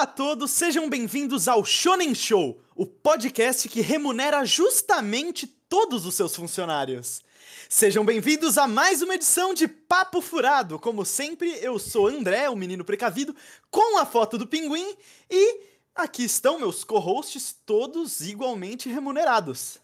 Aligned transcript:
Olá 0.00 0.08
a 0.08 0.14
todos, 0.14 0.50
sejam 0.52 0.88
bem-vindos 0.88 1.46
ao 1.46 1.62
Shonen 1.62 2.14
Show, 2.14 2.58
o 2.74 2.86
podcast 2.86 3.68
que 3.68 3.82
remunera 3.82 4.46
justamente 4.46 5.46
todos 5.46 6.06
os 6.06 6.14
seus 6.14 6.34
funcionários. 6.34 7.22
Sejam 7.68 8.02
bem-vindos 8.02 8.56
a 8.56 8.66
mais 8.66 9.02
uma 9.02 9.14
edição 9.14 9.52
de 9.52 9.68
Papo 9.68 10.22
Furado. 10.22 10.78
Como 10.78 11.04
sempre, 11.04 11.50
eu 11.62 11.78
sou 11.78 12.06
André, 12.06 12.48
o 12.48 12.56
menino 12.56 12.82
precavido, 12.82 13.36
com 13.70 13.98
a 13.98 14.06
foto 14.06 14.38
do 14.38 14.46
pinguim 14.46 14.96
e 15.30 15.60
aqui 15.94 16.24
estão 16.24 16.58
meus 16.58 16.82
co-hosts 16.82 17.52
todos 17.66 18.22
igualmente 18.22 18.88
remunerados. 18.88 19.78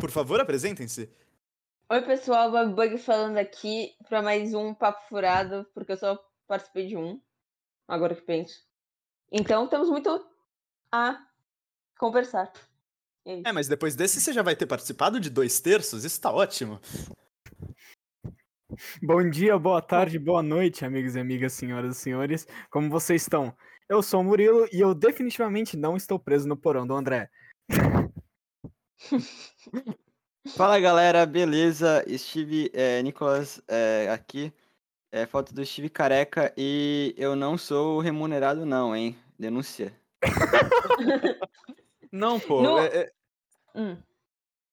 Por 0.00 0.10
favor, 0.10 0.40
apresentem-se. 0.40 1.08
Oi, 1.88 2.02
pessoal, 2.02 2.50
Bug 2.50 2.74
Bug 2.74 2.98
falando 2.98 3.36
aqui 3.36 3.94
para 4.08 4.20
mais 4.20 4.52
um 4.52 4.74
Papo 4.74 5.08
Furado, 5.08 5.64
porque 5.72 5.92
eu 5.92 5.96
só 5.96 6.18
participei 6.44 6.88
de 6.88 6.96
um, 6.96 7.20
agora 7.86 8.16
que 8.16 8.22
penso. 8.22 8.73
Então, 9.36 9.66
temos 9.66 9.90
muito 9.90 10.24
a 10.92 11.20
conversar. 11.98 12.52
É, 13.26 13.48
é, 13.48 13.52
mas 13.52 13.66
depois 13.66 13.96
desse 13.96 14.20
você 14.20 14.32
já 14.32 14.42
vai 14.42 14.54
ter 14.54 14.64
participado 14.64 15.18
de 15.18 15.28
dois 15.28 15.58
terços, 15.58 16.04
isso 16.04 16.20
tá 16.20 16.30
ótimo. 16.30 16.80
Bom 19.02 19.28
dia, 19.28 19.58
boa 19.58 19.82
tarde, 19.82 20.20
boa 20.20 20.40
noite, 20.40 20.84
amigos 20.84 21.16
e 21.16 21.18
amigas, 21.18 21.52
senhoras 21.52 21.96
e 21.96 22.00
senhores. 22.00 22.46
Como 22.70 22.88
vocês 22.88 23.22
estão? 23.22 23.52
Eu 23.88 24.04
sou 24.04 24.20
o 24.20 24.24
Murilo 24.24 24.68
e 24.72 24.78
eu 24.78 24.94
definitivamente 24.94 25.76
não 25.76 25.96
estou 25.96 26.16
preso 26.16 26.46
no 26.46 26.56
porão 26.56 26.86
do 26.86 26.94
André. 26.94 27.28
Fala 30.56 30.78
galera, 30.78 31.26
beleza? 31.26 32.04
Steve 32.16 32.70
é, 32.72 33.02
Nicolas 33.02 33.60
é, 33.66 34.10
aqui. 34.12 34.52
É 35.10 35.26
foto 35.26 35.52
do 35.52 35.66
Steve 35.66 35.88
careca 35.88 36.54
e 36.56 37.12
eu 37.16 37.34
não 37.34 37.58
sou 37.58 37.98
remunerado, 37.98 38.64
não, 38.64 38.94
hein? 38.94 39.18
Denúncia. 39.38 39.98
não, 42.12 42.38
pô. 42.40 42.62
No... 42.62 42.78
É, 42.78 42.86
é... 42.86 43.12
Hum. 43.74 43.96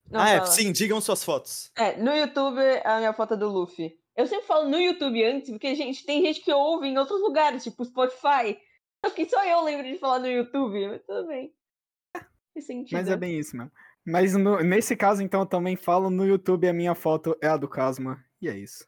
Não, 0.09 0.19
ah, 0.19 0.29
é, 0.29 0.45
sim, 0.45 0.71
digam 0.71 0.99
suas 0.99 1.23
fotos. 1.23 1.71
É, 1.77 1.95
no 1.97 2.13
YouTube 2.13 2.59
a 2.83 2.97
minha 2.97 3.13
foto 3.13 3.33
é 3.33 3.37
do 3.37 3.49
Luffy. 3.49 3.97
Eu 4.15 4.27
sempre 4.27 4.45
falo 4.45 4.67
no 4.67 4.77
YouTube 4.77 5.23
antes, 5.23 5.49
porque, 5.49 5.73
gente, 5.73 6.05
tem 6.05 6.21
gente 6.21 6.41
que 6.41 6.51
ouve 6.53 6.87
em 6.87 6.97
outros 6.97 7.21
lugares, 7.21 7.63
tipo 7.63 7.85
Spotify. 7.85 8.59
Acho 9.03 9.15
que 9.15 9.25
só 9.25 9.43
eu 9.45 9.63
lembro 9.63 9.87
de 9.87 9.97
falar 9.97 10.19
no 10.19 10.27
YouTube, 10.27 10.87
mas 10.89 11.01
tudo 11.03 11.27
bem. 11.27 11.53
Mas 12.91 13.07
é 13.07 13.15
bem 13.15 13.39
isso 13.39 13.55
mesmo. 13.55 13.71
Mas 14.05 14.35
no, 14.35 14.59
nesse 14.61 14.95
caso, 14.95 15.23
então, 15.23 15.41
eu 15.41 15.45
também 15.45 15.75
falo 15.75 16.09
no 16.09 16.25
YouTube 16.25 16.67
a 16.67 16.73
minha 16.73 16.93
foto 16.93 17.37
é 17.41 17.47
a 17.47 17.57
do 17.57 17.67
Casma. 17.67 18.23
E 18.41 18.49
é 18.49 18.57
isso. 18.57 18.85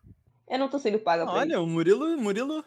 Eu 0.49 0.59
não 0.59 0.67
tô 0.67 0.77
sendo 0.77 0.99
paga 0.99 1.25
Olha, 1.25 1.53
isso. 1.53 1.63
o 1.63 1.67
Murilo, 1.67 2.17
Murilo 2.17 2.63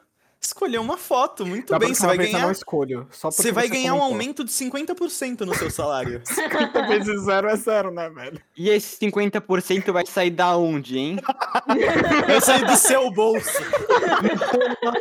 escolheu 0.46 0.80
uma 0.80 0.96
foto. 0.96 1.46
Muito 1.46 1.70
da 1.70 1.78
bem, 1.78 1.94
você 1.94 2.06
vai 2.06 2.16
ganhar. 2.16 2.40
Não 2.40 2.50
escolho, 2.50 3.06
só 3.10 3.30
você 3.30 3.52
vai 3.52 3.68
ganhar 3.68 3.90
comentou. 3.90 4.08
um 4.08 4.12
aumento 4.12 4.44
de 4.44 4.50
50% 4.50 5.40
no 5.40 5.54
seu 5.54 5.70
salário. 5.70 6.22
50 6.26 6.86
vezes 6.86 7.22
zero 7.22 7.48
é 7.48 7.56
zero, 7.56 7.90
né, 7.90 8.08
velho? 8.10 8.40
E 8.56 8.70
esse 8.70 8.98
50% 8.98 9.92
vai 9.92 10.06
sair 10.06 10.30
da 10.30 10.56
onde, 10.56 10.98
hein? 10.98 11.18
vai 12.26 12.40
sair 12.40 12.64
do 12.64 12.76
seu 12.76 13.10
bolso. 13.10 13.58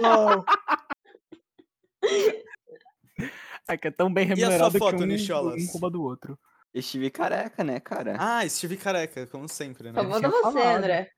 não. 0.02 0.46
É 3.68 3.76
que 3.76 3.88
é 3.88 3.92
tão 3.92 4.14
bem 4.14 4.28
remunerado 4.28 4.78
e 4.78 4.80
foto, 4.80 4.98
que 4.98 5.04
um, 5.04 5.08
Nicholas? 5.08 5.64
um 5.64 5.72
rouba 5.72 5.90
do 5.90 6.04
outro. 6.04 6.38
Estive 6.72 7.10
careca, 7.10 7.64
né, 7.64 7.80
cara? 7.80 8.16
Ah, 8.20 8.46
estive 8.46 8.78
careca, 8.78 9.26
como 9.26 9.50
sempre, 9.50 9.92
né? 9.92 10.00
Só 10.00 10.08
você, 10.08 10.42
falado. 10.42 10.78
André. 10.78 11.10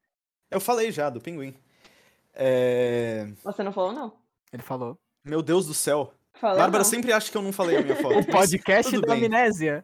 Eu 0.50 0.62
falei 0.62 0.90
já, 0.92 1.10
do 1.10 1.20
pinguim. 1.20 1.54
É... 2.40 3.34
Você 3.44 3.64
não 3.64 3.74
falou, 3.74 3.92
não? 3.92 4.16
Ele 4.54 4.62
falou. 4.62 5.00
Meu 5.26 5.42
Deus 5.42 5.66
do 5.66 5.74
céu. 5.74 6.14
Falei 6.34 6.60
Bárbara 6.60 6.84
não. 6.84 6.90
sempre 6.90 7.12
acha 7.12 7.32
que 7.32 7.38
eu 7.38 7.42
não 7.42 7.52
falei 7.52 7.78
a 7.78 7.82
minha 7.82 7.96
foto. 8.02 8.20
o 8.20 8.26
podcast 8.28 9.02
da 9.02 9.14
amnésia. 9.14 9.84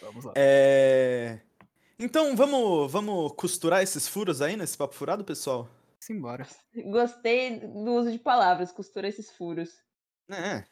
Vamos 0.00 0.24
lá. 0.24 0.32
É... 0.34 1.40
Então, 1.98 2.34
vamos, 2.34 2.90
vamos 2.90 3.32
costurar 3.36 3.82
esses 3.82 4.08
furos 4.08 4.40
aí 4.40 4.56
nesse 4.56 4.76
papo 4.76 4.94
furado, 4.94 5.22
pessoal? 5.24 5.68
Simbora. 6.00 6.46
Gostei 6.86 7.60
do 7.60 7.92
uso 7.92 8.10
de 8.10 8.18
palavras, 8.18 8.72
costura 8.72 9.06
esses 9.06 9.30
furos. 9.30 9.70
É. 10.30 10.64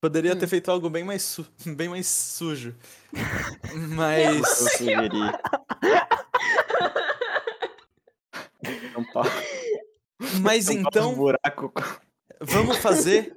Poderia 0.00 0.32
hum. 0.32 0.38
ter 0.38 0.48
feito 0.48 0.70
algo 0.70 0.90
bem 0.90 1.04
mais, 1.04 1.22
su 1.22 1.46
bem 1.76 1.88
mais 1.88 2.06
sujo. 2.06 2.74
Mas. 3.94 4.42
Mas 10.40 10.68
então. 10.70 11.14
Vamos 12.40 12.78
fazer 12.78 13.34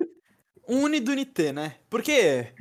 um 0.68 0.84
Unidunité, 0.84 1.52
né? 1.52 1.76
Porque, 1.90 2.12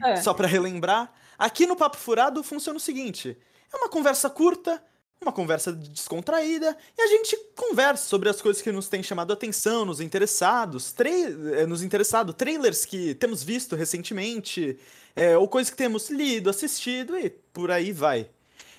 é. 0.04 0.16
só 0.16 0.34
para 0.34 0.48
relembrar, 0.48 1.12
aqui 1.38 1.66
no 1.66 1.76
Papo 1.76 1.96
Furado 1.96 2.42
funciona 2.42 2.76
o 2.76 2.80
seguinte: 2.80 3.36
é 3.72 3.76
uma 3.76 3.88
conversa 3.88 4.28
curta 4.28 4.82
uma 5.22 5.32
conversa 5.32 5.72
descontraída 5.72 6.76
e 6.98 7.02
a 7.02 7.06
gente 7.06 7.36
conversa 7.56 8.08
sobre 8.08 8.28
as 8.28 8.42
coisas 8.42 8.60
que 8.60 8.72
nos 8.72 8.88
têm 8.88 9.02
chamado 9.02 9.30
a 9.30 9.34
atenção, 9.34 9.84
nos 9.84 10.00
interessados, 10.00 10.94
eh, 10.98 11.66
nos 11.66 11.82
interessado, 11.82 12.32
trailers 12.32 12.84
que 12.84 13.14
temos 13.14 13.42
visto 13.42 13.76
recentemente, 13.76 14.78
é, 15.14 15.36
ou 15.36 15.48
coisas 15.48 15.70
que 15.70 15.76
temos 15.76 16.10
lido, 16.10 16.50
assistido 16.50 17.16
e 17.16 17.30
por 17.30 17.70
aí 17.70 17.92
vai. 17.92 18.28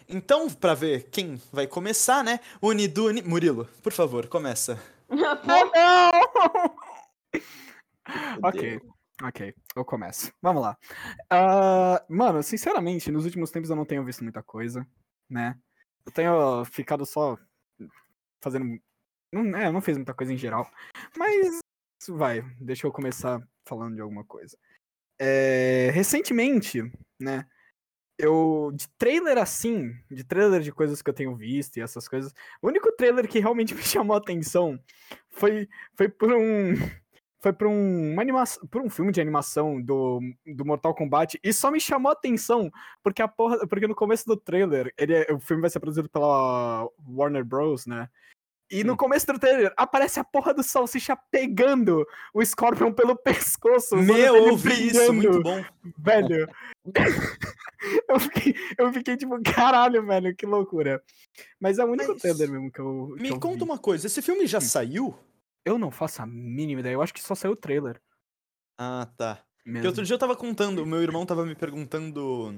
Então, 0.07 0.49
para 0.49 0.73
ver 0.73 1.09
quem 1.09 1.41
vai 1.51 1.67
começar, 1.67 2.23
né? 2.23 2.39
Uniduni. 2.61 3.21
Murilo, 3.21 3.65
por 3.81 3.91
favor, 3.91 4.27
começa. 4.27 4.81
não! 5.09 6.11
ok, 8.43 8.81
ok, 9.21 9.55
eu 9.75 9.85
começo. 9.85 10.31
Vamos 10.41 10.61
lá. 10.61 10.77
Uh, 11.31 12.13
mano, 12.13 12.41
sinceramente, 12.43 13.11
nos 13.11 13.25
últimos 13.25 13.51
tempos 13.51 13.69
eu 13.69 13.75
não 13.75 13.85
tenho 13.85 14.03
visto 14.03 14.23
muita 14.23 14.41
coisa, 14.41 14.85
né? 15.29 15.57
Eu 16.05 16.11
tenho 16.11 16.65
ficado 16.65 17.05
só 17.05 17.37
fazendo. 18.41 18.79
Não, 19.31 19.57
é, 19.57 19.71
não 19.71 19.81
fiz 19.81 19.97
muita 19.97 20.13
coisa 20.13 20.33
em 20.33 20.37
geral. 20.37 20.69
Mas 21.17 21.59
vai, 22.09 22.41
deixa 22.59 22.85
eu 22.85 22.91
começar 22.91 23.41
falando 23.65 23.95
de 23.95 24.01
alguma 24.01 24.23
coisa. 24.23 24.57
É, 25.19 25.89
recentemente, 25.93 26.81
né? 27.19 27.47
Eu. 28.18 28.72
De 28.74 28.88
trailer 28.97 29.38
assim, 29.38 29.96
de 30.09 30.24
trailer 30.24 30.62
de 30.62 30.72
coisas 30.72 31.01
que 31.01 31.09
eu 31.09 31.13
tenho 31.13 31.35
visto 31.35 31.78
e 31.78 31.81
essas 31.81 32.07
coisas. 32.07 32.34
O 32.62 32.68
único 32.68 32.91
trailer 32.91 33.28
que 33.28 33.40
realmente 33.40 33.74
me 33.75 33.81
chamou 33.81 34.16
a 34.16 34.19
atenção 34.19 34.79
foi, 35.29 35.68
foi 35.96 36.09
por 36.09 36.34
um 36.34 36.74
foi 37.44 37.51
pra 37.51 37.68
um, 37.68 38.13
uma 38.13 38.22
animação, 38.22 38.66
por 38.68 38.81
um 38.81 38.90
filme 38.90 39.12
de 39.12 39.19
animação 39.19 39.81
do, 39.81 40.22
do 40.46 40.63
Mortal 40.63 40.96
Kombat 40.96 41.38
e 41.44 41.51
só 41.51 41.69
me 41.69 41.79
chamou 41.79 42.09
a 42.09 42.13
atenção 42.13 42.72
porque 43.03 43.22
a 43.22 43.28
porra, 43.28 43.68
porque 43.68 43.85
no 43.85 43.94
começo 43.94 44.25
do 44.25 44.38
trailer, 44.38 44.94
ele, 44.97 45.13
é, 45.13 45.34
o 45.34 45.41
filme 45.41 45.59
vai 45.59 45.69
ser 45.69 45.81
produzido 45.81 46.07
pela 46.09 46.88
Warner 47.06 47.44
Bros, 47.44 47.85
né? 47.85 48.07
E 48.72 48.84
no 48.84 48.95
começo 48.95 49.28
do 49.28 49.38
trailer 49.38 49.74
aparece 49.75 50.19
a 50.19 50.24
porra 50.24 50.53
do 50.53 50.63
Salsicha 50.63 51.18
pegando 51.30 52.07
o 52.34 52.44
Scorpion 52.44 52.94
pelo 52.94 53.13
pescoço. 53.22 53.97
Meu, 53.97 54.35
eu 54.35 54.57
vi 54.57 54.88
isso, 54.88 55.13
muito 55.13 55.41
bom. 55.41 55.63
Velho. 55.97 56.47
eu, 58.09 58.19
fiquei, 58.19 58.55
eu 58.77 58.94
fiquei 58.94 59.17
tipo, 59.17 59.41
caralho, 59.44 60.05
velho, 60.05 60.35
que 60.35 60.45
loucura. 60.45 61.01
Mas 61.59 61.79
é 61.79 61.85
o 61.85 61.91
único 61.91 62.13
Mas, 62.13 62.21
trailer 62.21 62.49
mesmo 62.49 62.71
que 62.71 62.79
eu. 62.79 63.16
Me 63.17 63.29
que 63.29 63.33
eu 63.33 63.39
conta 63.39 63.57
vi. 63.57 63.63
uma 63.63 63.77
coisa, 63.77 64.07
esse 64.07 64.21
filme 64.21 64.47
já 64.47 64.59
hum. 64.59 64.61
saiu? 64.61 65.16
Eu 65.66 65.77
não 65.77 65.91
faço 65.91 66.21
a 66.21 66.25
mínima 66.25 66.81
ideia. 66.81 66.94
Eu 66.94 67.01
acho 67.01 67.13
que 67.13 67.23
só 67.23 67.35
saiu 67.35 67.53
o 67.53 67.57
trailer. 67.57 68.01
Ah, 68.77 69.07
tá. 69.17 69.44
Porque 69.63 69.88
outro 69.88 70.03
dia 70.03 70.13
eu 70.13 70.19
tava 70.19 70.35
contando, 70.35 70.85
meu 70.85 71.01
irmão 71.01 71.25
tava 71.25 71.45
me 71.45 71.55
perguntando 71.55 72.53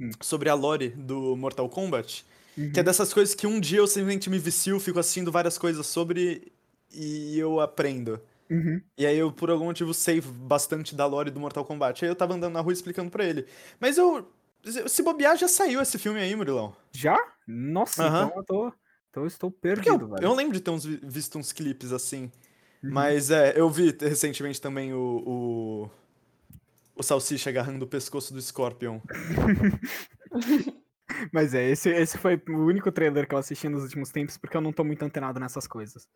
hum. 0.00 0.10
sobre 0.20 0.48
a 0.48 0.54
lore 0.54 0.88
do 0.88 1.36
Mortal 1.36 1.68
Kombat. 1.68 2.24
Uhum. 2.58 2.72
Que 2.72 2.80
é 2.80 2.82
uhum. 2.82 2.84
dessas 2.84 3.14
coisas 3.14 3.34
que 3.34 3.46
um 3.46 3.60
dia 3.60 3.78
eu 3.78 3.86
simplesmente 3.86 4.28
me 4.28 4.38
vicio, 4.38 4.80
fico 4.80 4.98
assistindo 4.98 5.30
várias 5.30 5.56
coisas 5.56 5.86
sobre 5.86 6.52
e 6.92 7.38
eu 7.38 7.60
aprendo. 7.60 8.20
Uhum. 8.50 8.82
E 8.98 9.06
aí 9.06 9.16
eu, 9.16 9.30
por 9.30 9.48
algum 9.48 9.66
motivo, 9.66 9.94
sei 9.94 10.20
bastante 10.20 10.94
da 10.94 11.06
lore 11.06 11.30
do 11.30 11.38
Mortal 11.38 11.64
Kombat. 11.64 12.04
Aí 12.04 12.10
eu 12.10 12.16
tava 12.16 12.34
andando 12.34 12.54
na 12.54 12.60
rua 12.60 12.72
explicando 12.72 13.10
pra 13.10 13.24
ele. 13.24 13.46
Mas 13.78 13.96
eu. 13.96 14.28
Se 14.86 15.02
bobear, 15.02 15.36
já 15.36 15.48
saiu 15.48 15.80
esse 15.80 15.98
filme 15.98 16.20
aí, 16.20 16.34
Murilão. 16.36 16.76
Já? 16.92 17.18
Nossa, 17.46 18.02
uhum. 18.02 18.08
então 18.08 18.32
eu 18.36 18.44
tô. 18.44 18.72
Então 19.10 19.22
eu 19.24 19.26
estou 19.26 19.50
perdido, 19.50 20.14
eu, 20.20 20.28
eu, 20.28 20.34
lembro 20.34 20.52
de 20.52 20.60
ter 20.60 20.70
uns, 20.70 20.84
visto 20.84 21.36
uns 21.36 21.52
clipes 21.52 21.92
assim. 21.92 22.30
Uhum. 22.82 22.92
Mas 22.92 23.30
é, 23.30 23.58
eu 23.58 23.68
vi 23.68 23.96
recentemente 24.00 24.60
também 24.60 24.94
o, 24.94 25.22
o, 25.26 25.90
o 26.94 27.02
Salsicha 27.02 27.50
agarrando 27.50 27.84
o 27.84 27.88
pescoço 27.88 28.32
do 28.32 28.40
Scorpion. 28.40 29.00
Mas 31.32 31.54
é, 31.54 31.68
esse, 31.68 31.90
esse 31.90 32.16
foi 32.18 32.40
o 32.48 32.64
único 32.66 32.92
trailer 32.92 33.26
que 33.26 33.34
eu 33.34 33.38
assisti 33.38 33.68
nos 33.68 33.82
últimos 33.82 34.10
tempos, 34.10 34.36
porque 34.36 34.56
eu 34.56 34.60
não 34.60 34.72
tô 34.72 34.84
muito 34.84 35.04
antenado 35.04 35.40
nessas 35.40 35.66
coisas. 35.66 36.08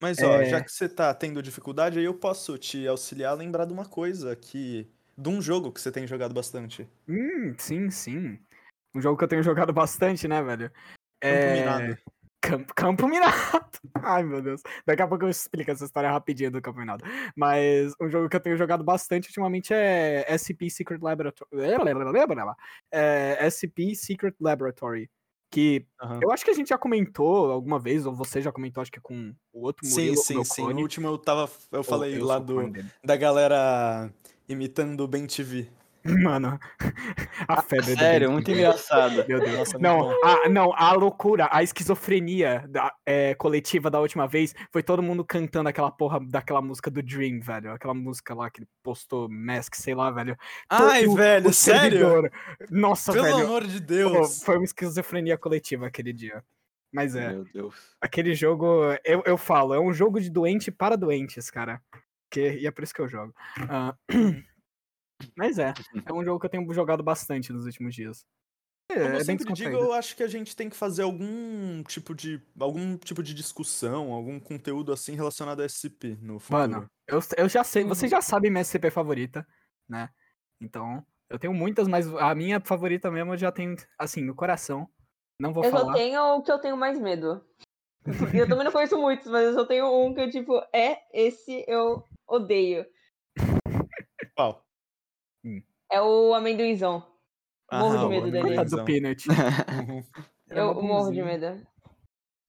Mas 0.00 0.18
ó, 0.18 0.40
é... 0.40 0.46
já 0.46 0.62
que 0.62 0.72
você 0.72 0.88
tá 0.88 1.12
tendo 1.12 1.42
dificuldade, 1.42 1.98
aí 1.98 2.04
eu 2.04 2.14
posso 2.14 2.56
te 2.56 2.86
auxiliar 2.86 3.32
a 3.32 3.36
lembrar 3.36 3.66
de 3.66 3.72
uma 3.72 3.84
coisa 3.84 4.34
que. 4.34 4.90
De 5.20 5.28
um 5.28 5.42
jogo 5.42 5.70
que 5.70 5.80
você 5.80 5.92
tem 5.92 6.06
jogado 6.06 6.32
bastante. 6.32 6.88
Hum, 7.06 7.54
sim, 7.58 7.90
sim. 7.90 8.38
Um 8.94 9.00
jogo 9.00 9.18
que 9.18 9.24
eu 9.24 9.28
tenho 9.28 9.42
jogado 9.44 9.72
bastante, 9.72 10.26
né, 10.26 10.42
velho? 10.42 10.70
É... 11.20 11.48
Combinado. 11.48 11.98
Campo, 12.42 12.74
campo 12.74 13.06
Minado. 13.06 13.34
Ai, 14.02 14.24
meu 14.24 14.40
Deus. 14.40 14.62
Daqui 14.86 15.02
a 15.02 15.06
pouco 15.06 15.26
eu 15.26 15.28
explico 15.28 15.70
essa 15.70 15.84
história 15.84 16.10
rapidinho 16.10 16.50
do 16.50 16.62
Campo 16.62 16.80
Minado. 16.80 17.04
Mas 17.36 17.92
um 18.00 18.08
jogo 18.08 18.30
que 18.30 18.36
eu 18.36 18.40
tenho 18.40 18.56
jogado 18.56 18.82
bastante 18.82 19.28
ultimamente 19.28 19.74
é 19.74 20.24
SCP 20.38 20.70
Secret 20.70 21.00
Laboratory. 21.02 21.50
É, 22.90 23.46
SCP 23.50 23.94
Secret 23.94 24.34
Laboratory. 24.40 25.10
Que 25.52 25.84
uhum. 26.00 26.20
eu 26.22 26.30
acho 26.30 26.44
que 26.44 26.50
a 26.50 26.54
gente 26.54 26.68
já 26.68 26.78
comentou 26.78 27.50
alguma 27.50 27.78
vez, 27.78 28.06
ou 28.06 28.14
você 28.14 28.40
já 28.40 28.52
comentou, 28.52 28.80
acho 28.80 28.92
que 28.92 29.00
com 29.00 29.34
o 29.52 29.66
outro 29.66 29.86
Murilo, 29.86 30.16
Sim, 30.16 30.44
sim, 30.44 30.44
sim. 30.44 30.72
No 30.72 30.80
último 30.80 31.08
eu 31.08 31.18
tava. 31.18 31.50
Eu 31.72 31.82
falei 31.82 32.16
eu 32.16 32.24
lá 32.24 32.38
do, 32.38 32.72
da 33.04 33.16
galera 33.16 34.12
imitando 34.50 35.00
o 35.00 35.08
Ben 35.08 35.26
TV. 35.26 35.68
Mano, 36.22 36.58
a 37.46 37.60
febre 37.60 37.94
Sério, 37.94 38.32
muito 38.32 38.50
engraçado. 38.50 39.22
Meu 39.28 39.38
Deus. 39.38 39.58
Nossa, 39.58 39.78
não, 39.78 40.10
a, 40.24 40.48
não, 40.48 40.72
a 40.74 40.94
loucura, 40.94 41.46
a 41.52 41.62
esquizofrenia 41.62 42.64
da, 42.68 42.90
é, 43.04 43.34
coletiva 43.34 43.90
da 43.90 44.00
última 44.00 44.26
vez 44.26 44.54
foi 44.72 44.82
todo 44.82 45.02
mundo 45.02 45.22
cantando 45.22 45.68
aquela 45.68 45.90
porra 45.90 46.18
daquela 46.20 46.62
música 46.62 46.90
do 46.90 47.02
Dream, 47.02 47.40
velho. 47.40 47.72
Aquela 47.72 47.92
música 47.92 48.34
lá 48.34 48.50
que 48.50 48.60
ele 48.60 48.68
postou, 48.82 49.28
Mask, 49.28 49.74
sei 49.74 49.94
lá, 49.94 50.10
velho. 50.10 50.34
Ai, 50.70 51.04
todo, 51.04 51.16
velho, 51.16 51.52
sério? 51.52 52.30
Nossa, 52.70 53.12
Pelo 53.12 53.24
velho. 53.24 53.36
Pelo 53.36 53.48
amor 53.48 53.66
de 53.66 53.78
Deus. 53.80 54.42
foi 54.42 54.56
uma 54.56 54.64
esquizofrenia 54.64 55.36
coletiva 55.36 55.86
aquele 55.86 56.14
dia. 56.14 56.42
Mas 56.90 57.14
é. 57.14 57.28
Meu 57.28 57.44
Deus. 57.44 57.74
Aquele 58.00 58.34
jogo, 58.34 58.66
eu, 59.04 59.22
eu 59.26 59.36
falo, 59.36 59.74
é 59.74 59.78
um 59.78 59.92
jogo 59.92 60.18
de 60.18 60.30
doente 60.30 60.70
para 60.70 60.96
doentes, 60.96 61.50
cara. 61.50 61.80
Que, 62.30 62.52
e 62.58 62.66
é 62.66 62.70
por 62.70 62.84
isso 62.84 62.94
que 62.94 63.00
eu 63.00 63.08
jogo. 63.08 63.34
Uh, 63.58 63.96
Mas 65.36 65.58
é, 65.58 65.74
é 66.06 66.12
um 66.12 66.24
jogo 66.24 66.40
que 66.40 66.46
eu 66.46 66.50
tenho 66.50 66.72
jogado 66.72 67.02
bastante 67.02 67.52
nos 67.52 67.64
últimos 67.64 67.94
dias. 67.94 68.24
É, 68.90 68.94
Como 68.94 69.14
eu 69.14 69.20
é 69.20 69.24
sempre 69.24 69.52
digo, 69.52 69.76
eu 69.76 69.92
acho 69.92 70.16
que 70.16 70.22
a 70.22 70.28
gente 70.28 70.56
tem 70.56 70.68
que 70.68 70.76
fazer 70.76 71.02
algum 71.02 71.82
tipo 71.84 72.12
de 72.12 72.42
algum 72.58 72.96
tipo 72.96 73.22
de 73.22 73.32
discussão, 73.32 74.12
algum 74.12 74.40
conteúdo 74.40 74.92
assim 74.92 75.14
relacionado 75.14 75.60
a 75.60 75.64
SCP 75.68 76.18
no 76.20 76.40
futuro. 76.40 76.58
Mano, 76.58 76.90
eu, 77.06 77.20
eu 77.36 77.48
já 77.48 77.62
sei, 77.62 77.84
você 77.84 78.06
uhum. 78.06 78.10
já 78.10 78.20
sabe 78.20 78.50
minha 78.50 78.64
SCP 78.64 78.90
favorita, 78.90 79.46
né? 79.88 80.08
Então, 80.60 81.06
eu 81.28 81.38
tenho 81.38 81.54
muitas, 81.54 81.86
mas 81.86 82.12
a 82.16 82.34
minha 82.34 82.60
favorita 82.60 83.10
mesmo 83.10 83.32
eu 83.32 83.38
já 83.38 83.52
tenho, 83.52 83.76
assim, 83.96 84.22
no 84.22 84.34
coração. 84.34 84.88
Não 85.38 85.52
vou 85.52 85.64
eu 85.64 85.70
falar. 85.70 85.82
Eu 85.82 85.86
só 85.86 85.92
tenho 85.94 86.22
o 86.22 86.42
que 86.42 86.52
eu 86.52 86.58
tenho 86.58 86.76
mais 86.76 86.98
medo. 86.98 87.44
eu 88.34 88.48
também 88.48 88.64
não 88.64 88.72
conheço 88.72 88.98
muitos, 88.98 89.30
mas 89.30 89.44
eu 89.44 89.54
só 89.54 89.64
tenho 89.64 89.86
um 89.86 90.12
que 90.12 90.20
eu, 90.20 90.30
tipo, 90.30 90.60
é 90.72 90.98
esse 91.12 91.64
eu 91.68 92.04
odeio. 92.30 92.86
Qual? 94.36 94.64
Hum. 95.44 95.62
É 95.90 96.00
o 96.00 96.34
amendoinzão. 96.34 97.06
Morro 97.72 97.98
de 97.98 98.08
medo 98.08 98.30
dele. 98.30 98.64
do 98.64 98.84
Peanut. 98.84 99.26
eu 100.48 100.82
morro 100.82 101.12
de 101.12 101.22
medo. 101.22 101.66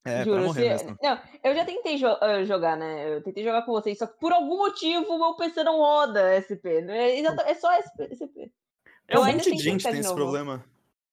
É, 0.03 0.23
Juro, 0.23 0.51
se... 0.53 0.61
Não, 1.01 1.19
eu 1.43 1.53
já 1.53 1.63
tentei 1.63 1.95
jo 1.95 2.07
uh, 2.07 2.43
jogar, 2.43 2.75
né? 2.75 3.17
Eu 3.17 3.21
tentei 3.21 3.43
jogar 3.43 3.61
com 3.63 3.71
vocês, 3.71 3.99
só 3.99 4.07
que 4.07 4.19
por 4.19 4.31
algum 4.31 4.57
motivo 4.57 5.13
o 5.13 5.19
meu 5.19 5.35
PC 5.35 5.63
não 5.63 5.77
roda 5.77 6.41
SP. 6.41 6.81
É, 6.89 7.19
é 7.19 7.53
só 7.53 7.69
SP. 7.77 8.09
SP. 8.09 8.51
É 9.07 9.19
um 9.19 9.25
monte 9.25 9.51
de 9.51 9.61
gente 9.61 9.83
tem 9.83 9.99
esse 9.99 10.13
problema. 10.13 10.65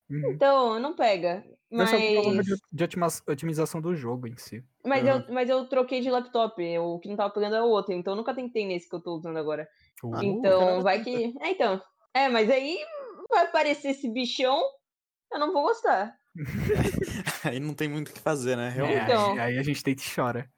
Uhum. 0.09 0.33
Então, 0.33 0.79
não 0.79 0.97
pega. 0.97 1.45
Mas... 1.71 1.93
É 1.93 1.97
o 1.97 2.23
problema 2.23 2.43
de 2.73 2.85
otimização 3.29 3.81
do 3.81 3.95
jogo 3.95 4.27
em 4.27 4.37
si. 4.37 4.65
Mas, 4.85 5.03
uhum. 5.03 5.11
eu, 5.11 5.35
mas 5.35 5.51
eu 5.51 5.69
troquei 5.69 6.01
de 6.01 6.11
laptop. 6.11 6.63
O 6.79 6.99
que 6.99 7.09
não 7.09 7.17
tava 7.17 7.33
pegando 7.33 7.57
é 7.57 7.63
o 7.63 7.69
outro. 7.69 7.93
Então 7.93 8.15
eu 8.15 8.17
nunca 8.17 8.35
tentei 8.35 8.67
nesse 8.67 8.89
que 8.89 8.97
eu 8.97 9.01
tô 9.01 9.17
usando 9.17 9.37
agora. 9.37 9.69
Uh, 10.03 10.23
então, 10.23 10.83
vai 10.83 11.03
que. 11.03 11.35
É, 11.41 11.51
então. 11.51 11.81
É, 12.15 12.29
mas 12.29 12.51
aí 12.51 12.79
vai 13.29 13.45
aparecer 13.45 13.91
esse 13.91 14.09
bichão, 14.09 14.61
eu 15.31 15.39
não 15.39 15.53
vou 15.53 15.63
gostar. 15.63 16.17
aí 17.45 17.61
não 17.61 17.75
tem 17.75 17.89
muito 17.89 18.09
o 18.09 18.13
que 18.13 18.21
fazer, 18.21 18.57
né? 18.57 18.71
Realmente. 18.71 19.05
Então... 19.05 19.39
Aí 19.39 19.59
a 19.59 19.63
gente 19.63 19.83
deita 19.83 20.03
e 20.03 20.15
chora. 20.15 20.51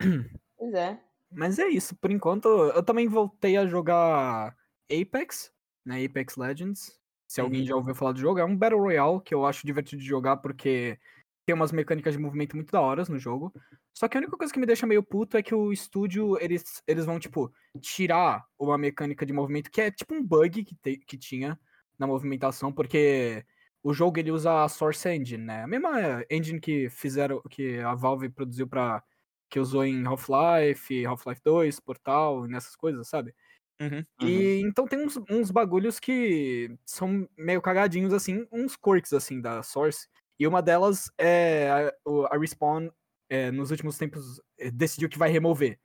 Pois 0.62 0.74
é. 0.74 0.96
Mas 1.28 1.58
é 1.58 1.66
isso, 1.66 1.96
por 1.96 2.12
enquanto. 2.12 2.46
Eu 2.46 2.84
também 2.84 3.08
voltei 3.08 3.56
a 3.56 3.66
jogar 3.66 4.54
Apex, 4.88 5.52
né? 5.84 6.04
Apex 6.04 6.36
Legends. 6.36 7.01
Se 7.32 7.40
alguém 7.40 7.60
uhum. 7.60 7.66
já 7.66 7.76
ouviu 7.76 7.94
falar 7.94 8.12
do 8.12 8.20
jogo, 8.20 8.38
é 8.38 8.44
um 8.44 8.54
Battle 8.54 8.78
Royale 8.78 9.18
que 9.22 9.32
eu 9.32 9.46
acho 9.46 9.66
divertido 9.66 10.02
de 10.02 10.06
jogar 10.06 10.36
porque 10.36 10.98
tem 11.46 11.54
umas 11.54 11.72
mecânicas 11.72 12.12
de 12.12 12.20
movimento 12.20 12.54
muito 12.54 12.70
da 12.70 12.78
hora 12.78 13.02
no 13.08 13.18
jogo. 13.18 13.50
Só 13.94 14.06
que 14.06 14.18
a 14.18 14.20
única 14.20 14.36
coisa 14.36 14.52
que 14.52 14.60
me 14.60 14.66
deixa 14.66 14.86
meio 14.86 15.02
puto 15.02 15.38
é 15.38 15.42
que 15.42 15.54
o 15.54 15.72
estúdio, 15.72 16.36
eles, 16.42 16.82
eles 16.86 17.06
vão, 17.06 17.18
tipo, 17.18 17.50
tirar 17.80 18.44
uma 18.58 18.76
mecânica 18.76 19.24
de 19.24 19.32
movimento 19.32 19.70
que 19.70 19.80
é 19.80 19.90
tipo 19.90 20.14
um 20.14 20.22
bug 20.22 20.62
que, 20.62 20.74
te, 20.74 20.98
que 20.98 21.16
tinha 21.16 21.58
na 21.98 22.06
movimentação, 22.06 22.70
porque 22.70 23.42
o 23.82 23.94
jogo 23.94 24.18
ele 24.18 24.30
usa 24.30 24.64
a 24.64 24.68
Source 24.68 25.08
Engine, 25.08 25.42
né? 25.42 25.62
A 25.62 25.66
mesma 25.66 26.22
engine 26.28 26.60
que 26.60 26.90
fizeram, 26.90 27.40
que 27.48 27.78
a 27.78 27.94
Valve 27.94 28.28
produziu 28.28 28.68
para 28.68 29.02
que 29.48 29.58
usou 29.58 29.86
em 29.86 30.04
Half-Life, 30.04 31.06
Half-Life 31.06 31.40
2, 31.42 31.80
Portal, 31.80 32.46
nessas 32.46 32.76
coisas, 32.76 33.08
sabe? 33.08 33.34
Uhum, 33.80 34.04
e 34.20 34.62
uhum. 34.62 34.68
então 34.68 34.86
tem 34.86 35.04
uns, 35.04 35.16
uns 35.28 35.50
bagulhos 35.50 35.98
que 35.98 36.76
são 36.86 37.28
meio 37.36 37.60
cagadinhos, 37.60 38.12
assim, 38.12 38.46
uns 38.52 38.76
quirks, 38.76 39.12
assim, 39.12 39.40
da 39.40 39.62
Source. 39.62 40.08
E 40.38 40.46
uma 40.46 40.62
delas 40.62 41.10
é 41.18 41.70
a, 41.70 42.34
a 42.34 42.38
Respawn, 42.38 42.88
é, 43.28 43.50
nos 43.50 43.70
últimos 43.70 43.96
tempos, 43.96 44.40
é, 44.58 44.70
decidiu 44.70 45.08
que 45.08 45.18
vai 45.18 45.30
remover. 45.30 45.78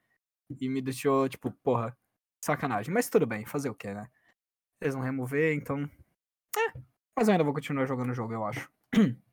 E 0.59 0.69
me 0.69 0.81
deixou, 0.81 1.27
tipo, 1.27 1.51
porra, 1.63 1.97
sacanagem. 2.43 2.93
Mas 2.93 3.09
tudo 3.09 3.25
bem, 3.25 3.45
fazer 3.45 3.69
o 3.69 3.75
quê, 3.75 3.93
né? 3.93 4.09
Eles 4.81 4.93
vão 4.93 5.03
remover, 5.03 5.55
então. 5.55 5.89
É. 6.55 6.79
Mas 7.15 7.27
eu 7.27 7.33
ainda 7.33 7.43
vou 7.43 7.53
continuar 7.53 7.85
jogando 7.85 8.11
o 8.11 8.13
jogo, 8.13 8.33
eu 8.33 8.45
acho. 8.45 8.69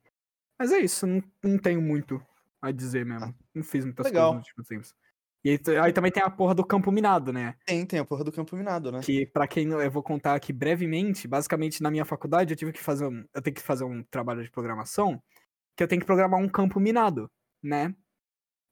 Mas 0.59 0.71
é 0.71 0.79
isso, 0.79 1.05
não, 1.05 1.23
não 1.43 1.57
tenho 1.57 1.81
muito 1.81 2.21
a 2.61 2.71
dizer 2.71 3.05
mesmo. 3.05 3.35
Não 3.53 3.63
fiz 3.63 3.85
muitas 3.85 4.05
Legal. 4.05 4.31
coisas 4.31 4.39
nos 4.39 4.47
últimos 4.47 4.67
tempos. 4.67 5.04
E 5.45 5.59
aí 5.79 5.93
também 5.93 6.11
tem 6.11 6.23
a 6.23 6.29
porra 6.29 6.55
do 6.55 6.65
campo 6.65 6.91
minado, 6.91 7.31
né? 7.31 7.53
Tem, 7.67 7.85
tem 7.85 7.99
a 7.99 8.05
porra 8.05 8.23
do 8.23 8.31
campo 8.31 8.55
minado, 8.55 8.91
né? 8.91 8.99
Que 9.01 9.27
para 9.27 9.47
quem 9.47 9.67
eu 9.67 9.91
vou 9.91 10.01
contar 10.01 10.33
aqui 10.33 10.51
brevemente, 10.51 11.27
basicamente 11.27 11.83
na 11.83 11.91
minha 11.91 12.03
faculdade 12.03 12.51
eu 12.51 12.57
tive 12.57 12.73
que 12.73 12.81
fazer 12.81 13.05
um, 13.05 13.23
eu 13.31 13.41
tenho 13.43 13.55
que 13.55 13.61
fazer 13.61 13.83
um 13.83 14.03
trabalho 14.09 14.43
de 14.43 14.49
programação 14.49 15.21
que 15.77 15.83
eu 15.83 15.87
tenho 15.87 16.01
que 16.01 16.05
programar 16.07 16.39
um 16.39 16.49
campo 16.49 16.79
minado, 16.79 17.29
né? 17.61 17.93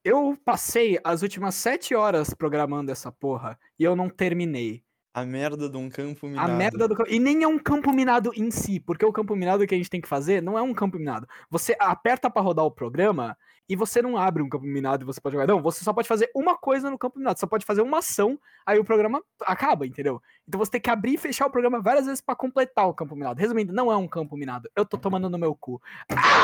Eu 0.03 0.35
passei 0.43 0.99
as 1.03 1.21
últimas 1.21 1.53
sete 1.53 1.93
horas 1.93 2.33
programando 2.33 2.91
essa 2.91 3.11
porra 3.11 3.59
e 3.77 3.83
eu 3.83 3.95
não 3.95 4.09
terminei. 4.09 4.83
A 5.13 5.23
merda 5.23 5.69
de 5.69 5.77
um 5.77 5.89
campo 5.89 6.27
minado. 6.27 6.51
A 6.51 6.55
merda 6.55 6.87
do 6.87 7.07
E 7.07 7.19
nem 7.19 7.43
é 7.43 7.47
um 7.47 7.59
campo 7.59 7.93
minado 7.93 8.31
em 8.35 8.49
si, 8.49 8.79
porque 8.79 9.05
o 9.05 9.13
campo 9.13 9.35
minado 9.35 9.65
que 9.67 9.75
a 9.75 9.77
gente 9.77 9.89
tem 9.89 10.01
que 10.01 10.07
fazer 10.07 10.41
não 10.41 10.57
é 10.57 10.61
um 10.61 10.73
campo 10.73 10.97
minado. 10.97 11.27
Você 11.51 11.75
aperta 11.79 12.31
para 12.31 12.41
rodar 12.41 12.65
o 12.65 12.71
programa 12.71 13.37
e 13.69 13.75
você 13.75 14.01
não 14.01 14.17
abre 14.17 14.41
um 14.41 14.49
campo 14.49 14.65
minado 14.65 15.03
e 15.03 15.05
você 15.05 15.21
pode 15.21 15.33
jogar. 15.35 15.45
Não, 15.45 15.61
você 15.61 15.83
só 15.83 15.93
pode 15.93 16.07
fazer 16.07 16.31
uma 16.35 16.57
coisa 16.57 16.89
no 16.89 16.97
campo 16.97 17.19
minado. 17.19 17.37
Você 17.37 17.41
só 17.41 17.47
pode 17.47 17.63
fazer 17.63 17.83
uma 17.83 17.99
ação, 17.99 18.39
aí 18.65 18.79
o 18.79 18.83
programa 18.83 19.21
acaba, 19.41 19.85
entendeu? 19.85 20.19
Então 20.47 20.57
você 20.57 20.71
tem 20.71 20.81
que 20.81 20.89
abrir 20.89 21.13
e 21.13 21.17
fechar 21.17 21.45
o 21.45 21.51
programa 21.51 21.79
várias 21.79 22.05
vezes 22.05 22.19
para 22.19 22.35
completar 22.35 22.87
o 22.87 22.93
campo 22.93 23.15
minado. 23.15 23.39
Resumindo, 23.39 23.71
não 23.71 23.91
é 23.91 23.95
um 23.95 24.07
campo 24.07 24.35
minado. 24.35 24.67
Eu 24.75 24.83
tô 24.83 24.97
tomando 24.97 25.29
no 25.29 25.37
meu 25.37 25.55
cu. 25.55 25.79
Ah! 26.09 26.43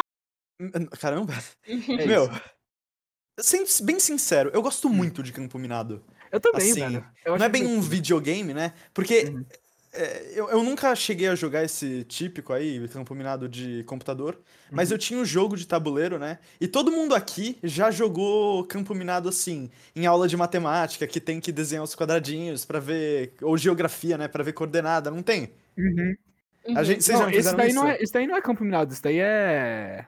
Caramba! 1.00 1.34
É 1.68 2.06
Meu, 2.06 2.30
bem 3.84 4.00
sincero, 4.00 4.52
eu 4.54 4.62
gosto 4.62 4.90
hum. 4.90 4.94
muito 4.94 5.24
de 5.24 5.32
campo 5.32 5.58
minado. 5.58 6.04
Eu 6.32 6.40
também, 6.40 6.72
assim, 6.72 6.80
velho. 6.80 7.06
Eu 7.26 7.38
não 7.38 7.46
é 7.46 7.50
bem 7.50 7.66
um 7.66 7.82
videogame, 7.82 8.54
né? 8.54 8.74
Porque 8.94 9.26
uhum. 9.26 9.46
é, 9.94 10.32
eu, 10.36 10.50
eu 10.50 10.64
nunca 10.64 10.96
cheguei 10.96 11.28
a 11.28 11.36
jogar 11.36 11.64
esse 11.64 12.04
típico 12.04 12.54
aí, 12.54 12.88
campo 12.90 13.16
minado 13.16 13.48
de 13.48 13.84
computador, 13.86 14.36
uhum. 14.36 14.42
mas 14.72 14.92
eu 14.92 14.98
tinha 14.98 15.20
um 15.20 15.26
jogo 15.26 15.58
de 15.58 15.68
tabuleiro, 15.68 16.20
né? 16.20 16.40
E 16.60 16.68
todo 16.68 16.92
mundo 16.92 17.16
aqui 17.16 17.58
já 17.64 17.92
jogou 17.92 18.64
campo 18.66 18.94
minado 18.94 19.30
assim, 19.30 19.70
em 19.96 20.06
aula 20.06 20.28
de 20.28 20.38
matemática, 20.38 21.08
que 21.08 21.20
tem 21.20 21.40
que 21.40 21.52
desenhar 21.52 21.84
os 21.84 21.96
quadradinhos 21.96 22.66
para 22.66 22.80
ver, 22.80 23.34
ou 23.42 23.58
geografia, 23.58 24.18
né? 24.18 24.28
Pra 24.28 24.44
ver 24.44 24.54
coordenada, 24.54 25.10
não 25.12 25.24
tem? 25.24 25.54
Uhum. 25.78 26.16
A 26.76 26.84
gente, 26.84 27.04
vocês 27.04 27.20
não, 27.20 27.26
daí 27.56 27.70
isso? 27.70 27.76
Não 27.76 27.88
é, 27.88 28.04
isso 28.04 28.14
daí 28.14 28.28
não 28.28 28.36
é 28.36 28.42
campo 28.42 28.64
minado, 28.64 28.94
isso 28.94 29.02
daí 29.02 29.20
é. 29.20 30.06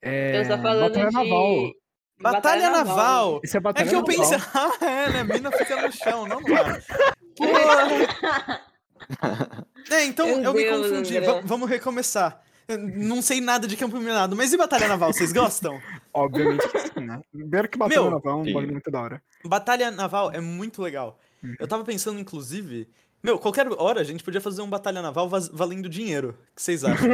É. 0.00 0.42
Você 0.42 0.48
tá 0.48 0.60
falando 0.60 0.92
de... 0.92 1.78
Batalha, 2.20 2.40
batalha 2.42 2.70
naval. 2.70 2.96
naval. 2.96 3.40
Isso 3.44 3.56
é 3.56 3.60
batalha 3.60 3.86
É 3.86 3.88
que 3.88 3.94
eu 3.94 4.04
pensei, 4.04 4.38
ah, 4.54 4.72
é, 4.84 5.12
né? 5.12 5.20
A 5.20 5.24
mina 5.24 5.52
fica 5.52 5.80
no 5.82 5.92
chão, 5.92 6.26
não 6.26 6.40
lá. 6.40 6.80
Porra. 7.38 8.60
é, 9.90 10.04
então 10.04 10.26
Meu 10.26 10.42
eu 10.42 10.52
Deus, 10.52 10.86
me 10.86 10.88
confundi. 10.88 11.20
vamos 11.44 11.70
recomeçar. 11.70 12.42
Eu 12.66 12.76
não 12.78 13.22
sei 13.22 13.40
nada 13.40 13.66
de 13.66 13.76
campo 13.76 13.96
minado, 13.98 14.36
mas 14.36 14.52
e 14.52 14.56
Batalha 14.56 14.88
Naval, 14.88 15.12
vocês 15.12 15.32
gostam? 15.32 15.80
Obviamente 16.12 16.68
que 16.68 16.78
sim, 16.80 17.00
né? 17.00 17.20
Primeiro 17.32 17.68
que 17.68 17.78
Batalha 17.78 18.02
Meu, 18.02 18.10
Naval 18.10 18.32
é 18.32 18.36
um 18.42 18.52
bagulho 18.52 18.72
muito 18.72 18.90
da 18.90 19.00
hora. 19.00 19.22
Batalha 19.44 19.90
Naval 19.90 20.32
é 20.32 20.40
muito 20.40 20.82
legal. 20.82 21.18
Uhum. 21.42 21.54
Eu 21.58 21.66
tava 21.66 21.82
pensando, 21.84 22.18
inclusive, 22.18 22.86
meu, 23.22 23.38
qualquer 23.38 23.66
hora 23.78 24.00
a 24.00 24.04
gente 24.04 24.22
podia 24.22 24.40
fazer 24.40 24.60
um 24.60 24.68
batalha 24.68 25.00
naval 25.00 25.28
valendo 25.52 25.88
dinheiro. 25.88 26.30
O 26.52 26.54
que 26.56 26.62
vocês 26.62 26.84
acham? 26.84 27.08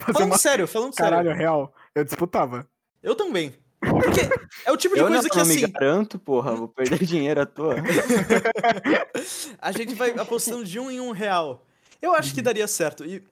falando 0.00 0.30
uma... 0.30 0.38
sério, 0.38 0.66
falando 0.68 0.94
Caralho, 0.94 1.28
sério. 1.28 1.38
real. 1.38 1.74
Eu 1.94 2.04
disputava. 2.04 2.68
Eu 3.02 3.14
também. 3.14 3.54
Porque 3.90 4.20
é 4.64 4.72
o 4.72 4.76
tipo 4.76 4.94
de 4.94 5.00
eu 5.00 5.08
coisa 5.08 5.28
que 5.28 5.38
assim. 5.38 5.60
Eu 5.60 5.68
me 5.68 5.72
garanto, 5.72 6.18
porra, 6.18 6.54
vou 6.54 6.68
perder 6.68 7.04
dinheiro 7.04 7.40
à 7.40 7.46
toa. 7.46 7.76
a 9.60 9.72
gente 9.72 9.94
vai 9.94 10.10
apostando 10.10 10.64
de 10.64 10.78
um 10.78 10.90
em 10.90 11.00
um 11.00 11.12
real. 11.12 11.64
Eu 12.00 12.14
acho 12.14 12.32
que 12.32 12.40
uhum. 12.40 12.44
daria 12.44 12.66
certo. 12.66 13.04
E 13.04 13.22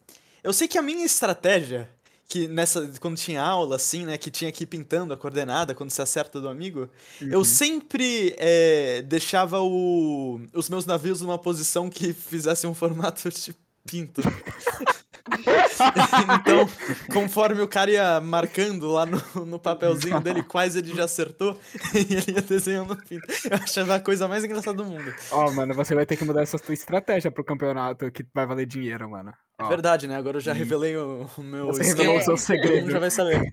eu 0.43 0.53
sei 0.53 0.67
que 0.67 0.79
a 0.79 0.83
minha 0.83 1.05
estratégia, 1.05 1.89
que 2.29 2.49
nessa 2.49 2.91
quando 3.01 3.17
tinha 3.17 3.43
aula 3.43 3.77
assim, 3.77 4.07
né, 4.07 4.17
que 4.17 4.31
tinha 4.31 4.51
que 4.51 4.65
ir 4.65 4.67
pintando 4.67 5.13
a 5.13 5.17
coordenada 5.17 5.75
quando 5.75 5.91
se 5.91 6.01
acerta 6.01 6.41
do 6.41 6.49
amigo, 6.49 6.89
uhum. 7.21 7.29
eu 7.29 7.45
sempre 7.45 8.35
é, 8.39 9.03
deixava 9.03 9.61
o, 9.61 10.41
os 10.55 10.69
meus 10.69 10.87
navios 10.87 11.21
numa 11.21 11.39
posição 11.39 11.91
que 11.91 12.13
fizesse 12.13 12.67
um 12.67 12.75
formato 12.75 13.29
de 13.29 13.55
pinto. 13.87 14.23
então, 16.41 16.69
conforme 17.13 17.63
o 17.63 17.69
cara 17.69 17.91
ia 17.91 18.21
marcando 18.21 18.91
lá 18.91 19.07
no, 19.07 19.47
no 19.47 19.59
papelzinho 19.59 20.21
dele 20.21 20.43
quais 20.43 20.75
ele 20.75 20.95
já 20.95 21.05
acertou, 21.05 21.59
ele 21.95 22.35
ia 22.35 22.43
desenhando 22.43 22.95
no 22.95 23.07
fim. 23.07 23.21
Eu 23.49 23.57
achava 23.57 23.95
a 23.95 24.01
coisa 24.01 24.27
mais 24.27 24.45
engraçada 24.45 24.77
do 24.77 24.85
mundo. 24.85 25.15
Ó, 25.31 25.47
oh, 25.47 25.53
mano, 25.53 25.75
você 25.75 25.95
vai 25.95 26.05
ter 26.05 26.17
que 26.17 26.25
mudar 26.25 26.43
essa 26.43 26.59
tua 26.59 26.75
estratégia 26.75 27.31
pro 27.31 27.45
campeonato 27.45 28.11
que 28.11 28.27
vai 28.35 28.47
valer 28.47 28.67
dinheiro, 28.67 29.09
mano. 29.09 29.33
Oh. 29.61 29.65
É 29.65 29.69
verdade, 29.69 30.09
né? 30.09 30.17
Agora 30.17 30.39
eu 30.39 30.41
já 30.41 30.53
revelei 30.53 30.97
o, 30.97 31.29
o 31.37 31.43
meu 31.43 31.67
Você 31.67 31.85
revelou 31.85 32.19
o 32.19 32.23
seu 32.23 32.37
segredo. 32.37 32.91
já 32.91 32.99
vai 32.99 33.11
saber. 33.11 33.49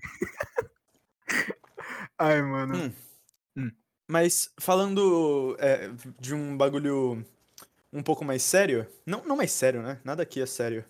Ai, 2.18 2.42
mano. 2.42 2.76
Hum. 2.76 2.92
Hum. 3.56 3.70
Mas 4.08 4.50
falando 4.58 5.56
é, 5.60 5.88
de 6.18 6.34
um 6.34 6.56
bagulho 6.56 7.24
um 7.92 8.02
pouco 8.02 8.24
mais 8.24 8.42
sério. 8.42 8.86
Não, 9.06 9.22
não 9.24 9.36
mais 9.36 9.52
sério, 9.52 9.82
né? 9.82 9.98
Nada 10.04 10.22
aqui 10.22 10.42
é 10.42 10.46
sério. 10.46 10.84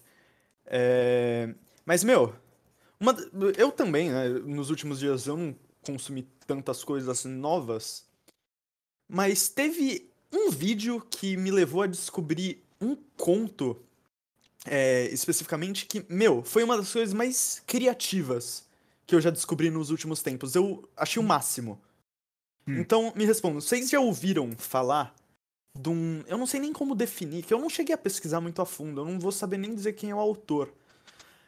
É... 0.71 1.53
Mas, 1.85 2.05
meu, 2.05 2.33
uma... 2.99 3.15
eu 3.59 3.73
também, 3.73 4.11
né? 4.11 4.29
Nos 4.29 4.71
últimos 4.71 5.01
dias 5.01 5.27
eu 5.27 5.37
não 5.37 5.57
consumi 5.83 6.27
tantas 6.47 6.85
coisas 6.85 7.25
novas. 7.25 8.07
Mas 9.09 9.49
teve 9.49 10.09
um 10.33 10.51
vídeo 10.51 11.05
que 11.11 11.37
me 11.37 11.51
levou 11.51 11.83
a 11.83 11.87
descobrir 11.89 12.63
um 12.81 12.97
conto, 13.17 13.77
é, 14.65 15.07
especificamente, 15.07 15.87
que, 15.87 16.05
meu, 16.09 16.45
foi 16.45 16.63
uma 16.63 16.77
das 16.77 16.93
coisas 16.93 17.13
mais 17.13 17.61
criativas 17.67 18.65
que 19.05 19.15
eu 19.15 19.21
já 19.21 19.31
descobri 19.31 19.71
nos 19.71 19.91
últimos 19.91 20.23
tempos. 20.23 20.55
Eu 20.55 20.89
achei 20.97 21.21
o 21.21 21.27
máximo. 21.27 21.81
Hum. 22.67 22.79
Então, 22.79 23.13
me 23.17 23.25
respondam, 23.25 23.61
vocês 23.61 23.91
já 23.91 23.99
ouviram 23.99 24.53
falar 24.57 25.15
de 25.75 25.89
um. 25.89 26.23
Eu 26.27 26.39
não 26.39 26.47
sei 26.47 26.61
nem 26.61 26.73
como 26.73 26.95
definir, 26.95 27.45
que 27.45 27.53
eu 27.53 27.61
não 27.61 27.69
cheguei 27.69 27.95
a 27.95 27.99
pesquisar 27.99 28.41
muito 28.41 28.61
a 28.61 28.67
fundo, 28.67 29.01
eu 29.01 29.05
não 29.05 29.19
vou 29.19 29.33
saber 29.33 29.59
nem 29.59 29.75
dizer 29.75 29.93
quem 29.93 30.11
é 30.11 30.15
o 30.15 30.21
autor. 30.21 30.73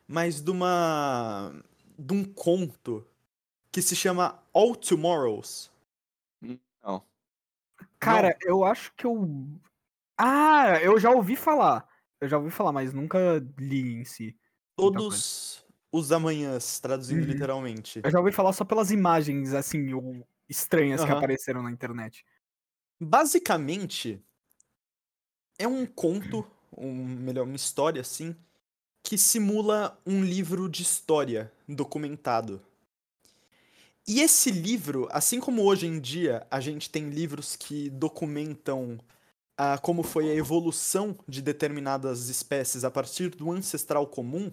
Mas 0.06 0.40
de 0.40 0.50
uma. 0.50 1.52
de 1.98 2.12
um 2.12 2.24
conto 2.24 3.06
que 3.70 3.80
se 3.80 3.96
chama 3.96 4.42
All 4.52 4.74
Tomorrows. 4.74 5.70
Não. 6.82 7.02
Cara, 7.98 8.36
não. 8.42 8.48
eu 8.48 8.64
acho 8.64 8.92
que 8.94 9.06
eu. 9.06 9.46
Ah, 10.18 10.78
eu 10.82 10.98
já 10.98 11.10
ouvi 11.10 11.36
falar. 11.36 11.88
Eu 12.20 12.28
já 12.28 12.38
ouvi 12.38 12.50
falar, 12.50 12.72
mas 12.72 12.92
nunca 12.92 13.18
li 13.58 13.94
em 13.94 14.04
si. 14.04 14.36
Todos 14.76 15.64
os 15.90 16.12
amanhãs, 16.12 16.80
traduzindo 16.80 17.20
uhum. 17.20 17.26
literalmente. 17.26 18.00
Eu 18.02 18.10
já 18.10 18.18
ouvi 18.18 18.32
falar 18.32 18.52
só 18.52 18.64
pelas 18.64 18.90
imagens, 18.90 19.52
assim, 19.52 19.88
estranhas 20.48 21.00
uhum. 21.00 21.06
que 21.06 21.12
apareceram 21.12 21.62
na 21.62 21.70
internet. 21.70 22.24
Basicamente, 23.00 24.20
é 25.58 25.66
um 25.66 25.86
conto, 25.86 26.46
um, 26.76 26.92
melhor, 26.92 27.46
uma 27.46 27.56
história 27.56 28.00
assim, 28.00 28.34
que 29.02 29.18
simula 29.18 30.00
um 30.06 30.24
livro 30.24 30.68
de 30.68 30.82
história 30.82 31.52
documentado. 31.68 32.62
E 34.06 34.20
esse 34.20 34.50
livro, 34.50 35.08
assim 35.10 35.38
como 35.38 35.62
hoje 35.62 35.86
em 35.86 36.00
dia 36.00 36.46
a 36.50 36.60
gente 36.60 36.90
tem 36.90 37.08
livros 37.08 37.54
que 37.54 37.88
documentam 37.90 38.98
ah, 39.56 39.78
como 39.78 40.02
foi 40.02 40.30
a 40.30 40.34
evolução 40.34 41.16
de 41.28 41.40
determinadas 41.40 42.28
espécies 42.28 42.84
a 42.84 42.90
partir 42.90 43.28
do 43.30 43.50
ancestral 43.52 44.06
comum, 44.06 44.50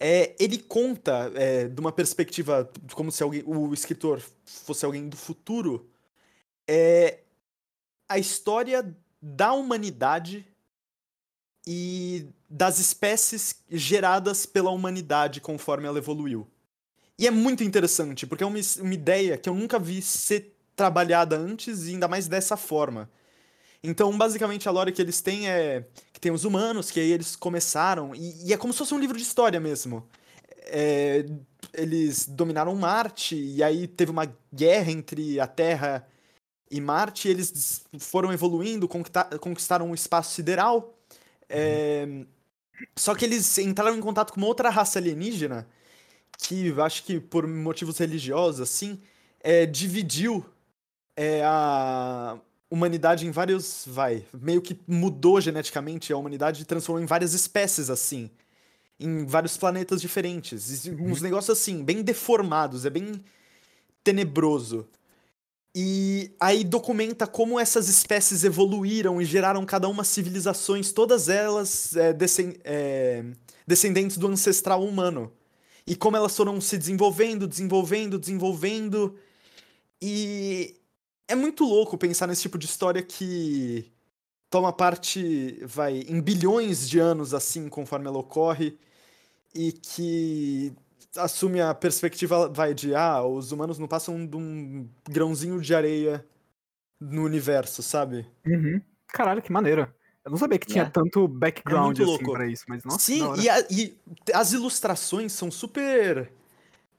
é, 0.00 0.34
ele 0.40 0.58
conta 0.58 1.30
é, 1.34 1.68
de 1.68 1.80
uma 1.80 1.92
perspectiva 1.92 2.68
como 2.94 3.12
se 3.12 3.22
alguém, 3.22 3.44
o 3.46 3.72
escritor 3.74 4.22
fosse 4.44 4.84
alguém 4.84 5.08
do 5.08 5.16
futuro, 5.16 5.88
é, 6.66 7.20
a 8.10 8.18
história 8.18 8.92
da 9.22 9.52
humanidade 9.52 10.44
e 11.64 12.26
das 12.48 12.80
espécies 12.80 13.62
geradas 13.70 14.44
pela 14.44 14.70
humanidade 14.70 15.40
conforme 15.40 15.86
ela 15.86 15.98
evoluiu. 15.98 16.48
E 17.16 17.28
é 17.28 17.30
muito 17.30 17.62
interessante, 17.62 18.26
porque 18.26 18.42
é 18.42 18.46
uma, 18.46 18.58
uma 18.80 18.94
ideia 18.94 19.38
que 19.38 19.48
eu 19.48 19.54
nunca 19.54 19.78
vi 19.78 20.02
ser 20.02 20.56
trabalhada 20.74 21.38
antes 21.38 21.86
e 21.86 21.90
ainda 21.90 22.08
mais 22.08 22.26
dessa 22.26 22.56
forma. 22.56 23.08
Então, 23.80 24.16
basicamente, 24.18 24.68
a 24.68 24.72
lore 24.72 24.90
que 24.90 25.00
eles 25.00 25.20
têm 25.22 25.48
é 25.48 25.86
que 26.12 26.20
tem 26.20 26.32
os 26.32 26.44
humanos, 26.44 26.90
que 26.90 26.98
aí 26.98 27.12
eles 27.12 27.36
começaram, 27.36 28.12
e, 28.12 28.48
e 28.48 28.52
é 28.52 28.56
como 28.56 28.72
se 28.72 28.80
fosse 28.80 28.92
um 28.92 28.98
livro 28.98 29.16
de 29.16 29.22
história 29.22 29.60
mesmo. 29.60 30.04
É, 30.64 31.24
eles 31.72 32.26
dominaram 32.26 32.74
Marte, 32.74 33.36
e 33.36 33.62
aí 33.62 33.86
teve 33.86 34.10
uma 34.10 34.26
guerra 34.52 34.90
entre 34.90 35.38
a 35.38 35.46
Terra 35.46 36.06
e 36.70 36.80
Marte, 36.80 37.28
eles 37.28 37.84
foram 37.98 38.32
evoluindo, 38.32 38.88
conquistaram 39.40 39.90
o 39.90 39.94
espaço 39.94 40.34
sideral. 40.34 40.96
É... 41.48 42.24
Só 42.96 43.14
que 43.14 43.24
eles 43.24 43.58
entraram 43.58 43.96
em 43.96 44.00
contato 44.00 44.32
com 44.32 44.40
uma 44.40 44.46
outra 44.46 44.70
raça 44.70 44.98
alienígena, 44.98 45.66
que 46.38 46.72
acho 46.80 47.02
que 47.04 47.20
por 47.20 47.46
motivos 47.46 47.98
religiosos, 47.98 48.60
assim, 48.60 49.00
é, 49.40 49.66
dividiu 49.66 50.44
é, 51.16 51.42
a 51.44 52.38
humanidade 52.70 53.26
em 53.26 53.30
vários. 53.30 53.84
Vai. 53.86 54.24
Meio 54.32 54.62
que 54.62 54.78
mudou 54.86 55.40
geneticamente 55.40 56.12
a 56.12 56.16
humanidade 56.16 56.62
e 56.62 56.64
transformou 56.64 57.02
em 57.02 57.06
várias 57.06 57.34
espécies, 57.34 57.90
assim. 57.90 58.30
Em 58.98 59.26
vários 59.26 59.56
planetas 59.56 60.00
diferentes. 60.00 60.86
Uns 60.86 61.18
uhum. 61.18 61.22
negócios 61.22 61.58
assim, 61.58 61.82
bem 61.82 62.02
deformados, 62.02 62.86
é 62.86 62.90
bem 62.90 63.22
tenebroso. 64.04 64.86
E 65.74 66.34
aí 66.40 66.64
documenta 66.64 67.26
como 67.26 67.58
essas 67.58 67.88
espécies 67.88 68.42
evoluíram 68.42 69.22
e 69.22 69.24
geraram 69.24 69.64
cada 69.64 69.88
uma 69.88 70.02
civilizações, 70.02 70.92
todas 70.92 71.28
elas 71.28 71.96
é, 71.96 72.16
é, 72.64 73.24
descendentes 73.66 74.16
do 74.16 74.26
ancestral 74.26 74.84
humano. 74.84 75.32
E 75.86 75.94
como 75.94 76.16
elas 76.16 76.36
foram 76.36 76.60
se 76.60 76.76
desenvolvendo, 76.76 77.46
desenvolvendo, 77.46 78.18
desenvolvendo. 78.18 79.16
E 80.02 80.76
é 81.28 81.34
muito 81.36 81.64
louco 81.64 81.96
pensar 81.96 82.26
nesse 82.26 82.42
tipo 82.42 82.58
de 82.58 82.66
história 82.66 83.02
que 83.02 83.92
toma 84.50 84.72
parte, 84.72 85.60
vai, 85.64 86.00
em 86.08 86.20
bilhões 86.20 86.88
de 86.88 86.98
anos 86.98 87.32
assim, 87.32 87.68
conforme 87.68 88.08
ela 88.08 88.18
ocorre, 88.18 88.76
e 89.54 89.70
que 89.72 90.72
assume 91.16 91.60
a 91.60 91.74
perspectiva, 91.74 92.48
vai, 92.48 92.74
de 92.74 92.94
ah, 92.94 93.22
os 93.22 93.52
humanos 93.52 93.78
não 93.78 93.88
passam 93.88 94.26
de 94.26 94.36
um 94.36 94.88
grãozinho 95.08 95.60
de 95.60 95.74
areia 95.74 96.24
no 97.00 97.24
universo, 97.24 97.82
sabe? 97.82 98.26
Uhum. 98.46 98.80
Caralho, 99.08 99.42
que 99.42 99.52
maneiro. 99.52 99.92
Eu 100.24 100.30
não 100.30 100.38
sabia 100.38 100.58
que 100.58 100.66
tinha 100.66 100.84
é. 100.84 100.90
tanto 100.90 101.26
background 101.26 101.98
é 101.98 102.02
assim 102.02 102.24
pra 102.24 102.46
isso, 102.46 102.64
mas 102.68 102.84
nossa. 102.84 102.98
Sim, 102.98 103.22
e, 103.38 103.48
a, 103.48 103.60
e, 103.70 103.98
as 104.34 104.52
ilustrações 104.52 105.32
são 105.32 105.50
super. 105.50 106.30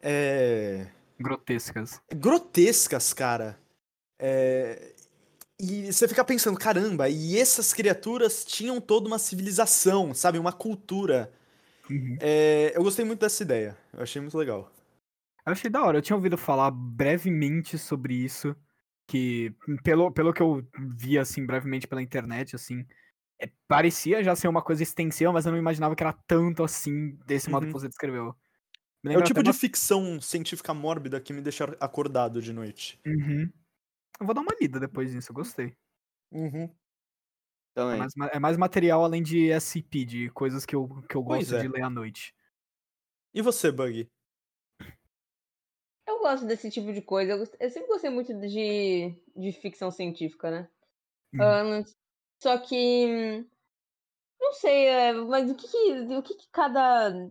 É... 0.01 0.87
Grotescas. 1.19 2.01
Grotescas, 2.13 3.13
cara. 3.13 3.59
É... 4.17 4.93
E 5.59 5.93
você 5.93 6.07
fica 6.07 6.25
pensando, 6.25 6.57
caramba, 6.57 7.07
e 7.07 7.37
essas 7.37 7.71
criaturas 7.71 8.43
tinham 8.43 8.81
toda 8.81 9.07
uma 9.07 9.19
civilização, 9.19 10.11
sabe? 10.15 10.39
Uma 10.39 10.51
cultura. 10.51 11.31
Uhum. 11.91 12.17
É, 12.21 12.75
eu 12.75 12.83
gostei 12.83 13.03
muito 13.03 13.19
dessa 13.19 13.43
ideia. 13.43 13.77
Eu 13.93 14.01
achei 14.01 14.21
muito 14.21 14.37
legal. 14.37 14.71
Eu 15.45 15.51
achei 15.51 15.69
da 15.69 15.83
hora. 15.83 15.97
Eu 15.97 16.01
tinha 16.01 16.15
ouvido 16.15 16.37
falar 16.37 16.71
brevemente 16.71 17.77
sobre 17.77 18.13
isso. 18.13 18.55
Que, 19.07 19.53
pelo, 19.83 20.09
pelo 20.09 20.31
que 20.31 20.41
eu 20.41 20.65
vi, 20.95 21.19
assim, 21.19 21.45
brevemente 21.45 21.85
pela 21.85 22.01
internet, 22.01 22.55
assim, 22.55 22.85
é, 23.41 23.51
parecia 23.67 24.23
já 24.23 24.33
ser 24.35 24.47
uma 24.47 24.61
coisa 24.61 24.83
extensiva, 24.83 25.33
mas 25.33 25.45
eu 25.45 25.51
não 25.51 25.59
imaginava 25.59 25.95
que 25.95 26.03
era 26.03 26.13
tanto 26.13 26.63
assim, 26.63 27.17
desse 27.25 27.47
uhum. 27.47 27.51
modo 27.51 27.63
que 27.63 27.73
uhum. 27.73 27.79
você 27.79 27.89
descreveu. 27.89 28.33
É 29.03 29.17
o 29.17 29.23
tipo 29.23 29.41
de 29.41 29.49
uma... 29.49 29.53
ficção 29.53 30.21
científica 30.21 30.73
mórbida 30.73 31.19
que 31.19 31.33
me 31.33 31.41
deixa 31.41 31.65
acordado 31.79 32.41
de 32.41 32.53
noite. 32.53 33.01
Uhum. 33.05 33.51
Eu 34.19 34.25
vou 34.25 34.35
dar 34.35 34.41
uma 34.41 34.55
lida 34.61 34.79
depois 34.79 35.11
disso, 35.11 35.31
eu 35.31 35.35
gostei. 35.35 35.75
Uhum. 36.31 36.69
Também. 37.73 37.95
É 37.95 37.97
mais, 37.97 38.13
é 38.33 38.39
mais 38.39 38.57
material 38.57 39.03
além 39.03 39.23
de 39.23 39.49
SCP, 39.49 40.05
de 40.05 40.29
coisas 40.31 40.65
que 40.65 40.75
eu, 40.75 40.87
que 41.07 41.15
eu 41.15 41.23
gosto 41.23 41.55
é. 41.55 41.61
de 41.61 41.67
ler 41.67 41.83
à 41.83 41.89
noite. 41.89 42.35
E 43.33 43.41
você, 43.41 43.71
Bug? 43.71 44.09
Eu 46.05 46.19
gosto 46.19 46.45
desse 46.45 46.69
tipo 46.69 46.91
de 46.91 47.01
coisa. 47.01 47.31
Eu, 47.31 47.47
eu 47.59 47.69
sempre 47.69 47.87
gostei 47.87 48.09
muito 48.09 48.33
de, 48.33 49.15
de 49.35 49.51
ficção 49.53 49.89
científica, 49.89 50.51
né? 50.51 50.69
Hum. 51.33 51.83
só 52.41 52.57
que. 52.57 53.45
Não 54.39 54.53
sei, 54.53 54.87
é, 54.87 55.13
mas 55.13 55.49
o 55.49 55.55
que, 55.55 55.67
que 55.67 56.15
o 56.17 56.23
que, 56.23 56.35
que, 56.35 56.47
cada. 56.51 57.29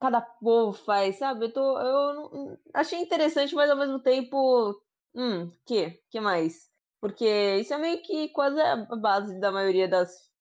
Cada 0.00 0.20
povo 0.20 0.72
faz, 0.72 1.16
sabe? 1.16 1.46
Eu, 1.46 1.52
tô, 1.52 1.80
eu 1.80 2.14
não, 2.14 2.58
achei 2.74 2.98
interessante, 2.98 3.54
mas 3.54 3.70
ao 3.70 3.76
mesmo 3.76 4.00
tempo. 4.00 4.82
Hum, 5.14 5.50
que? 5.64 6.02
que 6.10 6.20
mais? 6.20 6.73
Porque 7.04 7.58
isso 7.60 7.74
é 7.74 7.76
meio 7.76 8.00
que 8.00 8.30
quase 8.30 8.58
a 8.58 8.76
base 8.96 9.38
da 9.38 9.52
maioria 9.52 9.86
das, 9.86 10.32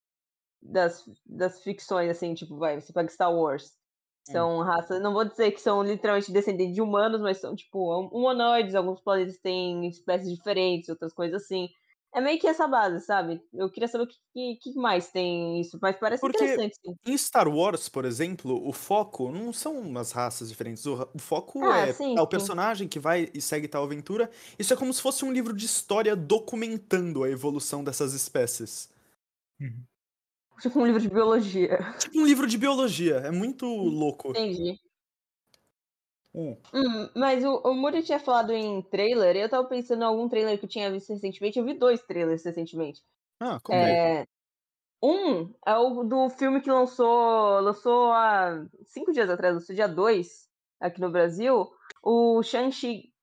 das, 0.61 1.03
das 1.25 1.61
ficções, 1.61 2.09
assim, 2.09 2.33
tipo, 2.33 2.55
vai, 2.55 2.79
você 2.79 2.93
pega 2.93 3.09
Star 3.09 3.35
Wars. 3.35 3.77
São 4.23 4.61
raças, 4.61 5.01
não 5.01 5.11
vou 5.11 5.25
dizer 5.25 5.51
que 5.51 5.59
são 5.59 5.83
literalmente 5.83 6.31
descendentes 6.31 6.73
de 6.73 6.81
humanos, 6.81 7.19
mas 7.19 7.39
são 7.39 7.53
tipo 7.53 8.07
humanoides, 8.13 8.75
alguns 8.75 9.01
planetas 9.01 9.37
têm 9.39 9.85
espécies 9.89 10.31
diferentes, 10.33 10.87
outras 10.87 11.11
coisas 11.11 11.43
assim. 11.43 11.67
É 12.15 12.21
meio 12.21 12.39
que 12.39 12.47
essa 12.47 12.67
base, 12.67 13.03
sabe? 13.03 13.41
Eu 13.51 13.71
queria 13.71 13.87
saber 13.87 14.03
o 14.03 14.07
que, 14.07 14.55
que 14.61 14.73
mais 14.75 15.09
tem 15.09 15.59
isso, 15.59 15.79
mas 15.81 15.97
parece 15.97 16.21
Porque 16.21 16.43
interessante. 16.43 16.75
Sim. 16.75 16.95
Em 17.05 17.17
Star 17.17 17.47
Wars, 17.47 17.89
por 17.89 18.05
exemplo, 18.05 18.67
o 18.67 18.71
foco 18.71 19.31
não 19.31 19.51
são 19.51 19.79
umas 19.79 20.11
raças 20.11 20.49
diferentes. 20.49 20.85
O, 20.85 21.09
o 21.13 21.19
foco 21.19 21.65
ah, 21.65 21.87
é 21.87 21.93
sim, 21.93 22.17
o 22.19 22.27
personagem 22.27 22.87
que 22.87 22.99
vai 22.99 23.29
e 23.33 23.41
segue 23.41 23.67
tal 23.67 23.83
aventura. 23.83 24.29
Isso 24.59 24.71
é 24.73 24.77
como 24.77 24.93
se 24.93 25.01
fosse 25.01 25.25
um 25.25 25.33
livro 25.33 25.53
de 25.53 25.65
história 25.65 26.15
documentando 26.15 27.23
a 27.23 27.29
evolução 27.29 27.83
dessas 27.83 28.13
espécies. 28.13 28.89
Uhum. 29.59 29.83
Tipo 30.61 30.79
um 30.79 30.85
livro 30.85 31.01
de 31.01 31.09
biologia. 31.09 31.79
Tipo 31.97 32.19
um 32.19 32.25
livro 32.25 32.45
de 32.45 32.57
biologia. 32.57 33.15
É 33.17 33.31
muito 33.31 33.65
louco. 33.65 34.29
Entendi. 34.29 34.79
Hum. 36.35 36.57
Hum, 36.73 37.09
mas 37.15 37.43
o, 37.43 37.61
o 37.63 37.73
Muri 37.75 38.01
tinha 38.01 38.19
falado 38.19 38.51
em 38.51 38.81
trailer, 38.81 39.35
eu 39.35 39.49
tava 39.49 39.67
pensando 39.67 40.01
em 40.01 40.05
algum 40.05 40.27
trailer 40.27 40.57
que 40.57 40.65
eu 40.65 40.69
tinha 40.69 40.91
visto 40.91 41.13
recentemente. 41.13 41.59
Eu 41.59 41.65
vi 41.65 41.73
dois 41.75 42.01
trailers 42.01 42.43
recentemente. 42.43 43.01
Ah, 43.39 43.59
como 43.61 43.79
é? 43.79 44.21
é? 44.21 44.27
Um 45.01 45.53
é 45.67 45.75
o 45.77 46.03
do 46.03 46.29
filme 46.29 46.61
que 46.61 46.71
lançou, 46.71 47.59
lançou 47.59 48.11
há 48.11 48.65
cinco 48.85 49.11
dias 49.11 49.29
atrás, 49.29 49.53
lançou 49.53 49.75
dia 49.75 49.87
2 49.87 50.47
aqui 50.79 51.01
no 51.01 51.11
Brasil. 51.11 51.69
O 52.01 52.41
Shang-Chi 52.41 53.13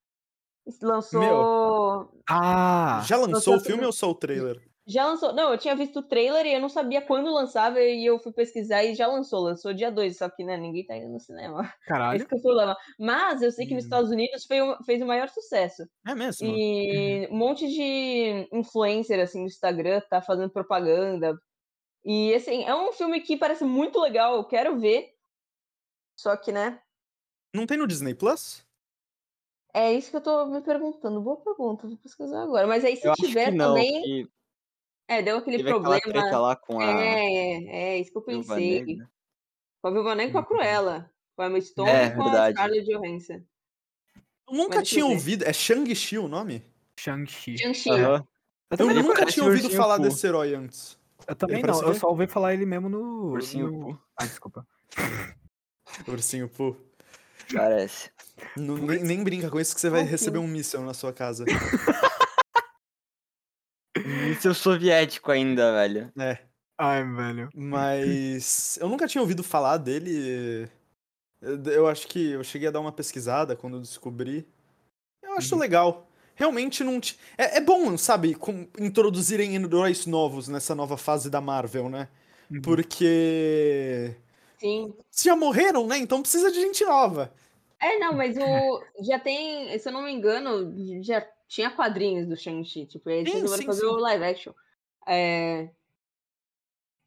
lançou. 0.83 1.21
Meu. 1.21 2.23
Ah! 2.29 3.03
Já 3.07 3.17
lançou, 3.17 3.35
lançou 3.35 3.57
o 3.57 3.61
filme 3.61 3.87
ou 3.87 3.93
só 3.93 4.11
o 4.11 4.15
trailer? 4.15 4.70
Já 4.91 5.07
lançou. 5.07 5.33
Não, 5.33 5.53
eu 5.53 5.59
tinha 5.59 5.77
visto 5.77 6.01
o 6.01 6.03
trailer 6.03 6.45
e 6.45 6.53
eu 6.53 6.61
não 6.61 6.69
sabia 6.69 7.01
quando 7.01 7.33
lançava 7.33 7.81
e 7.81 8.05
eu 8.05 8.19
fui 8.19 8.33
pesquisar 8.33 8.83
e 8.83 8.97
já 8.97 9.07
lançou. 9.07 9.39
Lançou 9.39 9.73
dia 9.73 9.89
2, 9.89 10.19
só 10.19 10.29
que 10.29 10.43
né, 10.43 10.57
ninguém 10.57 10.85
tá 10.85 10.97
indo 10.97 11.09
no 11.09 11.21
cinema. 11.21 11.73
Caralho. 11.87 12.17
Esse 12.17 12.35
é 12.35 12.37
o 12.37 12.43
problema. 12.43 12.77
Mas 12.99 13.41
eu 13.41 13.53
sei 13.53 13.69
que 13.69 13.75
nos 13.75 13.85
hum. 13.85 13.87
Estados 13.87 14.11
Unidos 14.11 14.45
fez, 14.47 14.65
fez 14.85 15.01
o 15.01 15.07
maior 15.07 15.29
sucesso. 15.29 15.85
É 16.05 16.13
mesmo? 16.13 16.45
E 16.45 17.29
uhum. 17.29 17.37
um 17.37 17.39
monte 17.39 17.69
de 17.69 18.49
influencer, 18.53 19.21
assim, 19.21 19.43
no 19.43 19.47
Instagram 19.47 20.03
tá 20.11 20.21
fazendo 20.21 20.51
propaganda. 20.51 21.41
E, 22.05 22.35
assim, 22.35 22.65
é 22.65 22.75
um 22.75 22.91
filme 22.91 23.21
que 23.21 23.37
parece 23.37 23.63
muito 23.63 24.01
legal, 24.01 24.35
eu 24.35 24.45
quero 24.45 24.81
ver. 24.81 25.15
Só 26.19 26.37
que, 26.37 26.51
né? 26.51 26.81
Não 27.55 27.65
tem 27.65 27.79
no 27.79 27.87
Disney 27.87 28.15
Plus? 28.15 28.67
É 29.73 29.93
isso 29.93 30.11
que 30.11 30.17
eu 30.17 30.21
tô 30.21 30.47
me 30.47 30.61
perguntando. 30.63 31.21
Boa 31.21 31.37
pergunta, 31.37 31.87
vou 31.87 31.97
pesquisar 31.97 32.43
agora. 32.43 32.67
Mas 32.67 32.85
aí, 32.85 32.97
se 32.97 33.07
eu 33.07 33.15
tiver 33.15 33.57
também. 33.57 34.03
Que 34.03 34.40
é, 35.11 35.23
deu 35.23 35.39
aquele 35.39 35.57
Teve 35.57 35.71
problema. 35.71 36.39
lá 36.39 36.55
com 36.55 36.79
a. 36.79 36.85
É, 36.85 37.65
é, 37.65 37.99
isso 37.99 38.13
que 38.13 38.19
eu 38.19 38.23
pensei. 38.23 38.99
Com 39.83 39.89
a 39.89 39.91
Viúva 39.91 40.15
Negra 40.15 40.31
e 40.31 40.33
com 40.33 40.39
a 40.39 40.41
uhum. 40.41 40.47
Cruella. 40.47 41.11
Com 41.35 41.43
a 41.43 41.47
Emma 41.49 41.61
Stone 41.61 41.91
é, 41.91 42.07
e 42.07 42.11
com 42.13 42.23
verdade. 42.23 42.53
a 42.53 42.63
Scarlett 42.63 42.87
Johansson. 42.87 43.43
Eu 44.49 44.57
nunca 44.57 44.83
tinha 44.85 45.05
ouvido. 45.05 45.45
É 45.45 45.53
Shang-Chi 45.53 46.17
o 46.17 46.29
nome? 46.29 46.65
Shang-Chi. 46.97 47.59
Shang-Chi. 47.59 47.91
Uhum. 47.91 48.25
Eu, 48.79 48.91
eu 48.91 49.03
nunca 49.03 49.27
tinha 49.27 49.45
ouvido 49.45 49.69
falar 49.71 49.97
Poo. 49.97 50.05
desse 50.05 50.25
herói 50.25 50.55
antes. 50.55 50.97
Eu 51.27 51.35
também 51.35 51.61
não, 51.61 51.83
eu 51.83 51.95
só 51.95 52.09
ouvi 52.09 52.29
falar 52.29 52.55
ele 52.55 52.65
mesmo 52.65 52.89
no. 52.89 53.33
Ursinho 53.33 53.69
no... 53.69 53.81
Poo. 53.81 53.99
Ah, 54.17 54.27
desculpa. 54.27 54.65
Ursinho 56.07 56.49
Poo. 56.49 56.77
Parece. 57.53 58.13
Não, 58.57 58.77
nem, 58.77 59.03
nem, 59.03 59.25
brinca 59.25 59.51
com 59.51 59.59
isso 59.59 59.75
que 59.75 59.81
você 59.81 59.91
vai 59.91 60.03
receber 60.03 60.39
um 60.39 60.47
míssil 60.47 60.83
na 60.83 60.95
sua 60.95 61.13
casa. 61.13 61.45
Míssil 64.31 64.55
soviético 64.55 65.31
ainda, 65.31 65.73
velho. 65.73 66.13
É. 66.19 66.39
Ai, 66.79 67.05
velho. 67.05 67.51
Mas 67.55 68.79
eu 68.81 68.89
nunca 68.89 69.07
tinha 69.07 69.21
ouvido 69.21 69.43
falar 69.43 69.77
dele. 69.77 70.69
Eu 71.67 71.87
acho 71.87 72.07
que 72.07 72.33
eu 72.33 72.43
cheguei 72.43 72.69
a 72.69 72.71
dar 72.71 72.81
uma 72.81 72.93
pesquisada 72.93 73.55
quando 73.55 73.77
eu 73.77 73.81
descobri. 73.81 74.47
Eu 75.23 75.35
acho 75.35 75.55
uhum. 75.55 75.61
legal. 75.61 76.07
Realmente 76.35 76.83
não. 76.83 76.99
T... 76.99 77.17
É, 77.37 77.59
é, 77.59 77.61
bom, 77.61 77.99
sabe, 77.99 78.35
com, 78.35 78.67
introduzirem 78.79 79.55
heróis 79.55 80.07
novos 80.07 80.49
nessa 80.49 80.75
nova 80.75 80.97
fase 80.97 81.29
da 81.29 81.41
Marvel, 81.41 81.91
né? 81.91 82.09
Uhum. 82.51 82.63
Porque. 82.63 84.17
Sim. 84.59 84.95
Já 85.13 85.37
morreram, 85.37 85.87
né? 85.87 85.99
Então 85.99 86.23
precisa 86.23 86.51
de 86.51 86.61
gente 86.61 86.85
nova. 86.85 87.31
É, 87.79 87.99
não, 87.99 88.15
mas 88.15 88.37
o. 88.39 88.83
Já 89.05 89.19
tem, 89.19 89.79
se 89.79 89.89
eu 89.89 89.93
não 89.93 90.03
me 90.03 90.13
engano, 90.13 91.03
já 91.03 91.27
tinha 91.51 91.69
quadrinhos 91.69 92.29
do 92.29 92.37
Shang-Chi, 92.37 92.87
tipo, 92.87 93.11
eles 93.11 93.33
resolveram 93.33 93.65
fazer 93.65 93.81
sim. 93.81 93.87
o 93.87 93.97
live 93.97 94.25
action. 94.25 94.53
É... 95.07 95.69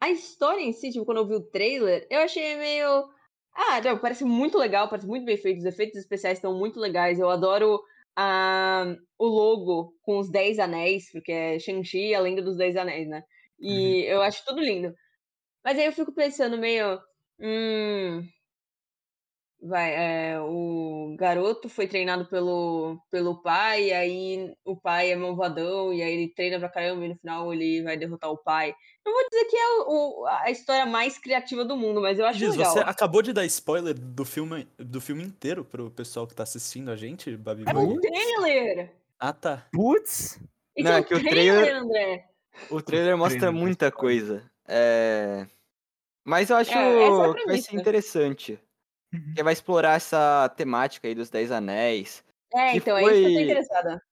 A 0.01 0.10
história 0.10 0.62
em 0.62 0.73
si, 0.73 0.91
tipo, 0.91 1.06
quando 1.06 1.19
eu 1.19 1.27
vi 1.27 1.36
o 1.36 1.49
trailer, 1.49 2.06
eu 2.10 2.19
achei 2.19 2.58
meio. 2.58 3.10
Ah, 3.56 3.79
não, 3.82 3.97
parece 3.97 4.25
muito 4.25 4.58
legal, 4.58 4.89
parece 4.89 5.08
muito 5.08 5.23
bem 5.23 5.38
feito, 5.38 5.60
os 5.60 5.65
efeitos 5.65 5.97
especiais 5.97 6.39
estão 6.39 6.53
muito 6.60 6.77
legais. 6.77 7.19
Eu 7.19 7.29
adoro 7.29 7.82
a, 8.17 8.97
o 9.17 9.25
logo 9.25 9.95
com 10.01 10.19
os 10.19 10.29
Dez 10.29 10.60
Anéis, 10.60 11.10
porque 11.10 11.32
é 11.32 11.58
Shang-Chi 11.58 12.13
a 12.13 12.19
lenda 12.19 12.41
dos 12.41 12.58
Dez 12.58 12.75
Anéis, 12.75 13.08
né? 13.08 13.23
E 13.58 14.03
uhum. 14.03 14.10
eu 14.10 14.21
acho 14.23 14.43
tudo 14.43 14.60
lindo. 14.60 14.93
Mas 15.63 15.79
aí 15.79 15.86
eu 15.86 15.93
fico 15.93 16.12
pensando 16.12 16.58
meio. 16.58 16.99
Hum, 17.39 18.27
vai, 19.63 19.93
é, 19.95 20.39
o 20.41 21.15
garoto 21.17 21.69
foi 21.69 21.88
treinado 21.88 22.26
pelo, 22.26 22.99
pelo 23.10 23.41
pai, 23.41 23.86
e 23.86 23.93
aí 23.93 24.54
o 24.65 24.76
pai 24.76 25.12
é 25.12 25.15
malvadão, 25.15 25.93
e 25.93 26.02
aí 26.02 26.13
ele 26.13 26.28
treina 26.28 26.60
pra 26.60 26.67
caramba, 26.67 27.06
e 27.06 27.10
no 27.10 27.15
final 27.15 27.54
ele 27.54 27.82
vai 27.82 27.95
derrotar 27.95 28.30
o 28.30 28.38
pai. 28.38 28.76
Não 29.06 29.13
vou 29.13 29.23
dizer 29.30 29.45
que 29.45 29.56
é 29.56 29.80
o, 29.88 30.26
a 30.28 30.52
história 30.52 30.86
mais 30.86 31.17
criativa 31.17 31.63
do 31.63 31.78
mundo, 31.78 32.02
mas 32.02 32.19
eu 32.19 32.26
acho 32.26 32.39
Diz, 32.39 32.56
legal. 32.56 32.73
Você 32.73 32.80
acabou 32.80 33.21
de 33.21 33.32
dar 33.32 33.45
spoiler 33.45 33.93
do 33.93 34.26
filme, 34.26 34.67
do 34.78 34.99
filme 34.99 35.23
inteiro 35.23 35.63
pro 35.63 35.89
pessoal 35.89 36.28
que 36.28 36.36
tá 36.36 36.43
assistindo 36.43 36.91
a 36.91 36.95
gente, 36.95 37.36
Babi? 37.38 37.63
É 37.65 37.73
um 37.73 37.99
trailer! 37.99 38.91
Ah, 39.17 39.32
tá. 39.32 39.65
Putz! 39.71 40.39
Não, 40.78 40.91
é 40.91 41.04
que 41.04 41.13
o 41.13 41.23
trailer, 41.23 41.76
André. 41.78 42.26
O 42.69 42.82
trailer 42.82 43.17
mostra 43.17 43.52
muita 43.52 43.91
coisa. 43.91 44.43
É... 44.67 45.47
Mas 46.26 46.49
eu 46.49 46.58
acho 46.58 46.71
é, 46.71 47.04
é 47.04 47.34
que 47.34 47.45
vai 47.45 47.58
ser 47.58 47.76
interessante. 47.76 48.60
Uhum. 49.13 49.34
Que 49.36 49.43
vai 49.43 49.54
explorar 49.54 49.95
essa 49.95 50.49
temática 50.58 51.08
aí 51.08 51.13
dos 51.13 51.30
Dez 51.30 51.52
Anéis. 51.52 52.23
É, 52.54 52.76
então, 52.76 52.97
foi... 52.99 53.13
é 53.13 53.15
isso 53.15 53.28
que 53.28 53.34
eu 53.34 53.38
tô 53.38 53.43
interessada. 53.43 54.04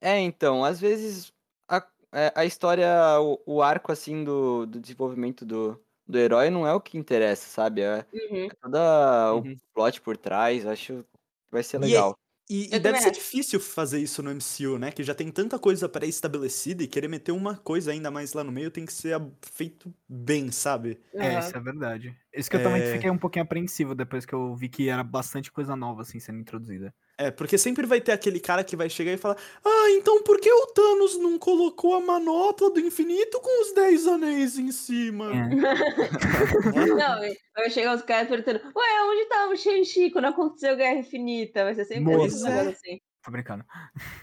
É, 0.00 0.18
então, 0.18 0.64
às 0.64 0.80
vezes 0.80 1.32
a, 1.68 1.86
é, 2.12 2.32
a 2.34 2.44
história, 2.44 2.88
o, 3.20 3.40
o, 3.46 3.62
arco, 3.62 3.92
assim, 3.92 4.24
do, 4.24 4.66
do 4.66 4.80
desenvolvimento 4.80 5.44
do, 5.44 5.80
do 6.06 6.18
herói 6.18 6.50
não 6.50 6.66
é 6.66 6.74
o 6.74 6.80
que 6.80 6.98
interessa, 6.98 7.46
sabe? 7.48 7.82
É, 7.82 8.04
uhum. 8.12 8.46
é 8.46 8.54
toda 8.60 9.34
uhum. 9.34 9.52
o 9.52 9.56
plot 9.74 10.00
por 10.00 10.16
trás, 10.16 10.66
acho 10.66 11.04
que 11.04 11.18
vai 11.50 11.62
ser 11.62 11.78
legal. 11.78 12.18
E, 12.52 12.68
e 12.70 12.78
deve 12.78 12.98
ser 12.98 13.08
acho. 13.08 13.18
difícil 13.18 13.58
fazer 13.58 13.98
isso 13.98 14.22
no 14.22 14.30
MCU, 14.30 14.78
né? 14.78 14.92
Que 14.92 15.02
já 15.02 15.14
tem 15.14 15.30
tanta 15.30 15.58
coisa 15.58 15.88
pré-estabelecida 15.88 16.82
e 16.82 16.86
querer 16.86 17.08
meter 17.08 17.32
uma 17.32 17.56
coisa 17.56 17.92
ainda 17.92 18.10
mais 18.10 18.34
lá 18.34 18.44
no 18.44 18.52
meio 18.52 18.70
tem 18.70 18.84
que 18.84 18.92
ser 18.92 19.18
feito 19.40 19.90
bem, 20.06 20.52
sabe? 20.52 21.00
É, 21.14 21.38
isso 21.38 21.56
é 21.56 21.60
verdade. 21.60 22.14
Isso 22.30 22.50
que 22.50 22.56
eu 22.56 22.60
é... 22.60 22.62
também 22.62 22.92
fiquei 22.92 23.10
um 23.10 23.16
pouquinho 23.16 23.46
apreensivo 23.46 23.94
depois 23.94 24.26
que 24.26 24.34
eu 24.34 24.54
vi 24.54 24.68
que 24.68 24.90
era 24.90 25.02
bastante 25.02 25.50
coisa 25.50 25.74
nova, 25.74 26.02
assim, 26.02 26.20
sendo 26.20 26.40
introduzida. 26.40 26.94
É, 27.18 27.30
porque 27.30 27.58
sempre 27.58 27.86
vai 27.86 28.00
ter 28.00 28.12
aquele 28.12 28.40
cara 28.40 28.64
que 28.64 28.74
vai 28.74 28.88
chegar 28.88 29.12
e 29.12 29.16
falar: 29.16 29.36
Ah, 29.64 29.90
então 29.90 30.22
por 30.22 30.40
que 30.40 30.50
o 30.50 30.66
Thanos 30.68 31.18
não 31.18 31.38
colocou 31.38 31.94
a 31.94 32.00
manopla 32.00 32.70
do 32.70 32.80
infinito 32.80 33.38
com 33.40 33.62
os 33.62 33.74
Dez 33.74 34.06
Anéis 34.06 34.58
em 34.58 34.72
cima? 34.72 35.30
É. 35.30 35.48
não, 36.88 37.20
vai 37.54 37.70
chegar 37.70 37.94
os 37.94 38.02
caras 38.02 38.28
perguntando: 38.28 38.60
Ué, 38.74 39.02
onde 39.04 39.28
tava 39.28 39.48
tá 39.48 39.52
o 39.52 39.56
Shang-Chi 39.56 40.10
quando 40.10 40.26
aconteceu 40.26 40.72
a 40.72 40.76
Guerra 40.76 41.00
Infinita? 41.00 41.64
Vai 41.64 41.74
ser 41.74 41.84
sempre 41.84 42.12
é. 42.12 42.68
assim. 42.68 43.00
Tô 43.22 43.30
brincando. 43.30 43.64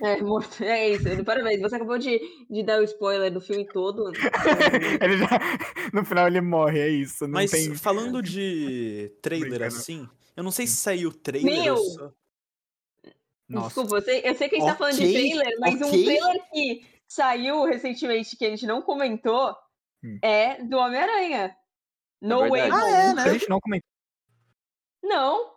É, 0.02 0.21
morto. 0.21 0.62
É 0.62 0.89
isso. 0.89 1.23
Parabéns. 1.23 1.62
Você 1.62 1.75
acabou 1.75 1.97
de, 1.97 2.19
de 2.49 2.63
dar 2.63 2.82
o 2.82 2.84
spoiler 2.84 3.32
do 3.32 3.39
filme 3.39 3.65
todo. 3.65 4.12
ele 5.02 5.17
já, 5.17 5.39
no 5.93 6.04
final 6.04 6.28
ele 6.28 6.41
morre, 6.41 6.80
é 6.80 6.89
isso. 6.89 7.25
Mas 7.30 7.49
tem... 7.49 7.73
falando 7.75 8.21
de 8.23 9.10
trailer 9.21 9.63
assim, 9.63 10.08
eu 10.36 10.43
não 10.43 10.52
sei 10.52 10.67
se 10.67 10.75
saiu 10.75 11.13
trailer. 11.13 11.63
Meu! 11.63 11.78
Nossa. 13.49 13.67
Desculpa, 13.67 13.95
eu 13.95 14.01
sei, 14.01 14.21
eu 14.23 14.35
sei 14.35 14.47
que 14.47 14.55
a 14.55 14.59
gente 14.59 14.67
okay, 14.67 14.73
tá 14.73 14.77
falando 14.77 14.97
de 14.97 15.12
trailer, 15.12 15.59
mas 15.59 15.81
okay. 15.81 15.88
um 15.88 16.05
trailer 16.05 16.49
que 16.51 16.88
saiu 17.07 17.63
recentemente 17.65 18.38
que 18.38 18.45
a 18.45 18.49
gente 18.49 18.67
não 18.67 18.81
comentou 18.81 19.55
hum. 20.03 20.19
é 20.23 20.63
do 20.63 20.77
Homem-Aranha. 20.77 21.55
No 22.21 22.45
é 22.45 22.49
Way 22.49 22.71
Home. 22.71 22.81
Ah, 22.81 22.89
é, 22.89 23.13
né? 23.13 23.21
A 23.23 23.33
gente 23.33 23.49
não 23.49 23.59
comentou. 23.59 23.89
Não. 25.01 25.51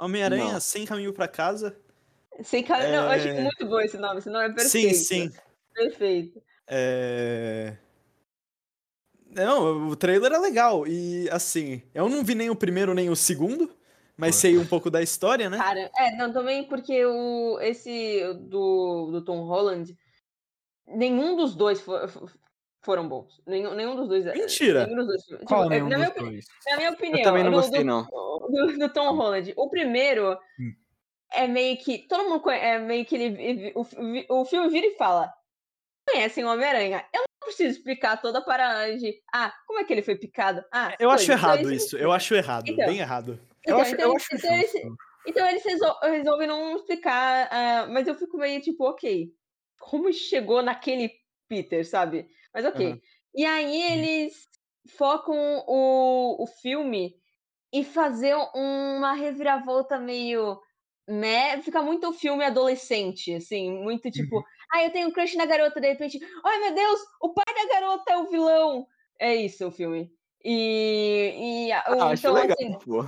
Homem-Aranha 0.00 0.58
sem 0.60 0.86
caminho 0.86 1.12
para 1.12 1.28
casa. 1.28 1.78
Sem 2.42 2.62
caminho. 2.62 2.88
É... 2.88 2.96
Não, 2.96 3.04
eu 3.04 3.10
achei 3.10 3.32
é. 3.32 3.40
muito 3.42 3.66
bom 3.66 3.80
esse 3.80 3.98
nome. 3.98 4.20
Esse 4.20 4.30
nome 4.30 4.46
é 4.46 4.52
perfeito. 4.52 4.94
Sim, 4.94 5.28
sim. 5.28 5.32
Perfeito. 5.74 6.42
É. 6.68 7.76
Não, 9.30 9.88
o 9.88 9.96
trailer 9.96 10.32
é 10.32 10.38
legal. 10.38 10.86
E 10.86 11.28
assim, 11.30 11.82
eu 11.92 12.08
não 12.08 12.24
vi 12.24 12.34
nem 12.34 12.48
o 12.48 12.56
primeiro 12.56 12.94
nem 12.94 13.10
o 13.10 13.16
segundo. 13.16 13.76
Mas 14.18 14.34
sei 14.34 14.58
um 14.58 14.66
pouco 14.66 14.90
da 14.90 15.00
história, 15.00 15.48
né? 15.48 15.56
Cara, 15.56 15.88
é, 15.96 16.16
não, 16.16 16.32
também 16.32 16.64
porque 16.64 17.06
o, 17.06 17.56
esse 17.60 18.20
do, 18.34 19.12
do 19.12 19.24
Tom 19.24 19.44
Holland, 19.44 19.96
nenhum 20.88 21.36
dos 21.36 21.54
dois 21.54 21.80
foi, 21.80 22.00
foram 22.82 23.08
bons. 23.08 23.40
Nenhum, 23.46 23.74
nenhum 23.76 23.94
dos 23.94 24.08
dois. 24.08 24.24
Mentira! 24.24 24.86
Nenhum 24.86 24.96
dos 24.96 25.06
dois. 25.06 25.22
Tipo, 25.22 25.44
Qual 25.44 25.70
é 25.70 25.78
na, 25.78 25.84
minha, 25.84 26.10
dois? 26.10 26.46
na 26.66 26.76
minha 26.76 26.90
opinião. 26.90 27.18
Eu 27.18 27.24
também 27.24 27.44
não 27.44 27.52
do, 27.52 27.56
gostei, 27.58 27.80
do, 27.80 27.86
não. 27.86 28.08
Do, 28.48 28.78
do, 28.78 28.88
Tom 28.88 29.14
Holland. 29.14 29.52
O 29.56 29.68
primeiro 29.68 30.32
hum. 30.58 30.74
é 31.32 31.46
meio 31.46 31.76
que. 31.76 31.98
Todo 32.08 32.28
mundo 32.28 32.40
conhece, 32.40 32.64
é 32.64 32.78
meio 32.78 33.04
que 33.04 33.14
ele. 33.14 33.72
O, 33.76 34.40
o 34.40 34.44
filme 34.44 34.68
vira 34.68 34.86
e 34.86 34.96
fala. 34.96 35.32
Conhecem 36.10 36.42
o 36.44 36.48
Homem-Aranha. 36.48 37.04
Eu 37.14 37.20
não 37.20 37.46
preciso 37.46 37.76
explicar 37.76 38.20
toda 38.20 38.38
a 38.38 38.42
parada 38.42 38.90
Ah, 39.32 39.52
como 39.66 39.78
é 39.78 39.84
que 39.84 39.92
ele 39.92 40.02
foi 40.02 40.16
picado? 40.16 40.64
Ah, 40.72 40.96
eu 40.98 41.10
acho 41.10 41.30
errado 41.30 41.70
isso. 41.70 41.96
Eu 41.96 42.10
acho 42.10 42.34
errado. 42.34 42.66
Então, 42.66 42.86
bem 42.86 42.98
errado. 42.98 43.38
Então, 43.64 43.80
acho, 43.80 43.94
então, 43.94 44.14
então, 44.32 44.54
eles, 44.54 44.72
então 45.26 45.48
eles 45.48 45.62
resolvem 46.02 46.46
não 46.46 46.76
explicar. 46.76 47.48
Uh, 47.48 47.92
mas 47.92 48.06
eu 48.06 48.14
fico 48.14 48.36
meio 48.38 48.60
tipo, 48.60 48.84
ok. 48.84 49.32
Como 49.78 50.12
chegou 50.12 50.62
naquele 50.62 51.10
Peter, 51.48 51.86
sabe? 51.86 52.28
Mas 52.52 52.64
ok. 52.64 52.92
Uhum. 52.92 53.00
E 53.34 53.44
aí 53.44 53.82
eles 53.92 54.48
focam 54.96 55.36
o, 55.66 56.42
o 56.42 56.46
filme 56.46 57.14
e 57.72 57.84
fazer 57.84 58.34
uma 58.54 59.12
reviravolta 59.12 59.98
meio. 59.98 60.60
Né? 61.06 61.62
Fica 61.62 61.82
muito 61.82 62.12
filme 62.12 62.44
adolescente, 62.44 63.32
assim, 63.34 63.70
muito 63.82 64.10
tipo, 64.10 64.36
uhum. 64.36 64.44
ah, 64.70 64.84
eu 64.84 64.90
tenho 64.90 65.08
um 65.08 65.10
crush 65.10 65.36
na 65.36 65.46
garota, 65.46 65.80
de 65.80 65.88
repente, 65.88 66.20
ai 66.44 66.58
meu 66.58 66.74
Deus, 66.74 67.00
o 67.22 67.32
pai 67.32 67.46
da 67.46 67.74
garota 67.74 68.12
é 68.12 68.16
o 68.18 68.26
vilão. 68.26 68.86
É 69.18 69.34
isso 69.34 69.66
o 69.66 69.70
filme. 69.70 70.12
E. 70.44 71.66
e 71.68 71.72
ah, 71.72 71.84
então, 71.88 72.08
acho 72.08 72.32
legal, 72.32 72.56
assim, 72.60 72.78
pô. 72.78 73.06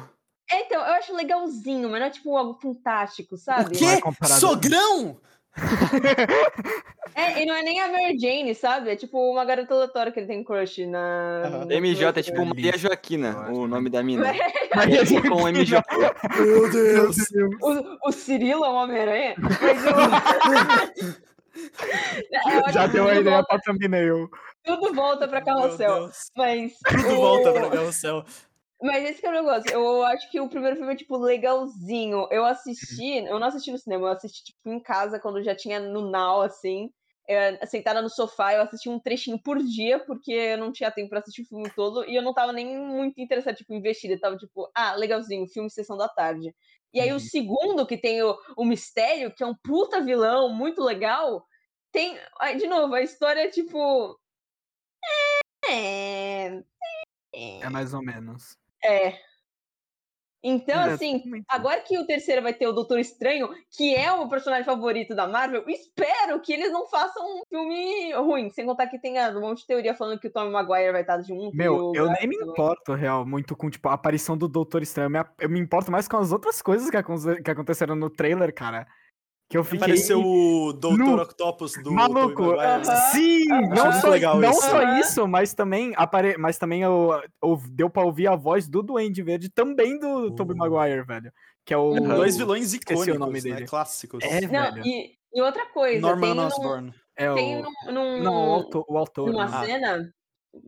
É, 0.51 0.61
então, 0.63 0.81
eu 0.81 0.93
acho 0.95 1.15
legalzinho, 1.15 1.89
mas 1.89 2.01
não 2.01 2.07
é 2.07 2.11
tipo 2.11 2.37
algo 2.37 2.59
fantástico, 2.61 3.37
sabe? 3.37 3.77
O 3.77 3.79
quê? 3.79 4.01
É 4.23 4.27
Sogrão? 4.27 5.21
É, 7.13 7.43
e 7.43 7.47
não 7.47 7.55
é 7.57 7.63
nem 7.63 7.81
a 7.81 7.89
Mary 7.91 8.17
Jane, 8.19 8.55
sabe? 8.55 8.91
É 8.91 8.97
tipo 8.97 9.19
uma 9.19 9.45
garota 9.45 9.75
aleatória 9.75 10.13
que 10.13 10.21
ele 10.21 10.29
tem 10.29 10.45
crush 10.45 10.87
na. 10.87 11.67
Uhum. 11.69 11.81
MJ 11.81 12.21
é 12.21 12.23
tipo 12.23 12.45
Maria 12.45 12.79
Joaquina, 12.79 13.51
o 13.51 13.67
nome 13.67 13.91
da 13.91 14.01
mina. 14.01 14.33
Maria 14.75 15.03
é 15.03 15.29
com 15.29 15.49
MJ. 15.49 15.83
Meu 16.39 16.71
Deus! 16.71 17.17
O, 17.61 18.09
o 18.09 18.13
Cirilo 18.13 18.65
é 18.65 18.69
um 18.69 18.75
Homem-Aranha? 18.75 19.35
é, 22.33 22.73
Já 22.73 22.87
deu 22.87 23.09
a 23.09 23.17
ideia 23.17 23.37
volta... 23.37 23.49
pra 23.49 23.59
thumbnail. 23.59 24.31
Tudo 24.63 24.95
volta 24.95 25.27
pra 25.27 25.43
carrossel. 25.43 26.11
Mas. 26.37 26.73
Tudo 26.89 27.09
o... 27.09 27.17
volta 27.17 27.53
pra 27.53 27.71
carrossel. 27.71 28.25
Mas 28.83 29.05
esse 29.05 29.21
que 29.21 29.27
é 29.27 29.31
o 29.31 29.33
negócio. 29.33 29.71
Eu 29.71 30.03
acho 30.05 30.31
que 30.31 30.41
o 30.41 30.49
primeiro 30.49 30.77
filme 30.77 30.93
é, 30.93 30.97
tipo, 30.97 31.17
legalzinho. 31.17 32.27
Eu 32.31 32.45
assisti, 32.45 33.19
eu 33.27 33.39
não 33.39 33.49
assisti 33.49 33.71
no 33.71 33.79
cinema, 33.79 34.07
eu 34.07 34.13
assisti, 34.13 34.45
tipo, 34.45 34.71
em 34.71 34.81
casa, 34.81 35.21
quando 35.21 35.43
já 35.43 35.55
tinha 35.55 35.79
no 35.79 36.11
Now, 36.11 36.43
assim. 36.43 36.91
Eu, 37.29 37.67
sentada 37.67 38.01
no 38.03 38.09
sofá, 38.09 38.55
eu 38.55 38.63
assisti 38.63 38.89
um 38.89 38.99
trechinho 38.99 39.41
por 39.41 39.59
dia, 39.59 39.99
porque 40.01 40.33
eu 40.33 40.59
não 40.59 40.73
tinha 40.73 40.91
tempo 40.91 41.11
pra 41.11 41.21
assistir 41.21 41.43
o 41.43 41.47
filme 41.47 41.71
todo, 41.71 42.05
e 42.09 42.17
eu 42.17 42.23
não 42.23 42.35
tava 42.35 42.53
nem 42.53 42.77
muito 42.79 43.21
interessada, 43.21 43.57
tipo, 43.57 43.75
investida. 43.75 44.15
Eu 44.15 44.21
tava, 44.21 44.37
tipo, 44.37 44.71
ah, 44.75 44.95
legalzinho, 44.95 45.47
filme 45.47 45.71
Sessão 45.71 45.97
da 45.97 46.09
Tarde. 46.09 46.55
E 46.93 47.01
aí 47.01 47.11
uhum. 47.11 47.17
o 47.17 47.21
segundo, 47.21 47.87
que 47.87 47.97
tem 47.97 48.23
o, 48.23 48.37
o 48.57 48.65
Mistério, 48.65 49.33
que 49.33 49.45
é 49.45 49.47
um 49.47 49.55
puta 49.55 50.01
vilão, 50.01 50.49
muito 50.53 50.83
legal, 50.83 51.47
tem, 51.93 52.19
de 52.59 52.67
novo, 52.67 52.95
a 52.95 53.03
história 53.03 53.43
é, 53.43 53.49
tipo... 53.49 54.19
É... 55.69 56.63
É 57.33 57.69
mais 57.69 57.95
ou 57.95 58.03
menos. 58.03 58.60
É. 58.85 59.19
Então, 60.43 60.81
é, 60.81 60.93
assim, 60.93 61.23
agora 61.47 61.81
que 61.81 61.99
o 61.99 62.07
terceiro 62.07 62.41
vai 62.41 62.55
ter 62.55 62.67
o 62.67 62.73
Doutor 62.73 62.99
Estranho, 62.99 63.51
que 63.77 63.95
é 63.95 64.11
o 64.11 64.27
personagem 64.27 64.65
favorito 64.65 65.15
da 65.15 65.29
Marvel, 65.29 65.65
espero 65.69 66.41
que 66.41 66.53
eles 66.53 66.73
não 66.73 66.87
façam 66.87 67.23
um 67.23 67.43
filme 67.47 68.13
ruim. 68.15 68.49
Sem 68.49 68.65
contar 68.65 68.87
que 68.87 68.99
tem 68.99 69.19
um 69.37 69.41
monte 69.41 69.61
de 69.61 69.67
teoria 69.67 69.95
falando 69.95 70.19
que 70.19 70.29
o 70.29 70.33
Tom 70.33 70.51
Maguire 70.51 70.93
vai 70.93 71.03
estar 71.03 71.21
junto. 71.21 71.55
Meu, 71.55 71.93
eu 71.95 72.07
nem 72.11 72.27
me 72.27 72.37
importo, 72.37 72.95
real, 72.95 73.27
muito 73.27 73.55
com 73.55 73.69
tipo, 73.69 73.89
a 73.91 73.93
aparição 73.93 74.37
do 74.37 74.49
Doutor 74.49 74.83
Estranho. 74.83 75.07
Eu 75.07 75.11
me, 75.11 75.25
eu 75.41 75.51
me 75.51 75.61
importo 75.61 75.93
mais 75.93 76.09
com 76.09 76.17
as 76.17 76.33
outras 76.33 76.63
coisas 76.63 76.89
que, 76.89 77.43
que 77.43 77.51
aconteceram 77.51 77.95
no 77.95 78.09
trailer, 78.09 78.55
cara. 78.55 78.87
Que 79.51 79.59
eu 79.59 79.65
fiquei. 79.65 79.79
Apareceu 79.79 80.23
o 80.25 80.73
Doutor 80.73 80.99
no... 80.99 81.23
Octopus 81.23 81.73
do. 81.83 81.91
Maluco! 81.91 82.53
Uh 82.53 82.57
-huh. 82.57 82.85
Sim! 83.11 83.53
Uh 83.53 83.57
-huh. 83.57 83.75
Não, 83.75 83.93
só, 83.95 84.09
legal 84.09 84.39
não 84.39 84.51
isso. 84.53 84.61
só 84.61 84.99
isso, 84.99 85.27
mas 85.27 85.53
também, 85.53 85.93
apare... 85.97 86.39
mas 86.39 86.57
também 86.57 86.83
eu, 86.83 87.21
eu, 87.43 87.61
deu 87.69 87.91
pra 87.91 88.05
ouvir 88.05 88.29
a 88.29 88.37
voz 88.37 88.69
do 88.69 88.81
Duende 88.81 89.21
Verde 89.25 89.49
também 89.51 89.99
do 89.99 90.29
uh. 90.29 90.35
Tobey 90.37 90.57
Maguire, 90.57 91.05
velho. 91.05 91.33
Que 91.67 91.75
é 91.75 91.77
o. 91.77 91.91
-huh. 91.95 92.15
Dois 92.15 92.37
vilões 92.37 92.75
icônicos, 92.75 93.17
o 93.17 93.19
nome 93.19 93.41
dele. 93.41 93.63
Né? 93.63 93.67
Clássicos. 93.67 94.23
É, 94.23 94.41
não, 94.43 94.49
velho. 94.49 94.87
E, 94.87 95.17
e 95.35 95.43
outra 95.43 95.67
coisa. 95.67 96.01
Norman 96.01 96.37
tem 96.37 96.45
Osborn. 96.45 96.95
É 97.17 97.31
o... 97.33 97.35
Tem 97.35 97.63
num, 97.87 98.23
Não, 98.23 98.33
o 98.33 98.53
autor. 98.53 98.85
O 98.89 98.97
autor 98.97 99.33
numa 99.33 99.49
né? 99.49 99.67
cena. 99.67 100.15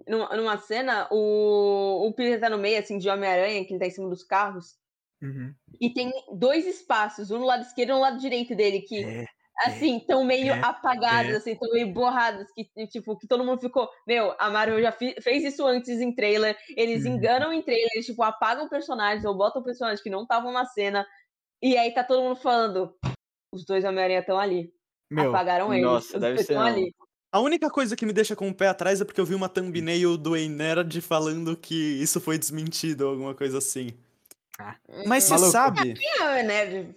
Numa, 0.09 0.37
numa 0.37 0.59
cena, 0.59 1.09
o, 1.11 2.09
o 2.09 2.13
Peter 2.15 2.41
tá 2.41 2.51
no 2.51 2.59
meio, 2.59 2.79
assim, 2.79 2.99
de 2.99 3.09
Homem-Aranha, 3.09 3.65
que 3.65 3.73
ele 3.73 3.81
tá 3.81 3.87
em 3.87 3.91
cima 3.91 4.09
dos 4.09 4.25
carros. 4.25 4.77
Uhum. 5.23 5.55
E 5.81 5.91
tem 5.91 6.13
dois 6.35 6.67
espaços, 6.67 7.31
um 7.31 7.39
no 7.39 7.47
lado 7.47 7.63
esquerdo 7.63 7.91
e 7.91 7.93
um 7.93 7.97
no 7.97 8.03
lado 8.03 8.19
direito 8.19 8.57
dele, 8.57 8.81
que 8.81 9.05
é, 9.05 9.25
assim, 9.65 9.99
estão 9.99 10.25
meio 10.25 10.53
é, 10.53 10.61
apagados, 10.61 11.33
é. 11.33 11.37
assim, 11.37 11.53
estão 11.53 11.71
meio 11.73 11.93
borrados, 11.93 12.47
que 12.53 12.69
tipo, 12.89 13.17
que 13.17 13.29
todo 13.29 13.45
mundo 13.45 13.61
ficou, 13.61 13.89
meu, 14.07 14.35
a 14.39 14.51
Marvel 14.51 14.83
já 14.83 14.91
fez 14.91 15.45
isso 15.45 15.65
antes 15.65 16.01
em 16.01 16.13
trailer, 16.13 16.59
eles 16.77 17.05
uhum. 17.05 17.13
enganam 17.13 17.53
em 17.53 17.63
trailer, 17.63 17.89
eles, 17.95 18.07
tipo, 18.07 18.23
apagam 18.23 18.69
personagens 18.69 19.25
ou 19.25 19.37
botam 19.37 19.63
personagens 19.63 20.03
que 20.03 20.11
não 20.11 20.23
estavam 20.23 20.53
na 20.53 20.67
cena, 20.67 21.07
e 21.63 21.77
aí 21.77 21.95
tá 21.95 22.03
todo 22.03 22.23
mundo 22.23 22.37
falando, 22.37 22.93
os 23.55 23.65
dois 23.65 23.85
Homem-Aranha 23.85 24.21
estão 24.21 24.39
ali. 24.39 24.73
Meu, 25.09 25.29
Apagaram 25.29 25.73
eles. 25.73 25.85
Nossa, 25.85 26.19
deve 26.19 26.43
ser. 26.43 26.57
Ali. 26.57 26.93
A 27.31 27.39
única 27.39 27.71
coisa 27.71 27.95
que 27.95 28.05
me 28.05 28.13
deixa 28.13 28.35
com 28.35 28.49
o 28.49 28.55
pé 28.55 28.69
atrás 28.69 29.01
é 29.01 29.05
porque 29.05 29.21
eu 29.21 29.27
vi 29.27 29.35
uma 29.35 29.49
thumbnail 29.49 30.17
do 30.17 30.37
Enerd 30.37 31.01
falando 31.01 31.57
que 31.57 31.75
isso 31.75 32.21
foi 32.21 32.39
desmentido 32.39 33.05
ou 33.05 33.11
alguma 33.11 33.35
coisa 33.35 33.59
assim. 33.59 33.91
Ah. 34.59 34.77
Mas 35.07 35.25
você 35.25 35.51
sabe. 35.51 35.95
É, 36.21 36.43
né? 36.43 36.95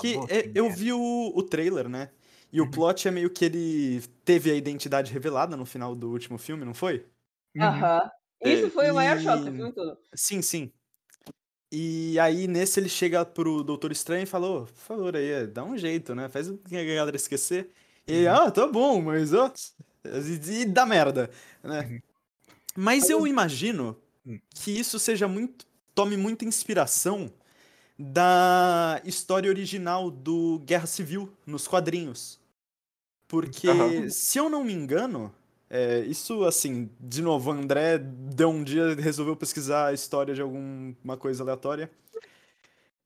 Que 0.00 0.16
é, 0.28 0.50
eu 0.54 0.70
vi 0.70 0.92
o, 0.92 1.32
o 1.34 1.42
trailer, 1.42 1.88
né? 1.88 2.10
E 2.52 2.60
uhum. 2.60 2.66
o 2.66 2.70
plot 2.70 3.06
é 3.06 3.10
meio 3.10 3.30
que 3.30 3.44
ele 3.44 4.02
teve 4.24 4.50
a 4.50 4.54
identidade 4.54 5.12
revelada 5.12 5.56
no 5.56 5.66
final 5.66 5.94
do 5.94 6.10
último 6.10 6.38
filme, 6.38 6.64
não 6.64 6.74
foi? 6.74 7.06
Uhum. 7.54 7.62
Aham. 7.62 8.10
Uhum. 8.44 8.50
Isso 8.50 8.70
foi 8.70 8.90
o 8.90 8.94
maior 8.94 9.18
choque 9.18 9.44
do 9.44 9.52
filme 9.52 9.72
todo. 9.72 9.98
Sim, 10.14 10.42
sim. 10.42 10.72
E 11.72 12.18
aí, 12.18 12.46
nesse, 12.46 12.78
ele 12.78 12.88
chega 12.88 13.24
pro 13.24 13.64
Doutor 13.64 13.90
Estranho 13.92 14.22
e 14.22 14.26
falou: 14.26 14.66
por 14.66 14.74
favor, 14.74 15.16
aí, 15.16 15.46
dá 15.46 15.64
um 15.64 15.76
jeito, 15.76 16.14
né? 16.14 16.28
Faz 16.28 16.48
o 16.48 16.58
que 16.58 16.76
a 16.76 16.84
galera 16.84 17.16
esquecer. 17.16 17.70
E 18.06 18.26
uhum. 18.26 18.32
ah, 18.32 18.50
tá 18.50 18.66
bom, 18.66 19.02
mas 19.02 19.32
ó. 19.32 19.52
E, 20.04 20.60
e 20.60 20.64
dá 20.64 20.86
merda, 20.86 21.30
né? 21.62 21.80
Uhum. 21.80 22.00
Mas 22.76 23.08
eu 23.08 23.26
imagino 23.26 23.96
hum. 24.24 24.38
que 24.54 24.78
isso 24.78 24.98
seja 24.98 25.26
muito 25.26 25.65
tome 25.96 26.16
muita 26.16 26.44
inspiração 26.44 27.32
da 27.98 29.00
história 29.02 29.48
original 29.48 30.10
do 30.10 30.60
Guerra 30.66 30.86
Civil 30.86 31.32
nos 31.46 31.66
quadrinhos. 31.66 32.38
Porque, 33.26 33.68
uhum. 33.68 34.10
se 34.10 34.38
eu 34.38 34.50
não 34.50 34.62
me 34.62 34.74
engano, 34.74 35.34
é, 35.70 36.00
isso, 36.00 36.44
assim, 36.44 36.90
de 37.00 37.22
novo, 37.22 37.50
o 37.50 37.54
André 37.54 37.98
deu 37.98 38.50
um 38.50 38.62
dia, 38.62 38.94
resolveu 38.94 39.34
pesquisar 39.34 39.86
a 39.86 39.92
história 39.94 40.34
de 40.34 40.42
alguma 40.42 41.16
coisa 41.18 41.42
aleatória. 41.42 41.90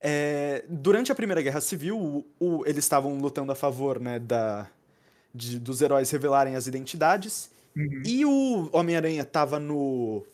É, 0.01 0.65
durante 0.69 1.13
a 1.13 1.15
Primeira 1.15 1.41
Guerra 1.41 1.61
Civil, 1.61 1.97
o, 1.97 2.27
o, 2.41 2.67
eles 2.67 2.85
estavam 2.85 3.17
lutando 3.19 3.53
a 3.53 3.55
favor 3.55 4.01
né, 4.01 4.19
da, 4.19 4.69
de, 5.33 5.61
dos 5.61 5.81
heróis 5.81 6.11
revelarem 6.11 6.57
as 6.57 6.67
identidades. 6.67 7.53
Uhum. 7.77 8.03
E 8.05 8.25
o 8.25 8.69
Homem-Aranha 8.73 9.23
estava 9.23 9.61
no 9.61 10.27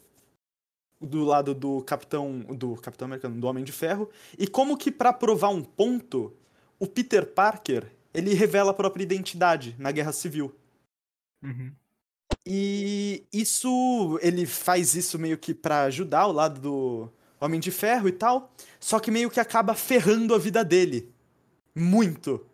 do 1.01 1.25
lado 1.25 1.55
do 1.55 1.83
Capitão 1.83 2.41
do 2.41 2.77
Capitão 2.77 3.07
Americano, 3.07 3.41
do 3.41 3.47
Homem 3.47 3.65
de 3.65 3.73
Ferro, 3.73 4.09
e 4.39 4.47
como 4.47 4.77
que 4.77 4.91
para 4.91 5.13
provar 5.13 5.51
um 5.51 5.63
ponto, 5.63 6.33
o 6.79 6.87
Peter 6.87 7.27
Parker, 7.27 7.93
ele 8.13 8.35
revela 8.35 8.71
a 8.71 8.75
própria 8.75 9.03
identidade 9.03 9.75
na 9.79 9.93
Guerra 9.93 10.13
Civil. 10.13 10.55
Uhum. 11.43 11.73
E 12.45 13.25
isso, 13.33 14.19
ele 14.23 14.47
faz 14.47 14.95
isso 14.95 15.19
meio 15.19 15.37
que 15.37 15.53
para 15.53 15.83
ajudar 15.85 16.27
o 16.27 16.33
lado 16.33 16.61
do 16.61 17.11
Homem 17.41 17.61
de 17.61 17.71
Ferro 17.71 18.09
e 18.09 18.13
tal, 18.13 18.53
só 18.81 18.99
que 18.99 19.11
meio 19.11 19.31
que 19.31 19.41
acaba 19.41 19.75
ferrando 19.75 20.35
a 20.35 20.39
vida 20.39 20.65
dele. 20.65 21.13
Muito. 21.75 22.47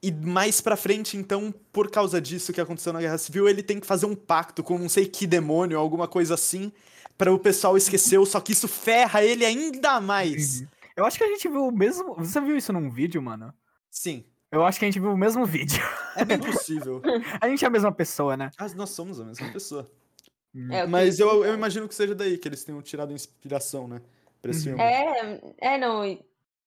E 0.00 0.12
mais 0.12 0.60
pra 0.60 0.76
frente, 0.76 1.16
então, 1.16 1.52
por 1.72 1.90
causa 1.90 2.20
disso 2.20 2.52
que 2.52 2.60
aconteceu 2.60 2.92
na 2.92 3.00
Guerra 3.00 3.18
Civil, 3.18 3.48
ele 3.48 3.62
tem 3.62 3.80
que 3.80 3.86
fazer 3.86 4.06
um 4.06 4.14
pacto 4.14 4.62
com 4.62 4.78
não 4.78 4.88
sei 4.88 5.06
que 5.06 5.26
demônio, 5.26 5.78
alguma 5.78 6.06
coisa 6.06 6.34
assim, 6.34 6.72
para 7.18 7.34
o 7.34 7.38
pessoal 7.38 7.76
esquecer, 7.76 8.24
só 8.24 8.40
que 8.40 8.52
isso 8.52 8.68
ferra 8.68 9.24
ele 9.24 9.44
ainda 9.44 10.00
mais. 10.00 10.64
Eu 10.96 11.04
acho 11.04 11.18
que 11.18 11.24
a 11.24 11.28
gente 11.28 11.48
viu 11.48 11.66
o 11.66 11.72
mesmo. 11.72 12.14
Você 12.14 12.40
viu 12.40 12.56
isso 12.56 12.72
num 12.72 12.88
vídeo, 12.88 13.20
mano? 13.20 13.52
Sim. 13.90 14.24
Eu 14.50 14.64
acho 14.64 14.78
que 14.78 14.84
a 14.84 14.88
gente 14.88 15.00
viu 15.00 15.12
o 15.12 15.16
mesmo 15.16 15.44
vídeo. 15.44 15.82
É 16.16 16.24
bem 16.24 16.38
possível. 16.38 17.02
a 17.40 17.48
gente 17.48 17.64
é 17.64 17.68
a 17.68 17.70
mesma 17.70 17.92
pessoa, 17.92 18.36
né? 18.36 18.50
Ah, 18.56 18.68
nós 18.74 18.90
somos 18.90 19.20
a 19.20 19.24
mesma 19.24 19.52
pessoa. 19.52 19.90
Hum. 20.54 20.72
É, 20.72 20.86
Mas 20.86 21.18
eu, 21.18 21.44
eu 21.44 21.54
imagino 21.54 21.86
que 21.86 21.94
seja 21.94 22.14
daí 22.14 22.38
que 22.38 22.48
eles 22.48 22.64
tenham 22.64 22.80
tirado 22.80 23.12
inspiração, 23.12 23.86
né? 23.86 24.00
Pra 24.40 24.50
esse 24.50 24.70
uhum. 24.70 24.76
filme. 24.76 24.90
É, 24.90 25.74
é, 25.74 25.78
não. 25.78 26.02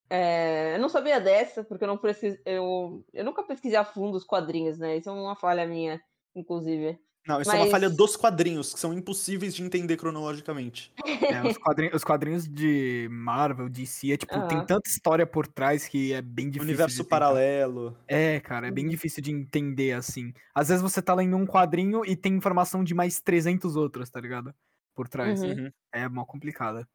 É, 0.10 0.76
eu 0.76 0.80
não 0.80 0.90
sabia 0.90 1.20
dessa, 1.20 1.64
porque 1.64 1.84
eu 1.84 1.88
não 1.88 1.98
preciso. 1.98 2.38
Eu, 2.46 3.04
eu 3.14 3.24
nunca 3.24 3.44
pesquisei 3.44 3.78
a 3.78 3.86
fundo 3.86 4.18
os 4.18 4.26
quadrinhos, 4.26 4.78
né? 4.78 4.98
Isso 4.98 5.10
é 5.10 5.14
uma 5.14 5.36
falha 5.36 5.66
minha, 5.66 6.02
inclusive. 6.36 7.00
Não, 7.28 7.40
isso 7.40 7.52
Mas... 7.52 7.60
é 7.60 7.64
uma 7.64 7.70
falha 7.70 7.90
dos 7.90 8.16
quadrinhos, 8.16 8.74
que 8.74 8.80
são 8.80 8.92
impossíveis 8.92 9.54
de 9.54 9.62
entender 9.62 9.96
cronologicamente. 9.96 10.92
É, 11.06 11.48
os, 11.48 11.58
quadrinhos, 11.58 11.96
os 11.96 12.04
quadrinhos 12.04 12.48
de 12.48 13.08
Marvel, 13.12 13.70
DC, 13.70 14.12
é 14.12 14.18
tipo, 14.18 14.36
uhum. 14.36 14.48
tem 14.48 14.66
tanta 14.66 14.90
história 14.90 15.26
por 15.26 15.48
trás 15.48 15.88
que 15.88 16.14
é 16.14 16.22
bem 16.22 16.48
difícil. 16.48 16.64
Universo 16.64 17.06
paralelo. 17.06 17.96
É, 18.08 18.40
cara, 18.40 18.68
é 18.68 18.72
bem 18.72 18.86
uhum. 18.86 18.92
difícil 18.92 19.22
de 19.22 19.32
entender, 19.32 19.94
assim. 19.94 20.34
Às 20.54 20.70
vezes 20.70 20.82
você 20.82 21.02
tá 21.02 21.14
lendo 21.14 21.38
um 21.38 21.46
quadrinho 21.46 22.04
e 22.04 22.16
tem 22.16 22.34
informação 22.34 22.84
de 22.84 22.96
mais 22.96 23.22
300 23.22 23.76
outros, 23.76 24.10
tá 24.10 24.20
ligado? 24.20 24.54
Por 24.96 25.08
trás. 25.08 25.44
Uhum. 25.44 25.72
É 25.94 26.10
mó 26.10 26.26
complicada. 26.26 26.88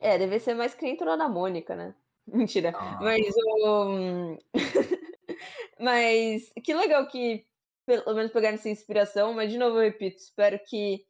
É, 0.00 0.18
deve 0.18 0.40
ser 0.40 0.54
mais 0.54 0.74
que 0.74 0.82
nem 0.82 0.96
da 0.96 1.28
Mônica, 1.28 1.76
né? 1.76 1.94
Mentira. 2.26 2.72
Ah. 2.74 2.98
Mas 3.00 3.34
o. 3.36 4.36
Mas 5.78 6.52
que 6.62 6.74
legal 6.74 7.06
que 7.06 7.46
pelo 7.98 8.16
menos 8.16 8.32
pegar 8.32 8.50
essa 8.50 8.68
inspiração, 8.68 9.32
mas 9.32 9.50
de 9.50 9.58
novo 9.58 9.76
eu 9.76 9.82
repito, 9.82 10.16
espero 10.16 10.58
que 10.66 11.00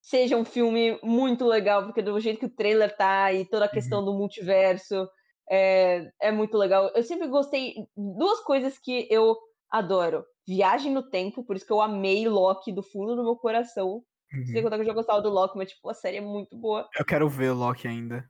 seja 0.00 0.36
um 0.36 0.44
filme 0.44 0.98
muito 1.02 1.46
legal, 1.46 1.84
porque 1.84 2.02
do 2.02 2.18
jeito 2.20 2.38
que 2.38 2.46
o 2.46 2.54
trailer 2.54 2.94
tá 2.94 3.32
e 3.32 3.44
toda 3.44 3.64
a 3.64 3.70
questão 3.70 4.00
uhum. 4.00 4.04
do 4.04 4.14
multiverso 4.14 5.08
é, 5.50 6.10
é 6.20 6.30
muito 6.30 6.56
legal. 6.56 6.90
Eu 6.94 7.02
sempre 7.02 7.26
gostei 7.28 7.74
duas 7.96 8.40
coisas 8.40 8.78
que 8.78 9.06
eu 9.10 9.36
adoro. 9.70 10.24
Viagem 10.46 10.92
no 10.92 11.02
tempo, 11.02 11.42
por 11.42 11.56
isso 11.56 11.66
que 11.66 11.72
eu 11.72 11.80
amei 11.80 12.28
Loki 12.28 12.70
do 12.70 12.82
fundo 12.82 13.16
do 13.16 13.24
meu 13.24 13.36
coração. 13.36 14.02
Uhum. 14.32 14.46
Sei 14.46 14.62
contar 14.62 14.76
que 14.76 14.82
eu 14.82 14.86
já 14.86 14.92
gostava 14.92 15.22
do 15.22 15.30
Loki, 15.30 15.56
mas 15.56 15.70
tipo, 15.70 15.88
a 15.88 15.94
série 15.94 16.18
é 16.18 16.20
muito 16.20 16.56
boa. 16.56 16.88
Eu 16.98 17.04
quero 17.04 17.28
ver 17.28 17.50
o 17.50 17.54
Loki 17.54 17.88
ainda. 17.88 18.28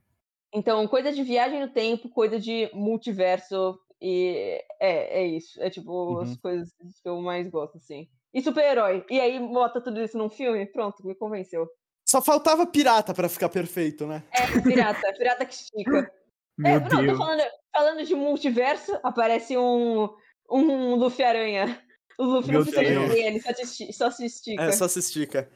Então, 0.53 0.87
coisa 0.87 1.11
de 1.11 1.21
viagem 1.23 1.59
no 1.59 1.67
tempo, 1.67 2.09
coisa 2.09 2.39
de 2.39 2.69
multiverso, 2.73 3.77
e 4.01 4.61
é, 4.79 5.21
é 5.21 5.27
isso. 5.27 5.61
É 5.61 5.69
tipo 5.69 5.91
uhum. 5.91 6.19
as 6.19 6.35
coisas 6.37 6.73
que 7.01 7.09
eu 7.09 7.21
mais 7.21 7.49
gosto, 7.49 7.77
assim. 7.77 8.07
E 8.33 8.41
super-herói. 8.41 9.05
E 9.09 9.19
aí 9.19 9.39
bota 9.39 9.81
tudo 9.81 10.01
isso 10.01 10.17
num 10.17 10.29
filme, 10.29 10.65
pronto, 10.65 11.05
me 11.05 11.15
convenceu. 11.15 11.67
Só 12.05 12.21
faltava 12.21 12.67
pirata 12.67 13.13
para 13.13 13.29
ficar 13.29 13.49
perfeito, 13.49 14.05
né? 14.05 14.23
É, 14.31 14.61
pirata, 14.61 15.13
pirata 15.17 15.45
que 15.45 15.53
estica. 15.53 16.11
Meu 16.57 16.71
é, 16.75 16.79
Deus. 16.79 16.91
Não, 16.93 17.07
tô 17.07 17.17
falando, 17.17 17.43
falando 17.73 18.05
de 18.05 18.15
multiverso, 18.15 18.97
aparece 19.03 19.57
um, 19.57 20.09
um 20.49 20.95
Luffy 20.95 21.23
Aranha. 21.23 21.81
O 22.17 22.23
Luffy 22.23 22.51
Meu 22.51 22.59
não 22.59 22.71
precisa 22.71 22.93
Deus. 22.93 23.11
de 23.11 23.19
ele, 23.19 23.41
só, 23.41 23.53
te, 23.53 23.93
só 23.93 24.11
se 24.11 24.25
estica. 24.25 24.63
É, 24.63 24.71
só 24.71 24.87
se 24.87 24.99
estica. 24.99 25.49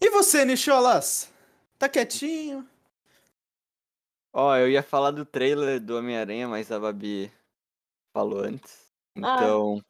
E 0.00 0.10
você, 0.10 0.44
Nicholas? 0.44 1.32
Tá 1.78 1.88
quietinho? 1.88 2.68
Ó, 4.38 4.54
eu 4.54 4.68
ia 4.68 4.82
falar 4.82 5.12
do 5.12 5.24
trailer 5.24 5.80
do 5.80 5.96
Homem-Aranha, 5.96 6.46
mas 6.46 6.70
a 6.70 6.78
Babi 6.78 7.32
falou 8.12 8.40
antes. 8.40 8.92
Ah, 9.22 9.36
Então. 9.36 9.82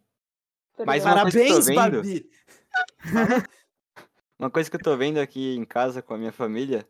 Mas 0.87 1.05
eu 1.05 1.11
tô 1.11 1.17
Parabéns, 1.17 1.67
vendo, 1.67 1.75
Babi! 1.75 2.31
uma 4.39 4.49
coisa 4.49 4.71
que 4.71 4.77
eu 4.77 4.81
tô 4.81 4.97
vendo 4.97 5.19
aqui 5.19 5.57
em 5.57 5.65
casa 5.65 6.01
com 6.01 6.15
a 6.15 6.19
minha 6.19 6.31
família 6.31 6.87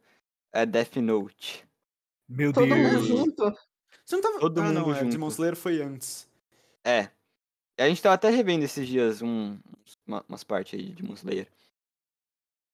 é 0.52 0.66
Death 0.66 0.96
Note. 0.96 1.66
Meu 2.28 2.52
Todo 2.52 2.66
mundo 2.66 2.90
Deus. 2.90 3.06
junto. 3.06 3.56
Você 4.04 4.16
não 4.16 4.22
tava. 4.22 4.38
Todo 4.38 4.60
ah, 4.60 4.64
mundo 4.64 4.74
não, 4.74 4.94
é, 4.94 4.98
junto. 4.98 5.12
Demon 5.12 5.28
Slayer 5.28 5.56
foi 5.56 5.80
antes. 5.80 6.28
É. 6.84 7.08
A 7.78 7.88
gente 7.88 8.02
tava 8.02 8.16
até 8.16 8.28
revendo 8.28 8.66
esses 8.66 8.86
dias 8.86 9.22
um, 9.22 9.58
uma- 10.06 10.22
umas 10.28 10.44
partes 10.44 10.78
aí 10.78 10.84
de 10.84 10.96
Demon 11.00 11.14
Slayer. 11.14 11.48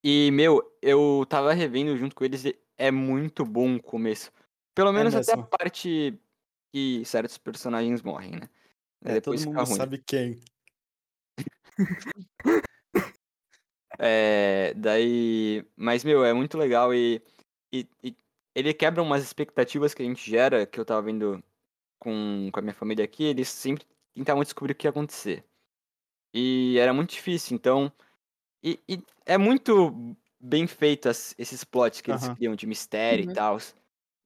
E, 0.03 0.33
meu, 0.33 0.61
eu 0.83 1.25
tava 1.29 1.53
revendo 1.53 1.97
junto 1.97 2.17
com 2.17 2.25
eles 2.25 2.45
e 2.45 2.59
é 2.77 2.91
muito 2.91 3.45
bom 3.45 3.77
o 3.77 3.81
começo. 3.83 4.33
Pelo 4.75 4.93
menos 4.93 5.15
até 5.15 5.33
a 5.33 5.39
parte 5.39 6.19
que 6.73 7.05
certos 7.05 7.39
personagens 7.39 8.03
morrem, 8.03 8.33
né? 8.33 8.51
É, 9.05 9.19
todo 9.19 9.41
Depois 9.41 9.43
fica 9.45 9.63
mundo 9.63 9.65
ruim. 9.65 9.77
sabe 9.77 10.03
quem. 10.05 10.41
É, 13.99 14.75
daí. 14.75 15.65
Mas, 15.77 16.05
meu, 16.05 16.25
é 16.25 16.33
muito 16.33 16.57
legal 16.59 16.95
e, 16.95 17.23
e, 17.73 17.87
e 18.03 18.17
ele 18.55 18.75
quebra 18.75 19.03
umas 19.03 19.23
expectativas 19.23 19.95
que 19.95 20.03
a 20.03 20.07
gente 20.07 20.29
gera, 20.31 20.67
que 20.67 20.79
eu 20.81 20.85
tava 20.85 21.03
vendo 21.03 21.43
com, 22.01 22.51
com 22.53 22.61
a 22.61 22.63
minha 22.63 22.75
família 22.75 23.05
aqui, 23.05 23.25
eles 23.25 23.49
sempre 23.51 23.87
tentavam 24.15 24.43
descobrir 24.45 24.73
o 24.75 24.77
que 24.77 24.87
ia 24.87 24.91
acontecer. 24.91 25.45
E 26.35 26.79
era 26.79 26.93
muito 26.95 27.11
difícil, 27.13 27.57
então. 27.57 27.93
E, 28.65 28.81
e 28.89 28.99
é 29.27 29.39
muito 29.39 30.17
bem 30.41 30.67
feito 30.67 31.09
as- 31.09 31.35
esses 31.39 31.65
plots 31.65 32.01
que 32.03 32.11
eles 32.13 32.29
Aham. 32.29 32.35
criam 32.37 32.57
de 32.57 32.67
mistério 32.67 33.25
Uhum. 33.25 33.31
e 33.31 33.35
tal. 33.35 33.59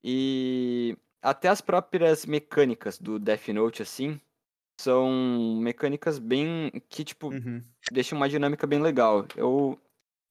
E 0.03 0.97
até 1.21 1.47
as 1.49 1.61
próprias 1.61 2.25
mecânicas 2.25 2.97
do 2.99 3.19
Death 3.19 3.47
Note, 3.49 3.81
assim, 3.81 4.19
são 4.79 5.57
mecânicas 5.59 6.19
bem. 6.19 6.71
que, 6.89 7.03
tipo, 7.03 7.29
Uhum. 7.29 7.63
deixam 7.91 8.17
uma 8.17 8.29
dinâmica 8.29 8.67
bem 8.67 8.81
legal. 8.81 9.25
Eu 9.35 9.79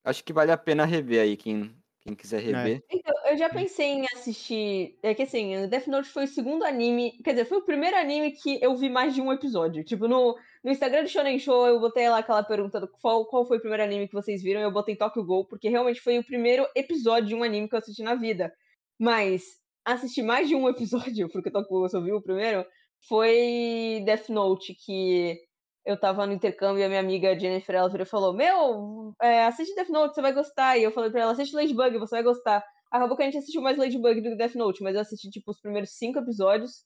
acho 0.05 0.23
que 0.25 0.33
vale 0.33 0.53
a 0.53 0.57
pena 0.57 0.85
rever 0.85 1.21
aí, 1.21 1.37
quem, 1.37 1.75
quem 2.01 2.15
quiser 2.15 2.41
rever. 2.41 2.85
Então, 2.91 3.13
eu 3.27 3.37
já 3.37 3.49
pensei 3.51 3.87
em 3.89 4.07
assistir. 4.15 4.97
É 5.03 5.13
que 5.15 5.23
assim, 5.25 5.65
o 5.65 5.69
Death 5.69 5.89
Note 5.89 6.09
foi 6.09 6.25
o 6.25 6.29
segundo 6.29 6.65
anime. 6.65 7.19
Quer 7.25 7.31
dizer, 7.33 7.45
foi 7.47 7.59
o 7.59 7.63
primeiro 7.65 7.97
anime 7.97 8.33
que 8.33 8.63
eu 8.63 8.77
vi 8.77 8.89
mais 8.89 9.15
de 9.15 9.21
um 9.21 9.33
episódio. 9.33 9.83
Tipo, 9.83 10.07
no, 10.07 10.39
no 10.63 10.71
Instagram 10.71 11.03
do 11.03 11.09
Shonen 11.09 11.39
Show, 11.41 11.67
eu 11.67 11.81
botei 11.81 12.09
lá 12.09 12.19
aquela 12.19 12.45
pergunta 12.45 12.79
do 12.81 12.87
qual, 12.89 13.27
qual 13.27 13.45
foi 13.45 13.57
o 13.59 13.61
primeiro 13.61 13.83
anime 13.83 14.07
que 14.07 14.15
vocês 14.15 14.43
viram. 14.43 14.61
Eu 14.61 14.71
botei 14.71 14.95
Tokyo 14.95 15.25
Ghoul, 15.25 15.45
porque 15.47 15.69
realmente 15.69 16.01
foi 16.01 16.19
o 16.19 16.25
primeiro 16.25 16.67
episódio 16.77 17.29
de 17.29 17.35
um 17.35 17.43
anime 17.43 17.69
que 17.69 17.75
eu 17.75 17.79
assisti 17.81 18.03
na 18.05 18.15
vida. 18.15 18.55
Mas 18.99 19.45
assistir 19.85 20.23
mais 20.23 20.49
de 20.49 20.55
um 20.55 20.69
episódio, 20.69 21.29
porque 21.33 21.51
eu 21.51 21.89
só 21.89 22.01
vi 22.01 22.13
o 22.13 22.23
primeiro, 22.23 22.65
foi 23.09 24.03
Death 24.05 24.29
Note, 24.29 24.75
que 24.75 25.39
eu 25.85 25.99
tava 25.99 26.27
no 26.27 26.33
intercâmbio 26.33 26.81
e 26.81 26.85
a 26.85 26.89
minha 26.89 27.01
amiga 27.01 27.39
Jennifer 27.39 27.77
ela 27.77 28.07
falou: 28.07 28.33
Meu, 28.35 29.15
é, 29.23 29.45
assiste 29.45 29.75
Death 29.75 29.91
Note, 29.91 30.15
você 30.15 30.23
vai 30.23 30.33
gostar. 30.33 30.77
E 30.77 30.83
eu 30.83 30.91
falei 30.93 31.11
pra 31.11 31.23
ela: 31.23 31.33
assiste 31.33 31.55
Ladybug, 31.55 31.99
você 31.99 32.17
vai 32.17 32.25
gostar. 32.25 32.65
Acabou 32.91 33.17
que 33.17 33.23
a 33.23 33.27
gente 33.27 33.39
assistiu 33.39 33.63
mais 33.63 33.77
Ladybug 33.77 34.21
do 34.21 34.31
que 34.31 34.37
Death 34.37 34.55
Note, 34.55 34.83
mas 34.83 34.95
eu 34.95 35.01
assisti 35.01 35.31
tipo 35.31 35.51
os 35.51 35.61
primeiros 35.61 35.91
cinco 35.97 36.19
episódios 36.19 36.85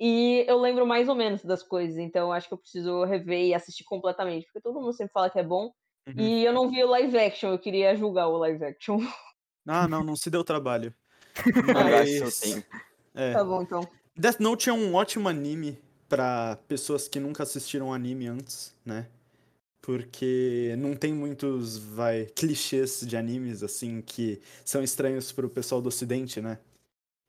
e 0.00 0.44
eu 0.46 0.58
lembro 0.58 0.86
mais 0.86 1.08
ou 1.08 1.14
menos 1.14 1.42
das 1.42 1.62
coisas, 1.62 1.98
então 1.98 2.32
acho 2.32 2.46
que 2.46 2.54
eu 2.54 2.58
preciso 2.58 3.04
rever 3.04 3.46
e 3.46 3.54
assistir 3.54 3.84
completamente, 3.84 4.44
porque 4.44 4.60
todo 4.60 4.78
mundo 4.78 4.92
sempre 4.92 5.12
fala 5.12 5.28
que 5.28 5.38
é 5.38 5.42
bom. 5.42 5.72
Uhum. 6.06 6.14
E 6.16 6.44
eu 6.44 6.52
não 6.52 6.70
vi 6.70 6.82
o 6.84 6.88
live 6.88 7.18
action, 7.18 7.50
eu 7.50 7.58
queria 7.58 7.96
julgar 7.96 8.28
o 8.28 8.38
live 8.38 8.64
action. 8.64 8.98
Ah, 9.66 9.86
não, 9.88 10.02
não 10.02 10.16
se 10.16 10.30
deu 10.30 10.44
trabalho. 10.44 10.94
Mas. 11.74 12.40
tempo. 12.40 12.66
É. 13.14 13.32
Tá 13.32 13.44
bom, 13.44 13.62
então. 13.62 13.88
Death 14.16 14.40
Note 14.40 14.68
é 14.68 14.72
um 14.72 14.94
ótimo 14.94 15.28
anime 15.28 15.78
pra 16.08 16.58
pessoas 16.66 17.06
que 17.08 17.20
nunca 17.20 17.42
assistiram 17.42 17.92
anime 17.92 18.26
antes, 18.26 18.74
né? 18.84 19.06
Porque 19.80 20.74
não 20.78 20.94
tem 20.94 21.12
muitos, 21.12 21.78
vai, 21.78 22.26
clichês 22.26 23.00
de 23.06 23.16
animes, 23.16 23.62
assim, 23.62 24.02
que 24.02 24.40
são 24.64 24.82
estranhos 24.82 25.32
pro 25.32 25.48
pessoal 25.48 25.80
do 25.80 25.88
ocidente, 25.88 26.40
né? 26.40 26.58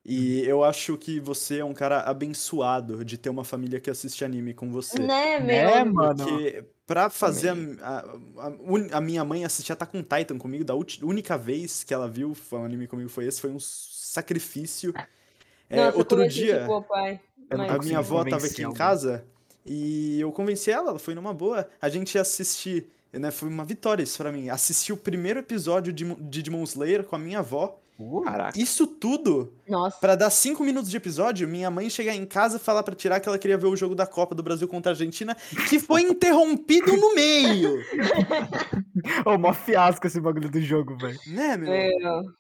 E 0.06 0.41
eu 0.41 0.63
acho 0.63 0.98
que 0.98 1.19
você 1.19 1.60
é 1.60 1.65
um 1.65 1.74
cara 1.74 2.02
abençoado 2.02 3.04
de 3.06 3.17
ter 3.17 3.30
uma 3.30 3.43
família 3.43 3.80
que 3.80 3.89
assiste 3.89 4.24
anime 4.26 4.54
com 4.54 4.72
você. 4.72 5.00
Né, 5.00 5.39
Né, 5.39 5.84
meu? 5.84 5.93
mano? 5.93 6.26
Porque 6.26 6.65
pra 6.88 7.10
fazer 7.10 7.54
a, 7.82 8.00
a, 8.38 8.98
a 8.98 9.02
minha 9.02 9.24
mãe 9.24 9.45
assistir 9.45 9.72
Attack 9.72 9.95
on 9.95 10.02
Titan 10.02 10.38
comigo, 10.38 10.63
da 10.63 10.74
única 10.76 11.38
vez 11.38 11.84
que 11.84 11.93
ela 11.93 12.08
viu 12.08 12.36
um 12.52 12.63
anime 12.63 12.88
comigo 12.88 13.10
foi 13.10 13.26
esse, 13.26 13.39
foi 13.39 13.52
um 13.52 13.60
sacrifício. 14.10 14.93
É, 15.69 15.86
Nossa, 15.86 15.98
outro 15.98 16.28
dia, 16.28 16.62
tipo, 16.62 16.82
pai. 16.84 17.19
Mas- 17.52 17.72
a 17.72 17.78
minha 17.80 18.00
avó 18.00 18.17
tava 18.24 18.32
convencer 18.32 18.52
aqui 18.52 18.63
em 18.63 18.74
casa 18.74 19.26
e 19.65 20.19
eu 20.19 20.32
convenci 20.32 20.72
ela, 20.72 20.89
ela 20.91 21.00
foi 21.00 21.15
numa 21.15 21.34
boa. 21.34 21.67
A 21.82 21.89
gente 21.89 22.15
ia 22.15 22.22
assistir, 22.22 22.88
né? 23.12 23.32
Foi 23.32 23.50
uma 23.50 23.65
vitória 23.65 24.04
isso 24.04 24.17
pra 24.17 24.32
mim. 24.32 24.50
Assistir 24.50 24.93
o 24.93 24.98
primeiro 24.98 25.39
episódio 25.39 25.91
de, 25.91 26.06
de 26.06 26.41
Demon 26.43 26.63
Slayer 26.63 27.04
com 27.04 27.15
a 27.15 27.19
minha 27.19 27.39
avó. 27.39 27.80
Caraca. 28.24 28.58
Isso 28.58 28.88
tudo 28.88 29.54
Nossa. 29.67 29.98
Pra 30.00 30.15
dar 30.15 30.30
cinco 30.30 30.63
minutos 30.63 30.89
de 30.89 30.95
episódio, 30.95 31.45
minha 31.50 31.69
mãe 31.69 31.89
chegar 31.89 32.15
em 32.15 32.26
casa 32.26 32.56
e 32.56 32.60
falar 32.60 32.82
pra 32.82 32.95
tirar 32.95 33.19
que 33.19 33.28
ela 33.28 33.38
queria 33.38 33.58
ver 33.58 33.67
o 33.67 33.76
jogo 33.76 33.93
da 33.93 34.08
Copa 34.08 34.34
do 34.34 34.41
Brasil 34.41 34.69
contra 34.69 34.91
a 34.91 34.93
Argentina, 34.93 35.36
que 35.67 35.80
foi 35.80 36.04
interrompido 36.04 36.95
no 36.95 37.13
meio. 37.13 37.84
Ô, 39.26 39.38
mó 39.38 39.52
fiasco 39.54 40.08
esse 40.08 40.22
bagulho 40.22 40.50
do 40.50 40.62
jogo, 40.62 40.95
velho. 40.98 41.19
Né, 41.28 41.58
meu? 41.58 41.69
Meu. 41.72 42.38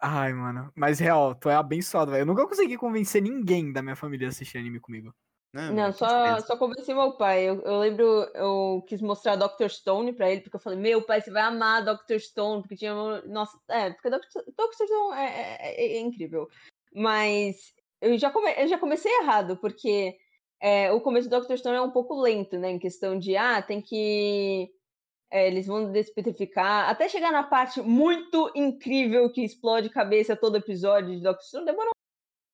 Ai, 0.00 0.32
mano. 0.32 0.70
Mas 0.74 0.98
real, 0.98 1.34
tu 1.34 1.48
é 1.48 1.54
abençoado, 1.54 2.10
velho. 2.10 2.22
Eu 2.22 2.26
nunca 2.26 2.46
consegui 2.46 2.76
convencer 2.76 3.22
ninguém 3.22 3.72
da 3.72 3.82
minha 3.82 3.96
família 3.96 4.28
a 4.28 4.30
assistir 4.30 4.58
anime 4.58 4.80
comigo. 4.80 5.14
Não, 5.52 5.72
meu? 5.72 5.92
só, 5.92 6.40
só 6.40 6.56
convenci 6.56 6.92
meu 6.92 7.12
pai. 7.12 7.48
Eu, 7.48 7.60
eu 7.62 7.78
lembro, 7.78 8.04
eu 8.34 8.84
quis 8.88 9.00
mostrar 9.00 9.36
Dr. 9.36 9.68
Stone 9.68 10.12
pra 10.12 10.28
ele, 10.28 10.40
porque 10.40 10.56
eu 10.56 10.60
falei, 10.60 10.78
meu 10.78 11.02
pai, 11.02 11.20
você 11.20 11.30
vai 11.30 11.42
amar 11.42 11.84
Dr. 11.84 12.18
Stone, 12.18 12.62
porque 12.62 12.76
tinha. 12.76 12.92
Nossa, 13.26 13.56
é, 13.70 13.90
porque 13.90 14.10
Dr. 14.10 14.18
Dr. 14.18 14.72
Stone 14.72 15.16
é, 15.16 15.56
é- 15.60 15.96
é 15.96 16.00
incrível. 16.00 16.48
Mas 16.92 17.72
eu 18.00 18.18
já, 18.18 18.30
come, 18.30 18.52
eu 18.56 18.66
já 18.66 18.78
comecei 18.78 19.12
errado, 19.20 19.56
porque 19.56 20.16
é, 20.60 20.90
o 20.92 21.00
começo 21.00 21.28
do 21.28 21.40
Dr. 21.40 21.56
Stone 21.56 21.76
é 21.76 21.80
um 21.80 21.90
pouco 21.90 22.20
lento, 22.20 22.58
né? 22.58 22.70
Em 22.70 22.78
questão 22.78 23.16
de, 23.18 23.36
ah, 23.36 23.62
tem 23.62 23.80
que. 23.80 24.70
É, 25.34 25.48
eles 25.48 25.66
vão 25.66 25.90
despetrificar. 25.90 26.88
Até 26.88 27.08
chegar 27.08 27.32
na 27.32 27.42
parte 27.42 27.82
muito 27.82 28.52
incrível 28.54 29.28
que 29.32 29.42
explode 29.42 29.90
cabeça 29.90 30.36
todo 30.36 30.58
episódio 30.58 31.16
de 31.16 31.20
Dr. 31.20 31.40
Stone, 31.40 31.66
demorou 31.66 31.90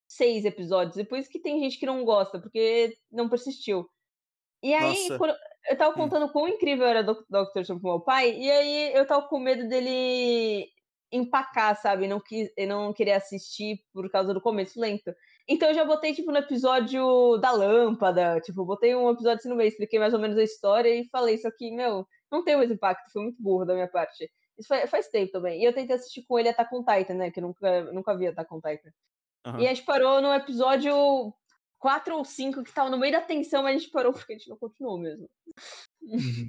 seis 0.09 0.47
episódios. 0.47 1.07
Por 1.07 1.19
isso 1.19 1.29
que 1.29 1.38
tem 1.38 1.61
gente 1.61 1.79
que 1.79 1.85
não 1.85 2.03
gosta, 2.07 2.40
porque 2.40 2.97
não 3.12 3.29
persistiu. 3.29 3.87
E 4.62 4.73
aí, 4.73 5.09
eu 5.69 5.77
tava 5.77 5.90
hum. 5.90 5.95
contando 5.95 6.25
hum. 6.25 6.29
quão 6.31 6.49
incrível 6.49 6.87
era 6.87 7.03
Doctor 7.03 7.64
Stone 7.64 7.81
pro 7.81 7.90
meu 7.90 8.01
pai, 8.01 8.35
e 8.35 8.51
aí 8.51 8.95
eu 8.95 9.07
tava 9.07 9.29
com 9.29 9.38
medo 9.38 9.69
dele 9.69 10.66
empacar, 11.12 11.79
sabe? 11.83 12.09
Não, 12.09 12.19
quis, 12.19 12.51
não 12.66 12.95
querer 12.95 13.12
assistir 13.12 13.83
por 13.93 14.11
causa 14.11 14.33
do 14.33 14.40
começo 14.40 14.81
lento. 14.81 15.14
Então 15.47 15.69
eu 15.69 15.75
já 15.75 15.85
botei, 15.85 16.14
tipo, 16.14 16.33
no 16.33 16.38
episódio 16.38 17.37
da 17.38 17.51
lâmpada, 17.51 18.40
tipo, 18.40 18.64
botei 18.64 18.95
um 18.95 19.11
episódio 19.11 19.38
assim 19.38 19.49
no 19.51 19.57
meio, 19.57 19.69
expliquei 19.69 19.99
mais 19.99 20.14
ou 20.14 20.21
menos 20.21 20.38
a 20.38 20.43
história 20.43 20.88
e 20.88 21.09
falei 21.11 21.35
isso 21.35 21.47
aqui, 21.47 21.71
meu, 21.73 22.07
não 22.31 22.45
tem 22.45 22.57
mais 22.57 22.71
impacto, 22.71 23.11
foi 23.12 23.23
muito 23.23 23.43
burro 23.43 23.64
da 23.64 23.75
minha 23.75 23.88
parte. 23.88 24.31
Isso 24.59 24.69
faz, 24.69 24.90
faz 24.90 25.09
tempo 25.09 25.33
também. 25.33 25.61
E 25.61 25.64
eu 25.64 25.73
tentei 25.73 25.97
assistir 25.97 26.23
com 26.23 26.38
ele 26.38 26.51
Attack 26.51 26.75
on 26.75 26.85
Titan, 26.85 27.14
né? 27.14 27.31
Que 27.31 27.40
eu 27.40 27.45
nunca, 27.45 27.93
nunca 27.93 28.16
vi 28.16 28.27
Attack 28.27 28.53
on 28.53 28.61
Titan. 28.61 28.90
Uhum. 29.47 29.61
E 29.61 29.66
a 29.66 29.75
gente 29.75 29.85
parou 29.85 30.21
no 30.21 30.33
episódio 30.35 31.33
4 31.79 32.14
ou 32.14 32.25
5, 32.25 32.62
que 32.62 32.73
tava 32.73 32.90
no 32.90 32.99
meio 32.99 33.12
da 33.12 33.23
tensão, 33.23 33.62
mas 33.62 33.75
a 33.75 33.79
gente 33.79 33.90
parou 33.90 34.12
porque 34.12 34.35
a 34.35 34.37
gente 34.37 34.51
não 34.51 34.57
continuou 34.57 34.99
mesmo. 34.99 35.29
Uhum. 36.03 36.47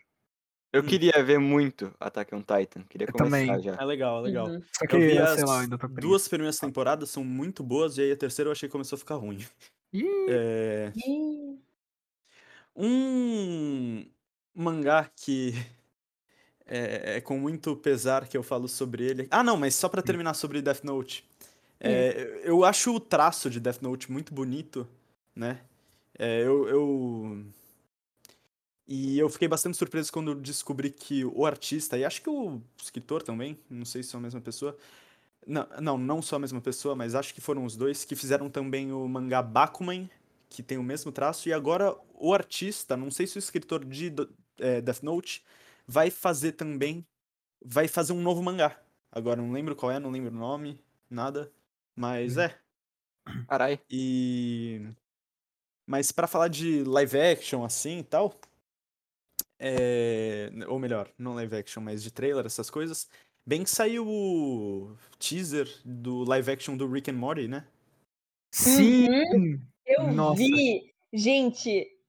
Eu 0.74 0.84
queria 0.84 1.24
ver 1.24 1.38
muito 1.38 1.94
Attack 2.00 2.34
on 2.34 2.40
Titan. 2.40 2.84
Queria 2.84 3.08
começar 3.08 3.48
também. 3.48 3.62
já. 3.62 3.76
É 3.76 3.86
legal, 3.86 4.20
é 4.20 4.22
legal. 4.22 4.48
Uhum. 4.48 4.62
Só 4.78 4.88
que, 4.88 4.96
eu 4.96 5.00
vi 5.00 5.18
as 5.18 5.44
lá, 5.44 5.66
duas 6.00 6.28
primeiras 6.28 6.60
temporadas 6.60 7.10
são 7.10 7.24
muito 7.24 7.62
boas, 7.62 7.98
e 7.98 8.02
aí 8.02 8.12
a 8.12 8.18
terceira 8.18 8.48
eu 8.48 8.52
achei 8.54 8.70
que 8.70 8.72
começou 8.72 8.96
a 8.96 9.00
ficar 9.00 9.16
ruim. 9.16 9.40
É... 10.30 10.94
Um 12.74 14.06
mangá 14.56 15.10
que 15.16 15.54
é, 16.66 17.18
é, 17.18 17.22
com 17.22 17.38
muito 17.38 17.76
pesar 17.76 18.28
que 18.28 18.38
eu 18.38 18.44
falo 18.44 18.68
sobre 18.68 19.04
ele. 19.06 19.28
Ah, 19.32 19.44
não, 19.44 19.58
mas 19.58 19.76
só 19.76 19.90
para 19.90 20.02
terminar 20.02 20.34
sobre 20.34 20.62
Death 20.62 20.84
Note. 20.84 21.26
É, 21.80 22.42
eu 22.44 22.64
acho 22.64 22.94
o 22.96 23.00
traço 23.00 23.50
de 23.50 23.60
Death 23.60 23.82
Note 23.82 24.12
muito 24.12 24.34
bonito, 24.34 24.88
né? 25.36 25.62
É, 26.18 26.42
eu, 26.44 26.68
eu, 26.70 27.46
E 28.88 29.18
eu 29.18 29.30
fiquei 29.30 29.48
bastante 29.48 29.78
surpreso 29.78 30.12
quando 30.12 30.36
descobri 30.36 30.90
que 30.90 31.24
o 31.24 31.46
artista, 31.46 31.98
e 31.98 32.04
acho 32.04 32.22
que 32.22 32.30
o 32.30 32.62
escritor 32.82 33.24
também, 33.24 33.58
não 33.70 33.86
sei 33.86 34.04
se 34.04 34.10
são 34.10 34.20
a 34.20 34.24
mesma 34.24 34.42
pessoa. 34.42 34.78
Não, 35.48 35.68
não, 35.82 35.98
não 35.98 36.22
só 36.22 36.36
a 36.36 36.40
mesma 36.40 36.62
pessoa, 36.62 36.96
mas 36.96 37.16
acho 37.16 37.34
que 37.34 37.42
foram 37.42 37.66
os 37.66 37.76
dois 37.76 38.06
que 38.06 38.16
fizeram 38.16 38.50
também 38.50 38.92
o 38.92 39.08
mangá 39.08 39.42
Bakuman, 39.42 40.10
que 40.50 40.62
tem 40.64 40.78
o 40.78 40.84
mesmo 40.84 41.12
traço, 41.12 41.48
e 41.50 41.54
agora 41.54 41.96
o 42.16 42.34
artista, 42.34 42.98
não 42.98 43.10
sei 43.12 43.28
se 43.28 43.38
o 43.38 43.40
escritor 43.40 43.86
de 43.86 44.14
é, 44.60 44.82
Death 44.82 45.02
Note 45.02 45.44
vai 45.88 46.10
fazer 46.10 46.54
também. 46.54 47.06
Vai 47.64 47.88
fazer 47.88 48.14
um 48.14 48.22
novo 48.22 48.42
mangá. 48.42 48.80
Agora 49.12 49.42
não 49.42 49.52
lembro 49.52 49.76
qual 49.76 49.92
é, 49.92 50.00
não 50.00 50.10
lembro 50.10 50.32
o 50.32 50.40
nome, 50.40 50.80
nada. 51.10 51.52
Mas 51.96 52.38
hum. 52.38 52.42
é. 52.42 52.60
Carai. 53.48 53.80
E. 53.90 54.82
Mas 55.86 56.12
para 56.12 56.28
falar 56.28 56.48
de 56.48 56.84
live 56.84 57.20
action 57.20 57.64
assim 57.64 58.00
e 58.00 58.04
tal. 58.04 58.34
É... 59.60 60.50
Ou 60.68 60.80
melhor, 60.80 61.12
não 61.18 61.36
live 61.36 61.56
action, 61.56 61.82
mas 61.84 62.02
de 62.02 62.12
trailer, 62.12 62.46
essas 62.46 62.70
coisas. 62.70 63.08
Bem 63.46 63.64
que 63.64 63.70
saiu 63.70 64.08
o 64.08 64.96
teaser 65.20 65.68
do 65.84 66.24
live 66.24 66.52
action 66.52 66.78
do 66.78 66.90
Rick 66.90 67.12
and 67.12 67.16
Morty, 67.16 67.48
né? 67.48 67.68
Sim! 68.52 69.08
Uhum. 69.10 69.62
Eu 69.86 70.14
Nossa. 70.14 70.38
vi! 70.38 70.94
Gente, 71.14 72.01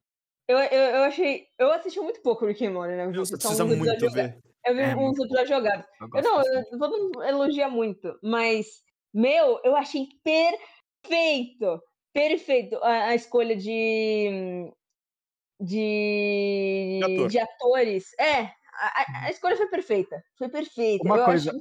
eu, 0.49 0.59
eu, 0.59 0.81
eu 0.97 1.03
achei. 1.05 1.47
Eu 1.59 1.73
assisti 1.73 2.01
muito 2.01 2.21
pouco 2.23 2.47
Rick 2.47 2.67
and 2.67 2.73
Morty, 2.73 2.95
né? 2.95 3.11
Você 3.13 3.37
precisa 3.37 3.65
muito 3.65 4.11
ver. 4.11 4.39
Eu 4.65 4.75
vi 4.75 4.81
é, 4.81 4.97
uns 4.97 5.19
episódios 5.19 5.49
jogados. 5.49 5.87
Eu, 6.01 6.23
não, 6.23 6.41
eu, 6.41 6.79
todo 6.79 7.23
elogia 7.25 7.69
muito, 7.69 8.17
mas, 8.23 8.67
meu, 9.13 9.61
eu 9.65 9.75
achei 9.75 10.07
perfeito. 10.23 11.83
Perfeito 12.13 12.77
a, 12.83 13.07
a 13.07 13.15
escolha 13.15 13.57
de. 13.57 14.71
De, 15.61 17.01
de, 17.07 17.29
de 17.29 17.39
atores. 17.39 18.07
É, 18.19 18.41
a, 18.43 19.21
a, 19.21 19.23
uhum. 19.25 19.31
escolha 19.31 19.57
foi 19.57 19.69
perfeita. 19.69 20.23
Foi 20.37 20.49
perfeita. 20.49 21.05
Uma 21.05 21.19
eu 21.19 21.25
coisa, 21.25 21.53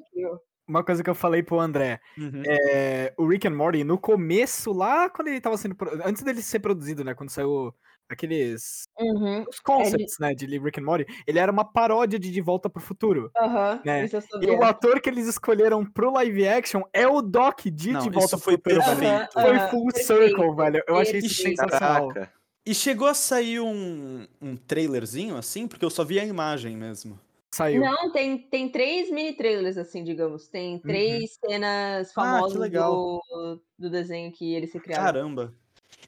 uma 0.68 0.84
coisa 0.84 1.04
que 1.04 1.10
eu 1.10 1.16
falei 1.16 1.44
pro 1.44 1.60
André. 1.60 2.00
Uhum. 2.18 2.44
É, 2.48 3.14
o 3.18 3.28
Rick 3.28 3.48
and 3.48 3.56
Morty, 3.56 3.84
no 3.84 4.00
começo, 4.00 4.74
lá 4.74 5.10
quando 5.10 5.28
ele 5.28 5.42
tava 5.42 5.58
sendo. 5.58 5.76
Antes 6.04 6.24
dele 6.24 6.42
ser 6.42 6.60
produzido, 6.60 7.04
né? 7.04 7.14
Quando 7.14 7.30
saiu 7.30 7.74
aqueles 8.14 8.84
uhum. 9.00 9.46
os 9.50 9.60
concepts, 9.60 10.20
ele... 10.20 10.30
né, 10.30 10.36
de 10.36 10.46
Rick 10.58 10.80
and 10.80 10.84
Morty, 10.84 11.06
ele 11.26 11.40
era 11.40 11.52
uma 11.52 11.66
paródia 11.66 12.20
de 12.20 12.32
De 12.32 12.42
Volta 12.42 12.70
pro 12.70 12.82
Futuro. 12.82 13.32
Uhum, 13.38 13.80
né? 13.86 14.08
E 14.42 14.52
o 14.52 14.64
ator 14.64 15.02
que 15.02 15.10
eles 15.10 15.28
escolheram 15.28 15.86
pro 15.86 16.12
live 16.14 16.48
action 16.48 16.82
é 16.94 17.08
o 17.08 17.22
Doc 17.22 17.62
de 17.66 17.92
Não, 17.92 18.02
De 18.02 18.10
Volta 18.10 18.38
pro 18.38 18.52
Futuro. 18.52 18.62
Perfeito. 18.62 19.34
Foi 19.34 19.60
full 19.70 19.86
perfeito. 19.88 20.08
circle, 20.08 20.56
velho. 20.56 20.84
Eu 20.88 20.98
achei 20.98 21.20
isso 21.20 21.42
sensacional. 21.42 22.10
Caraca. 22.10 22.42
E 22.64 22.76
chegou 22.76 23.08
a 23.08 23.14
sair 23.14 23.60
um, 23.60 24.28
um 24.40 24.56
trailerzinho 24.56 25.36
assim, 25.36 25.68
porque 25.68 25.84
eu 25.84 25.90
só 25.90 26.04
vi 26.04 26.20
a 26.20 26.26
imagem 26.26 26.78
mesmo. 26.78 27.20
Saiu. 27.54 27.82
Não, 27.82 28.12
tem, 28.14 28.38
tem 28.38 28.70
três 28.70 29.12
mini 29.12 29.34
trailers, 29.34 29.78
assim, 29.78 30.04
digamos. 30.04 30.48
Tem 30.48 30.76
uhum. 30.76 30.80
três 30.80 31.38
uhum. 31.44 31.50
cenas 31.50 32.14
famosas 32.14 32.62
ah, 32.62 32.68
do, 32.68 33.62
do 33.78 33.90
desenho 33.90 34.32
que 34.32 34.54
eles 34.54 34.72
se 34.72 34.80
criaram. 34.80 35.04
Caramba. 35.04 35.54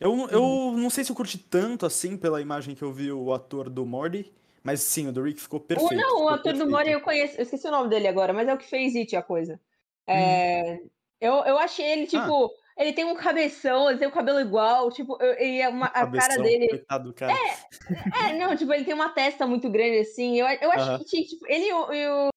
Eu, 0.04 0.28
eu 0.30 0.44
uhum. 0.44 0.78
não 0.78 0.90
sei 0.90 1.06
se 1.06 1.12
eu 1.12 1.16
curti 1.16 1.38
tanto 1.38 1.86
assim 1.86 2.18
pela 2.18 2.42
imagem 2.42 2.76
que 2.76 2.82
eu 2.82 2.92
vi 2.92 3.10
o 3.10 3.34
ator 3.34 3.70
do 3.70 3.86
Morty, 3.86 4.30
mas 4.62 4.82
sim, 4.82 5.08
o 5.08 5.14
do 5.14 5.24
Rick 5.24 5.40
ficou 5.40 5.62
perfeito. 5.62 5.94
O, 5.94 5.96
não, 5.96 6.26
o 6.26 6.28
ator 6.28 6.44
perfeito. 6.44 6.66
do 6.66 6.70
Morty 6.70 6.90
eu 6.90 7.00
conheço, 7.00 7.38
eu 7.38 7.44
esqueci 7.44 7.66
o 7.68 7.72
nome 7.72 7.90
dele 7.90 8.10
agora, 8.10 8.34
mas 8.34 8.46
é 8.50 8.54
o 8.54 8.58
que 8.58 8.70
fez 8.70 8.94
It, 8.98 9.16
a 9.16 9.24
coisa. 9.24 9.58
É, 10.06 10.80
hum. 10.82 10.90
eu, 11.22 11.34
eu 11.46 11.58
achei 11.58 11.86
ele, 11.86 12.06
tipo, 12.06 12.48
ah. 12.48 12.84
ele 12.84 12.92
tem 12.92 13.06
um 13.06 13.16
cabeção, 13.16 13.90
ele 13.90 13.98
tem 13.98 14.10
o 14.10 14.12
um 14.12 14.14
cabelo 14.14 14.42
igual, 14.42 14.92
tipo, 14.92 15.18
e 15.40 15.62
é 15.62 15.70
uma, 15.70 15.86
a 15.86 16.06
cara 16.12 16.36
dele. 16.36 16.68
Coitado 16.68 17.06
do 17.06 17.14
cara. 17.14 17.32
É, 17.32 18.30
é, 18.30 18.38
não, 18.38 18.58
tipo, 18.58 18.74
ele 18.74 18.84
tem 18.84 18.94
uma 18.94 19.10
testa 19.10 19.48
muito 19.48 19.70
grande 19.70 20.00
assim. 20.00 20.38
Eu, 20.38 20.48
eu 20.48 20.70
achei 20.70 20.96
uh 20.96 21.00
-huh. 21.00 21.06
que, 21.10 21.24
tipo, 21.24 21.48
ele 21.48 21.66
e 21.66 21.74
o, 21.74 21.94
e 21.94 22.08
o, 22.10 22.30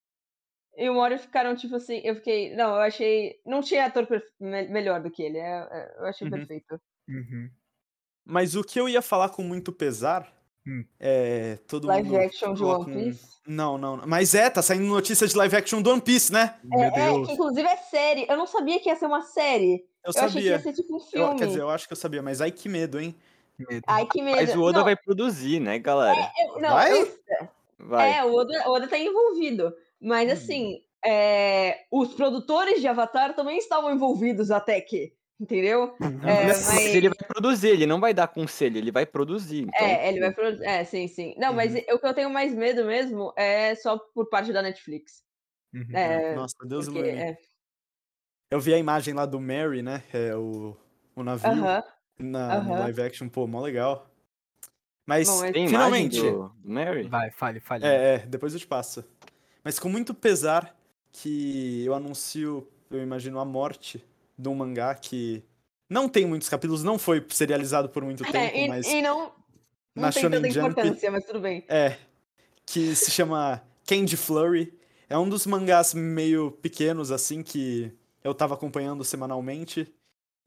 e 0.76 0.88
o 0.88 0.94
Mori 0.94 1.18
ficaram, 1.18 1.56
tipo 1.56 1.74
assim, 1.74 2.00
eu 2.04 2.14
fiquei. 2.14 2.54
Não, 2.54 2.76
eu 2.76 2.82
achei. 2.82 3.40
Não 3.44 3.60
tinha 3.60 3.86
ator 3.86 4.06
melhor 4.38 5.02
do 5.02 5.10
que 5.10 5.24
ele. 5.24 5.38
É, 5.38 5.94
eu 5.98 6.06
achei 6.06 6.28
uhum. 6.28 6.32
perfeito. 6.32 6.80
Uhum. 7.08 7.50
Mas 8.24 8.54
o 8.56 8.64
que 8.64 8.80
eu 8.80 8.88
ia 8.88 9.00
falar 9.00 9.28
com 9.28 9.42
muito 9.42 9.72
pesar 9.72 10.32
hum. 10.66 10.84
é. 10.98 11.58
Todo 11.68 11.86
live 11.86 12.08
mundo 12.08 12.20
action 12.20 12.54
de 12.54 12.64
One 12.64 12.92
Piece? 12.92 13.36
Não, 13.46 13.78
não. 13.78 14.02
Mas 14.06 14.34
é, 14.34 14.50
tá 14.50 14.60
saindo 14.60 14.84
notícia 14.84 15.26
de 15.26 15.36
live 15.36 15.56
action 15.56 15.80
do 15.80 15.90
One 15.90 16.00
Piece, 16.00 16.32
né? 16.32 16.56
É, 16.72 16.86
é 16.86 17.24
que 17.24 17.32
inclusive 17.32 17.68
é 17.68 17.76
série. 17.76 18.26
Eu 18.28 18.36
não 18.36 18.46
sabia 18.46 18.80
que 18.80 18.88
ia 18.88 18.96
ser 18.96 19.06
uma 19.06 19.22
série. 19.22 19.86
Eu, 20.04 20.08
eu 20.08 20.12
sabia. 20.12 20.28
achei 20.28 20.42
que 20.42 20.48
ia 20.48 20.58
ser 20.60 20.72
tipo 20.72 20.96
um 20.96 21.00
filme. 21.00 21.32
Eu, 21.32 21.36
quer 21.36 21.46
dizer, 21.46 21.60
eu 21.60 21.70
acho 21.70 21.86
que 21.86 21.92
eu 21.92 21.96
sabia, 21.96 22.22
mas 22.22 22.40
ai 22.40 22.50
que 22.50 22.68
medo, 22.68 23.00
hein? 23.00 23.14
Medo. 23.58 23.84
Ai 23.86 24.06
que 24.06 24.20
medo. 24.20 24.36
Mas 24.36 24.54
o 24.54 24.62
Oda 24.62 24.78
não. 24.78 24.84
vai 24.84 24.96
produzir, 24.96 25.60
né, 25.60 25.78
galera? 25.78 26.20
É, 26.36 26.46
eu, 26.46 26.60
não, 26.60 26.70
vai? 26.70 27.00
Eu, 27.00 27.18
vai? 27.78 28.12
É, 28.18 28.24
o 28.24 28.34
Oda, 28.34 28.68
o 28.68 28.72
Oda 28.72 28.88
tá 28.88 28.98
envolvido. 28.98 29.72
Mas 30.00 30.28
hum. 30.28 30.32
assim, 30.32 30.82
é, 31.04 31.84
os 31.90 32.12
produtores 32.14 32.80
de 32.80 32.88
Avatar 32.88 33.34
também 33.34 33.58
estavam 33.58 33.92
envolvidos 33.92 34.50
até 34.50 34.80
que. 34.80 35.12
Entendeu? 35.38 35.94
É, 36.00 36.46
mas... 36.46 36.76
Ele 36.78 37.10
vai 37.10 37.28
produzir, 37.28 37.68
ele 37.68 37.86
não 37.86 38.00
vai 38.00 38.14
dar 38.14 38.26
conselho, 38.26 38.78
ele 38.78 38.90
vai 38.90 39.04
produzir. 39.04 39.62
Então... 39.62 39.86
É, 39.86 40.08
ele 40.08 40.20
vai 40.20 40.32
produzir. 40.32 40.64
É, 40.64 40.82
sim, 40.84 41.06
sim. 41.08 41.34
Não, 41.36 41.50
uhum. 41.50 41.56
mas 41.56 41.74
o 41.74 41.98
que 41.98 42.06
eu 42.06 42.14
tenho 42.14 42.30
mais 42.30 42.54
medo 42.54 42.84
mesmo 42.86 43.32
é 43.36 43.74
só 43.74 43.98
por 43.98 44.28
parte 44.30 44.52
da 44.52 44.62
Netflix. 44.62 45.22
Uhum. 45.74 45.86
É, 45.92 46.34
Nossa, 46.34 46.56
Deus 46.64 46.86
porque, 46.88 47.10
é... 47.10 47.36
Eu 48.50 48.60
vi 48.60 48.72
a 48.72 48.78
imagem 48.78 49.12
lá 49.12 49.26
do 49.26 49.40
Mary, 49.40 49.82
né? 49.82 50.02
É 50.12 50.34
o, 50.34 50.76
o 51.14 51.22
navio 51.22 51.50
uhum. 51.50 51.82
na, 52.18 52.60
no 52.60 52.72
live 52.78 53.02
action, 53.02 53.28
pô, 53.28 53.46
mó 53.46 53.60
legal. 53.60 54.08
Mas, 55.04 55.28
Bom, 55.28 55.52
finalmente. 55.52 56.20
Do 56.20 56.52
Mary? 56.64 57.08
Vai, 57.08 57.30
fale, 57.30 57.60
fale. 57.60 57.84
É, 57.84 58.14
é, 58.14 58.18
depois 58.20 58.54
eu 58.54 58.60
te 58.60 58.66
passo. 58.66 59.04
Mas 59.62 59.78
com 59.78 59.88
muito 59.88 60.14
pesar 60.14 60.76
que 61.12 61.84
eu 61.84 61.94
anuncio, 61.94 62.66
eu 62.90 63.02
imagino, 63.02 63.38
a 63.38 63.44
morte 63.44 64.04
de 64.38 64.48
um 64.48 64.54
mangá 64.54 64.94
que 64.94 65.44
não 65.88 66.08
tem 66.08 66.26
muitos 66.26 66.48
capítulos, 66.48 66.82
não 66.82 66.98
foi 66.98 67.24
serializado 67.30 67.88
por 67.88 68.04
muito 68.04 68.24
é, 68.24 68.30
tempo, 68.30 68.56
e, 68.56 68.68
mas. 68.68 68.86
E 68.86 69.00
não, 69.00 69.32
não 69.94 70.02
na 70.02 70.12
tem 70.12 70.22
Shonen 70.22 70.42
tanta 70.42 70.54
Jump, 70.54 70.70
importância, 70.70 71.10
mas 71.10 71.24
tudo 71.24 71.40
bem. 71.40 71.64
É. 71.68 71.96
Que 72.64 72.94
se 72.94 73.10
chama 73.10 73.62
Candy 73.86 74.16
Flurry. 74.16 74.76
É 75.08 75.16
um 75.16 75.28
dos 75.28 75.46
mangás 75.46 75.94
meio 75.94 76.50
pequenos, 76.50 77.12
assim, 77.12 77.42
que 77.42 77.92
eu 78.24 78.34
tava 78.34 78.54
acompanhando 78.54 79.04
semanalmente. 79.04 79.86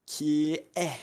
Que 0.06 0.66
é. 0.76 0.98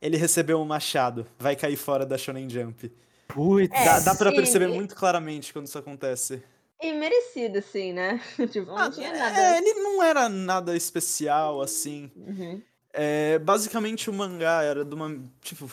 Ele 0.00 0.16
recebeu 0.16 0.58
um 0.58 0.64
machado. 0.64 1.26
Vai 1.38 1.54
cair 1.54 1.76
fora 1.76 2.06
da 2.06 2.16
Shonen 2.16 2.48
Jump. 2.48 2.90
Putz. 3.26 3.70
É, 3.74 3.84
dá, 3.84 4.00
dá 4.00 4.14
pra 4.14 4.32
perceber 4.32 4.68
muito 4.68 4.94
claramente 4.94 5.52
quando 5.52 5.66
isso 5.66 5.78
acontece. 5.78 6.42
E 6.80 6.92
merecido, 6.92 7.58
assim, 7.58 7.92
né? 7.92 8.20
tipo, 8.50 8.66
não 8.66 8.78
ah, 8.78 8.90
tinha 8.90 9.12
nada. 9.12 9.40
É, 9.40 9.58
ele 9.58 9.74
não 9.74 10.02
era 10.02 10.28
nada 10.28 10.76
especial, 10.76 11.60
assim. 11.60 12.10
Uhum. 12.14 12.62
É, 12.92 13.38
basicamente 13.38 14.08
o 14.08 14.12
mangá 14.12 14.62
era 14.62 14.84
de 14.84 14.94
uma. 14.94 15.20
Tipo. 15.40 15.70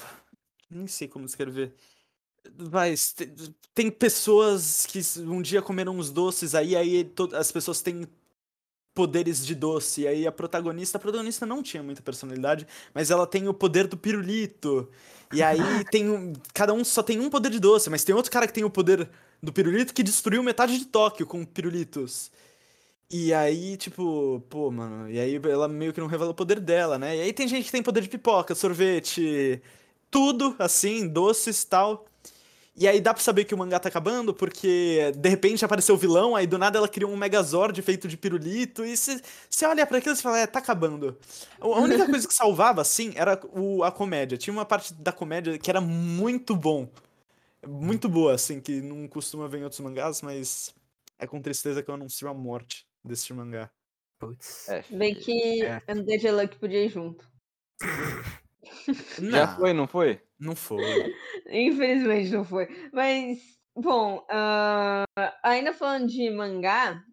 Nem 0.69 0.87
sei 0.87 1.07
como 1.07 1.25
escrever. 1.25 1.73
Mas 2.71 3.15
tem 3.73 3.89
pessoas 3.91 4.85
que 4.85 4.99
um 5.21 5.41
dia 5.41 5.61
comeram 5.61 5.97
uns 5.97 6.11
doces, 6.11 6.55
aí, 6.55 6.75
aí 6.75 7.11
as 7.33 7.51
pessoas 7.51 7.81
têm 7.81 8.07
poderes 8.93 9.45
de 9.45 9.53
doce. 9.53 10.01
E 10.01 10.07
aí 10.07 10.25
a 10.25 10.31
protagonista, 10.31 10.97
a 10.97 11.01
protagonista 11.01 11.45
não 11.45 11.61
tinha 11.61 11.83
muita 11.83 12.01
personalidade, 12.01 12.65
mas 12.93 13.11
ela 13.11 13.27
tem 13.27 13.47
o 13.47 13.53
poder 13.53 13.87
do 13.87 13.97
pirulito. 13.97 14.89
E 15.33 15.43
aí 15.43 15.59
tem 15.91 16.09
um, 16.09 16.33
cada 16.53 16.73
um 16.73 16.83
só 16.83 17.03
tem 17.03 17.19
um 17.19 17.29
poder 17.29 17.51
de 17.51 17.59
doce, 17.59 17.89
mas 17.89 18.03
tem 18.03 18.15
outro 18.15 18.31
cara 18.31 18.47
que 18.47 18.53
tem 18.53 18.63
o 18.63 18.69
poder 18.69 19.09
do 19.45 19.53
pirulito 19.53 19.93
que 19.93 20.03
destruiu 20.03 20.43
metade 20.43 20.77
de 20.77 20.85
Tóquio 20.85 21.25
com 21.25 21.45
pirulitos. 21.45 22.31
E 23.09 23.33
aí, 23.33 23.77
tipo, 23.77 24.43
pô, 24.49 24.71
mano, 24.71 25.09
e 25.09 25.19
aí 25.19 25.39
ela 25.49 25.67
meio 25.67 25.93
que 25.93 25.99
não 26.01 26.07
revela 26.07 26.31
o 26.31 26.33
poder 26.33 26.59
dela, 26.59 26.97
né? 26.97 27.15
E 27.17 27.21
aí 27.21 27.33
tem 27.33 27.47
gente 27.47 27.65
que 27.65 27.71
tem 27.71 27.83
poder 27.83 28.01
de 28.01 28.09
pipoca, 28.09 28.55
sorvete, 28.55 29.61
tudo, 30.09 30.55
assim, 30.59 31.07
doces 31.07 31.61
e 31.63 31.67
tal. 31.67 32.05
E 32.77 32.87
aí 32.87 32.99
dá 32.99 33.13
pra 33.13 33.23
saber 33.23 33.45
que 33.45 33.55
o 33.55 33.57
mangá 33.57 33.79
tá 33.79 33.87
acabando, 33.87 34.33
porque 34.33 35.13
de 35.15 35.29
repente 35.29 35.63
apareceu 35.63 35.95
o 35.95 35.97
vilão, 35.97 36.35
aí 36.35 36.45
do 36.45 36.57
nada 36.57 36.77
ela 36.77 36.89
criou 36.89 37.09
um 37.11 37.15
Megazord 37.15 37.81
feito 37.81 38.05
de 38.07 38.17
pirulito, 38.17 38.83
e 38.83 38.97
você 38.97 39.65
olha 39.65 39.85
para 39.85 39.99
aquilo 39.99 40.13
e 40.13 40.21
fala, 40.21 40.39
é, 40.39 40.47
tá 40.47 40.59
acabando. 40.59 41.17
A 41.61 41.67
única 41.67 42.05
coisa 42.09 42.27
que 42.27 42.33
salvava, 42.33 42.81
assim, 42.81 43.13
era 43.15 43.39
o, 43.53 43.83
a 43.83 43.91
comédia. 43.91 44.37
Tinha 44.37 44.53
uma 44.53 44.65
parte 44.65 44.93
da 44.93 45.13
comédia 45.13 45.57
que 45.57 45.69
era 45.69 45.79
muito 45.79 46.53
bom. 46.55 46.89
Muito 47.67 48.07
boa, 48.07 48.33
assim, 48.33 48.59
que 48.59 48.81
não 48.81 49.07
costuma 49.07 49.47
ver 49.47 49.59
em 49.59 49.63
outros 49.63 49.79
mangás, 49.79 50.21
mas 50.21 50.73
é 51.17 51.25
com 51.25 51.41
tristeza 51.41 51.81
que 51.81 51.89
eu 51.89 51.95
anuncio 51.95 52.27
a 52.27 52.33
morte 52.33 52.85
desse 53.03 53.33
mangá. 53.33 53.71
Putz. 54.19 54.69
É, 54.69 54.83
Bem 54.89 55.13
que 55.13 55.63
é. 55.63 55.81
Undead 55.89 56.31
Luck 56.31 56.57
podia 56.57 56.85
ir 56.85 56.89
junto. 56.89 57.27
Já 59.19 59.55
foi, 59.55 59.73
não 59.73 59.87
foi? 59.87 60.21
Não 60.39 60.55
foi. 60.55 60.81
Infelizmente 61.49 62.31
não 62.31 62.43
foi. 62.43 62.67
Mas, 62.91 63.39
bom, 63.75 64.25
uh, 64.29 65.31
ainda 65.43 65.73
falando 65.73 66.07
de 66.07 66.29
mangá, 66.29 67.03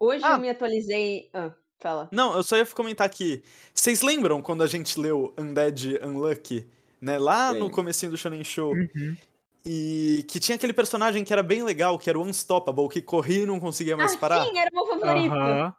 hoje 0.00 0.24
ah. 0.24 0.32
eu 0.32 0.38
me 0.38 0.50
atualizei. 0.50 1.30
Ah, 1.32 1.54
fala. 1.78 2.08
Não, 2.12 2.34
eu 2.36 2.42
só 2.42 2.56
ia 2.56 2.66
comentar 2.66 3.06
aqui. 3.06 3.42
Vocês 3.72 4.02
lembram 4.02 4.42
quando 4.42 4.62
a 4.62 4.66
gente 4.66 4.98
leu 4.98 5.34
Undead 5.38 5.98
Unlucky? 6.02 6.68
Né? 7.00 7.18
Lá 7.18 7.52
Sim. 7.52 7.60
no 7.60 7.70
comecinho 7.70 8.12
do 8.12 8.18
Shonen 8.18 8.44
Show. 8.44 8.72
Uhum. 8.72 9.16
E 9.68 10.24
que 10.28 10.38
tinha 10.38 10.54
aquele 10.54 10.72
personagem 10.72 11.24
que 11.24 11.32
era 11.32 11.42
bem 11.42 11.64
legal, 11.64 11.98
que 11.98 12.08
era 12.08 12.16
o 12.16 12.22
Unstoppable, 12.22 12.88
que 12.88 13.02
corria 13.02 13.42
e 13.42 13.46
não 13.46 13.58
conseguia 13.58 13.96
mais 13.96 14.14
ah, 14.14 14.18
parar. 14.18 14.44
Sim, 14.44 14.56
era 14.56 14.70
o 14.72 14.74
meu 14.76 14.86
favorito. 14.86 15.34
Uhum. 15.34 15.72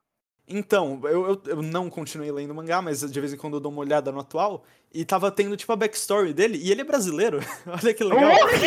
Então, 0.45 0.99
eu, 1.05 1.27
eu, 1.27 1.41
eu, 1.45 1.61
não 1.61 1.89
continuei 1.89 2.29
lendo 2.29 2.53
mangá, 2.53 2.81
mas 2.81 2.99
de 3.09 3.19
vez 3.19 3.33
em 3.33 3.38
quando 3.38 3.55
eu 3.55 3.59
dou 3.61 3.71
uma 3.71 3.79
olhada 3.79 4.11
no 4.11 4.19
atual. 4.19 4.65
E 4.93 5.05
tava 5.05 5.31
tendo, 5.31 5.55
tipo, 5.55 5.71
a 5.71 5.75
backstory 5.77 6.33
dele. 6.33 6.57
E 6.61 6.69
ele 6.69 6.81
é 6.81 6.83
brasileiro. 6.83 7.39
Olha 7.65 7.93
que 7.93 8.03
legal. 8.03 8.31
ele, 8.53 8.65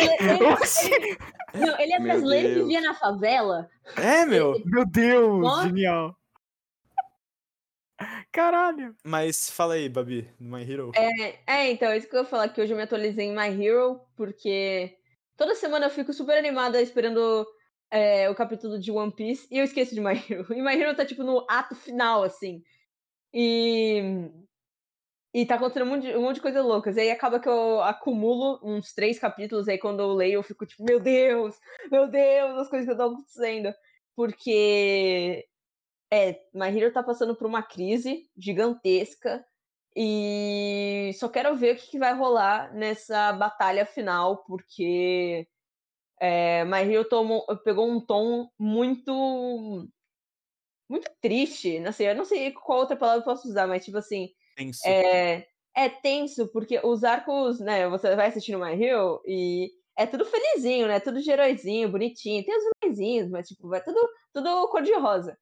ele, 1.03 1.17
não, 1.53 1.79
ele 1.79 1.93
é 1.93 1.99
brasileiro 1.99 2.47
e 2.47 2.61
vivia 2.61 2.81
na 2.81 2.95
favela. 2.95 3.69
É, 3.95 4.25
meu. 4.25 4.59
Meu 4.65 4.85
Deus, 4.85 5.63
genial. 5.63 6.15
Caralho. 8.31 8.95
Mas 9.03 9.51
fala 9.51 9.75
aí, 9.75 9.87
Babi, 9.87 10.27
do 10.39 10.49
My 10.49 10.61
Hero. 10.61 10.91
É, 10.95 11.39
é, 11.45 11.71
então, 11.71 11.89
é 11.89 11.97
isso 11.97 12.07
que 12.07 12.15
eu 12.15 12.21
ia 12.21 12.25
falar, 12.25 12.49
que 12.49 12.61
hoje 12.61 12.73
eu 12.73 12.77
me 12.77 12.83
atualizei 12.83 13.27
em 13.27 13.35
My 13.35 13.63
Hero, 13.63 13.99
porque 14.15 14.97
toda 15.41 15.55
semana 15.55 15.87
eu 15.87 15.89
fico 15.89 16.13
super 16.13 16.37
animada 16.37 16.79
esperando 16.79 17.47
é, 17.89 18.29
o 18.29 18.35
capítulo 18.35 18.77
de 18.77 18.91
One 18.91 19.11
Piece 19.11 19.47
e 19.49 19.57
eu 19.57 19.63
esqueço 19.63 19.95
de 19.95 19.99
My 19.99 20.13
Hero. 20.13 20.45
E 20.53 20.61
My 20.61 20.79
Hero 20.79 20.95
tá, 20.95 21.03
tipo, 21.03 21.23
no 21.23 21.43
ato 21.49 21.73
final, 21.73 22.21
assim. 22.21 22.61
E. 23.33 24.29
E 25.33 25.43
tá 25.47 25.55
acontecendo 25.55 25.87
um 25.87 25.89
monte, 25.89 26.03
de, 26.03 26.15
um 26.15 26.21
monte 26.21 26.35
de 26.35 26.41
coisa 26.41 26.61
loucas. 26.61 26.95
E 26.95 26.99
aí 27.01 27.09
acaba 27.09 27.39
que 27.39 27.49
eu 27.49 27.81
acumulo 27.81 28.59
uns 28.61 28.93
três 28.93 29.17
capítulos, 29.17 29.67
aí 29.67 29.79
quando 29.79 30.01
eu 30.01 30.13
leio 30.13 30.35
eu 30.35 30.43
fico 30.43 30.63
tipo, 30.63 30.83
meu 30.83 30.99
Deus, 30.99 31.55
meu 31.91 32.07
Deus, 32.07 32.59
as 32.59 32.69
coisas 32.69 32.85
que 32.85 32.91
estão 32.91 33.07
acontecendo. 33.13 33.73
Porque. 34.15 35.43
É, 36.13 36.33
My 36.53 36.67
Hero 36.67 36.93
tá 36.93 37.01
passando 37.01 37.35
por 37.35 37.47
uma 37.47 37.63
crise 37.63 38.29
gigantesca. 38.37 39.43
E 39.95 41.11
só 41.15 41.27
quero 41.27 41.55
ver 41.55 41.75
o 41.75 41.77
que, 41.77 41.99
vai 41.99 42.13
rolar 42.13 42.73
nessa 42.73 43.33
batalha 43.33 43.85
final, 43.85 44.43
porque 44.45 45.47
é, 46.19 46.63
My 46.65 46.81
Hero 46.81 47.07
tomou, 47.07 47.45
pegou 47.63 47.89
um 47.89 47.99
tom 47.99 48.49
muito 48.57 49.87
muito 50.89 51.09
triste, 51.21 51.79
não 51.79 51.93
sei, 51.93 52.09
eu 52.09 52.15
não 52.15 52.25
sei 52.25 52.51
qual 52.51 52.79
outra 52.79 52.97
palavra 52.97 53.21
eu 53.21 53.25
posso 53.25 53.47
usar, 53.47 53.65
mas 53.65 53.85
tipo 53.85 53.97
assim, 53.97 54.29
tenso. 54.57 54.81
É, 54.85 55.47
é 55.75 55.89
tenso 55.89 56.47
porque 56.49 56.81
os 56.83 57.03
arcos, 57.03 57.59
né, 57.59 57.87
você 57.87 58.15
vai 58.15 58.27
assistindo 58.27 58.59
My 58.59 58.73
Hero 58.81 59.21
e 59.25 59.71
é 59.97 60.05
tudo 60.05 60.25
felizinho, 60.25 60.87
né? 60.87 60.99
Tudo 60.99 61.21
de 61.21 61.29
heróizinho, 61.29 61.91
bonitinho. 61.91 62.43
Tem 62.43 62.57
os 62.57 62.63
vilõezinhos, 62.81 63.29
mas 63.29 63.47
tipo, 63.47 63.67
vai 63.67 63.83
tudo 63.83 63.99
tudo 64.33 64.67
cor 64.69 64.81
de 64.81 64.93
rosa. 64.93 65.37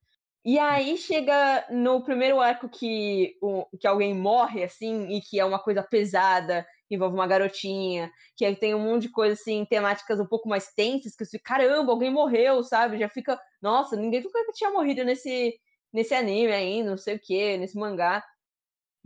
E 0.45 0.57
aí 0.57 0.97
chega 0.97 1.65
no 1.69 2.01
primeiro 2.03 2.39
arco 2.39 2.69
que, 2.69 3.37
o, 3.41 3.65
que 3.77 3.85
alguém 3.85 4.13
morre, 4.15 4.63
assim, 4.63 5.07
e 5.09 5.21
que 5.21 5.39
é 5.39 5.45
uma 5.45 5.59
coisa 5.61 5.83
pesada, 5.83 6.65
envolve 6.89 7.15
uma 7.15 7.27
garotinha, 7.27 8.11
que 8.37 8.55
tem 8.55 8.73
um 8.73 8.79
monte 8.79 9.03
de 9.03 9.11
coisa, 9.11 9.33
assim, 9.33 9.65
temáticas 9.65 10.19
um 10.19 10.25
pouco 10.25 10.47
mais 10.47 10.71
tensas, 10.73 11.15
que 11.15 11.25
você 11.25 11.37
caramba, 11.37 11.91
alguém 11.91 12.09
morreu, 12.11 12.63
sabe? 12.63 12.97
Já 12.97 13.09
fica, 13.09 13.39
nossa, 13.61 13.95
ninguém 13.97 14.21
nunca 14.23 14.39
tinha 14.53 14.71
morrido 14.71 15.03
nesse, 15.03 15.59
nesse 15.93 16.13
anime 16.15 16.51
ainda, 16.53 16.91
não 16.91 16.97
sei 16.97 17.15
o 17.15 17.19
que, 17.19 17.57
nesse 17.57 17.77
mangá. 17.77 18.23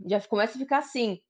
Já 0.06 0.20
começa 0.22 0.56
a 0.56 0.60
ficar 0.60 0.78
assim. 0.78 1.20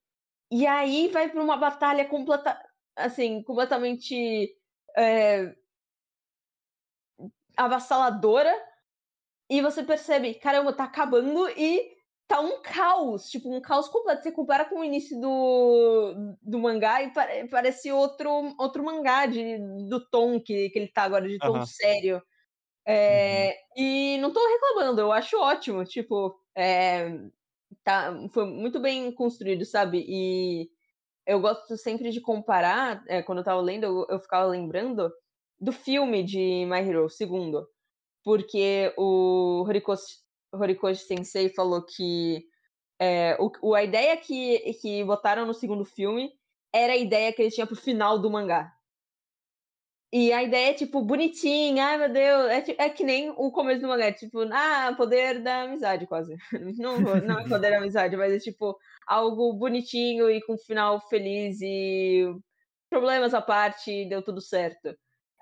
E 0.51 0.67
aí 0.67 1.09
vai 1.09 1.31
para 1.31 1.43
uma 1.43 1.57
batalha 1.57 2.07
completa, 2.09 2.61
assim, 2.97 3.43
completamente 3.43 4.55
é, 4.97 5.55
avassaladora, 7.57 8.55
e 9.49 9.61
você 9.61 9.83
percebe, 9.83 10.35
caramba, 10.35 10.73
tá 10.73 10.85
acabando 10.85 11.49
e 11.51 11.93
tá 12.27 12.41
um 12.41 12.63
caos, 12.63 13.29
tipo, 13.29 13.55
um 13.55 13.61
caos 13.61 13.89
completo. 13.89 14.23
Você 14.23 14.33
compara 14.33 14.65
com 14.65 14.81
o 14.81 14.85
início 14.85 15.21
do, 15.21 16.37
do 16.43 16.59
mangá 16.59 17.03
e 17.03 17.13
pare, 17.13 17.47
parece 17.49 17.93
outro, 17.93 18.55
outro 18.59 18.83
mangá 18.83 19.27
de, 19.27 19.59
do 19.89 20.01
tom 20.09 20.41
que, 20.41 20.71
que 20.71 20.79
ele 20.79 20.89
tá 20.89 21.03
agora, 21.03 21.29
de 21.29 21.39
tom 21.39 21.59
uhum. 21.59 21.67
sério. 21.67 22.23
É, 22.87 23.49
uhum. 23.49 23.55
E 23.85 24.19
não 24.19 24.33
tô 24.33 24.41
reclamando, 24.47 25.01
eu 25.01 25.13
acho 25.13 25.39
ótimo, 25.39 25.85
tipo, 25.85 26.39
é, 26.55 27.19
tá, 27.83 28.15
foi 28.33 28.47
muito 28.47 28.81
bem 28.81 29.13
construído, 29.13 29.65
sabe? 29.65 30.05
E 30.07 30.71
eu 31.27 31.41
gosto 31.41 31.77
sempre 31.77 32.11
de 32.11 32.21
comparar, 32.21 33.03
é, 33.09 33.23
quando 33.23 33.39
eu 33.39 33.45
tava 33.45 33.61
lendo, 33.61 33.85
eu, 33.85 34.07
eu 34.11 34.21
ficava 34.21 34.47
lembrando 34.47 35.13
do 35.61 35.73
filme 35.73 36.23
de 36.23 36.67
My 36.67 36.81
Hero, 36.81 37.09
segundo 37.09 37.67
porque 38.25 38.93
o 38.97 39.63
Horikoshi, 39.67 40.17
Horikoshi 40.53 41.03
Sensei 41.05 41.51
falou 41.51 41.85
que 41.85 42.45
é, 42.99 43.37
o, 43.39 43.75
a 43.75 43.85
ideia 43.85 44.17
que, 44.17 44.59
que 44.81 45.05
botaram 45.05 45.47
no 45.47 45.53
segundo 45.53 45.85
filme 45.85 46.33
era 46.73 46.95
a 46.95 46.97
ideia 46.97 47.33
que 47.33 47.43
ele 47.43 47.51
tinha 47.51 47.67
pro 47.67 47.77
final 47.77 48.19
do 48.19 48.31
mangá. 48.31 48.73
E 50.13 50.33
a 50.33 50.45
ideia 50.45 50.71
é, 50.71 50.75
tipo, 50.75 51.03
bonitinha, 51.03 51.87
ai 51.87 51.99
meu 51.99 52.09
Deus, 52.09 52.45
é, 52.49 52.85
é 52.85 52.89
que 52.89 53.03
nem 53.03 53.31
o 53.31 53.51
começo 53.51 53.83
do 53.83 53.89
mangá, 53.89 54.07
é, 54.07 54.13
tipo, 54.13 54.43
ah, 54.53 54.95
poder 54.97 55.43
da 55.43 55.63
amizade, 55.63 56.07
quase. 56.07 56.37
Não, 56.79 57.01
não 57.01 57.41
é 57.41 57.45
poder 57.49 57.71
da 57.73 57.79
amizade, 57.79 58.17
mas 58.17 58.33
é 58.33 58.39
tipo 58.39 58.79
algo 59.07 59.53
bonitinho 59.55 60.31
e 60.31 60.41
com 60.43 60.57
final 60.57 61.01
feliz 61.09 61.61
e 61.61 62.33
problemas 62.89 63.35
à 63.35 63.43
parte, 63.43 64.09
deu 64.09 64.23
tudo 64.23 64.41
certo. 64.41 64.87
Uhum. 64.87 64.95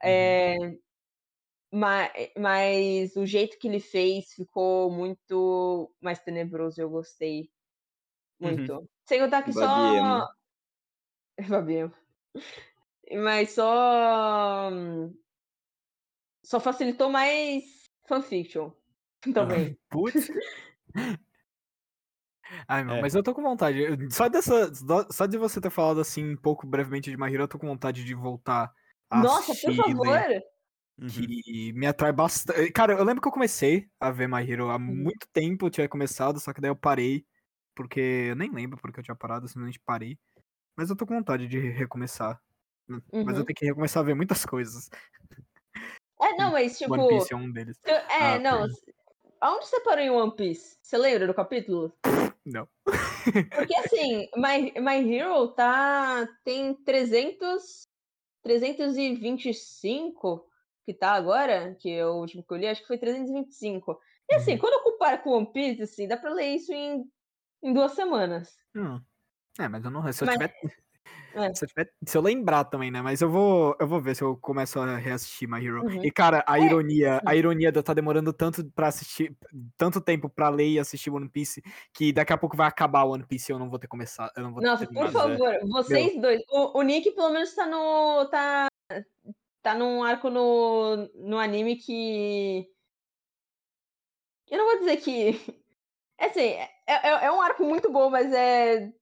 É, 0.02 0.56
mas, 1.72 2.12
mas 2.36 3.16
o 3.16 3.24
jeito 3.24 3.58
que 3.58 3.66
ele 3.66 3.80
fez 3.80 4.34
ficou 4.34 4.90
muito 4.90 5.90
mais 6.02 6.20
tenebroso, 6.20 6.78
eu 6.78 6.90
gostei. 6.90 7.50
Uhum. 8.38 8.50
Muito. 8.50 8.72
Uhum. 8.74 8.88
Sem 9.06 9.20
contar 9.20 9.42
que 9.42 9.52
só. 9.54 10.28
Babiemo. 11.48 11.92
Mas 13.14 13.50
só. 13.50 14.70
Só 16.44 16.60
facilitou 16.60 17.10
mais 17.10 17.64
fanfiction. 18.06 18.70
Também. 19.34 19.76
Putz. 19.90 20.28
Ai, 22.68 22.84
meu, 22.84 22.96
é. 22.96 23.00
mas 23.00 23.14
eu 23.14 23.22
tô 23.22 23.34
com 23.34 23.40
vontade. 23.40 23.82
Só, 24.10 24.28
dessa, 24.28 24.70
só 25.10 25.24
de 25.24 25.38
você 25.38 25.58
ter 25.58 25.70
falado 25.70 26.00
assim 26.00 26.32
um 26.32 26.36
pouco 26.36 26.66
brevemente 26.66 27.10
de 27.10 27.16
Mahiro, 27.16 27.44
eu 27.44 27.48
tô 27.48 27.58
com 27.58 27.66
vontade 27.66 28.04
de 28.04 28.14
voltar 28.14 28.70
a 29.08 29.22
Nossa, 29.22 29.54
por 29.54 29.74
favor! 29.74 30.42
Uhum. 31.02 31.08
que 31.08 31.72
me 31.72 31.86
atrai 31.86 32.12
bastante. 32.12 32.70
Cara, 32.70 32.92
eu 32.92 33.04
lembro 33.04 33.20
que 33.20 33.26
eu 33.26 33.32
comecei 33.32 33.88
a 33.98 34.12
ver 34.12 34.28
My 34.28 34.48
Hero 34.48 34.70
há 34.70 34.76
uhum. 34.76 34.80
muito 34.80 35.26
tempo, 35.32 35.66
eu 35.66 35.70
tinha 35.70 35.88
começado, 35.88 36.38
só 36.38 36.52
que 36.52 36.60
daí 36.60 36.70
eu 36.70 36.76
parei, 36.76 37.26
porque 37.74 38.28
eu 38.30 38.36
nem 38.36 38.52
lembro 38.52 38.78
porque 38.80 39.00
eu 39.00 39.04
tinha 39.04 39.16
parado, 39.16 39.48
simplesmente 39.48 39.80
parei. 39.80 40.16
Mas 40.76 40.90
eu 40.90 40.96
tô 40.96 41.04
com 41.04 41.14
vontade 41.14 41.48
de 41.48 41.58
recomeçar. 41.58 42.40
Uhum. 42.88 43.00
Mas 43.12 43.34
eu 43.34 43.40
uhum. 43.40 43.44
tenho 43.44 43.56
que 43.56 43.66
recomeçar 43.66 44.00
a 44.00 44.06
ver 44.06 44.14
muitas 44.14 44.44
coisas. 44.46 44.88
É, 46.20 46.36
não, 46.36 46.52
mas 46.52 46.78
tipo. 46.78 46.94
One 46.94 47.08
Piece 47.08 47.32
é 47.32 47.36
um 47.36 47.50
deles. 47.50 47.76
É, 47.84 47.96
ah, 48.20 48.38
não. 48.38 48.68
Aonde 49.40 49.66
você 49.66 49.80
parou 49.80 50.04
em 50.04 50.10
One 50.10 50.36
Piece? 50.36 50.78
Você 50.80 50.96
lembra 50.96 51.26
do 51.26 51.34
capítulo? 51.34 51.92
Não. 52.46 52.68
Porque 52.84 52.84
assim, 53.76 54.28
My, 54.36 54.72
My 54.80 55.12
Hero 55.12 55.48
tá. 55.48 56.28
tem 56.44 56.74
300. 56.84 57.88
325 58.44 60.51
que 60.84 60.94
tá 60.94 61.12
agora, 61.12 61.74
que 61.78 61.90
é 61.90 62.06
o 62.06 62.14
último 62.14 62.42
que 62.42 62.52
eu 62.52 62.56
li, 62.56 62.66
acho 62.66 62.80
que 62.80 62.88
foi 62.88 62.98
325. 62.98 63.98
E 64.30 64.34
assim, 64.34 64.52
uhum. 64.52 64.58
quando 64.58 64.74
eu 64.74 64.92
comparo 64.92 65.22
com 65.22 65.30
One 65.30 65.52
Piece, 65.52 65.82
assim, 65.82 66.08
dá 66.08 66.16
pra 66.16 66.32
ler 66.32 66.54
isso 66.54 66.72
em, 66.72 67.04
em 67.62 67.72
duas 67.72 67.92
semanas. 67.92 68.56
Hum. 68.74 69.00
É, 69.58 69.68
mas 69.68 69.84
eu 69.84 69.90
não. 69.90 70.12
Se 70.12 70.22
eu 70.22 70.26
mas... 70.26 70.36
tiver 70.36 70.54
é. 70.64 70.82
Se, 71.54 71.64
eu 71.64 71.68
tiver, 71.68 71.90
se, 72.06 72.16
eu 72.16 72.22
lembrar 72.22 72.64
também, 72.64 72.90
né? 72.90 73.00
Mas 73.00 73.20
eu 73.20 73.30
vou, 73.30 73.74
eu 73.80 73.86
vou 73.86 74.00
ver 74.00 74.14
se 74.14 74.22
eu 74.22 74.36
começo 74.36 74.78
a 74.78 74.96
reassistir 74.96 75.48
My 75.48 75.64
Hero. 75.64 75.82
Uhum. 75.82 76.04
E, 76.04 76.10
cara, 76.10 76.44
a 76.46 76.58
é. 76.58 76.64
ironia, 76.64 77.20
a 77.24 77.34
ironia 77.34 77.72
de 77.72 77.78
eu 77.78 77.80
estar 77.80 77.92
tá 77.92 77.94
demorando 77.94 78.32
tanto 78.32 78.64
para 78.72 78.88
assistir, 78.88 79.34
tanto 79.76 80.00
tempo 80.00 80.28
para 80.28 80.48
ler 80.50 80.68
e 80.68 80.78
assistir 80.78 81.10
One 81.10 81.28
Piece, 81.28 81.62
que 81.92 82.12
daqui 82.12 82.32
a 82.32 82.38
pouco 82.38 82.56
vai 82.56 82.68
acabar 82.68 83.04
o 83.04 83.12
One 83.12 83.26
Piece 83.26 83.50
e 83.50 83.54
eu 83.54 83.58
não 83.58 83.70
vou 83.70 83.78
ter 83.78 83.88
começado. 83.88 84.30
Eu 84.36 84.42
não 84.42 84.52
vou 84.52 84.62
Nossa, 84.62 84.86
por 84.86 85.10
favor, 85.10 85.58
vocês 85.68 86.12
Meu. 86.12 86.22
dois. 86.22 86.42
O, 86.50 86.78
o, 86.78 86.82
Nick, 86.82 87.10
pelo 87.12 87.30
menos, 87.30 87.54
tá 87.54 87.66
no. 87.66 88.26
tá. 88.26 88.68
Tá 89.62 89.74
num 89.74 90.02
arco 90.02 90.28
no, 90.28 90.96
no 91.14 91.38
anime 91.38 91.76
que. 91.76 92.68
Eu 94.50 94.58
não 94.58 94.66
vou 94.66 94.78
dizer 94.80 94.96
que. 94.98 95.32
É 96.18 96.26
assim, 96.26 96.40
é, 96.40 96.70
é, 96.86 97.08
é 97.26 97.32
um 97.32 97.40
arco 97.40 97.64
muito 97.64 97.90
bom, 97.90 98.08
mas 98.08 98.32
é. 98.32 98.92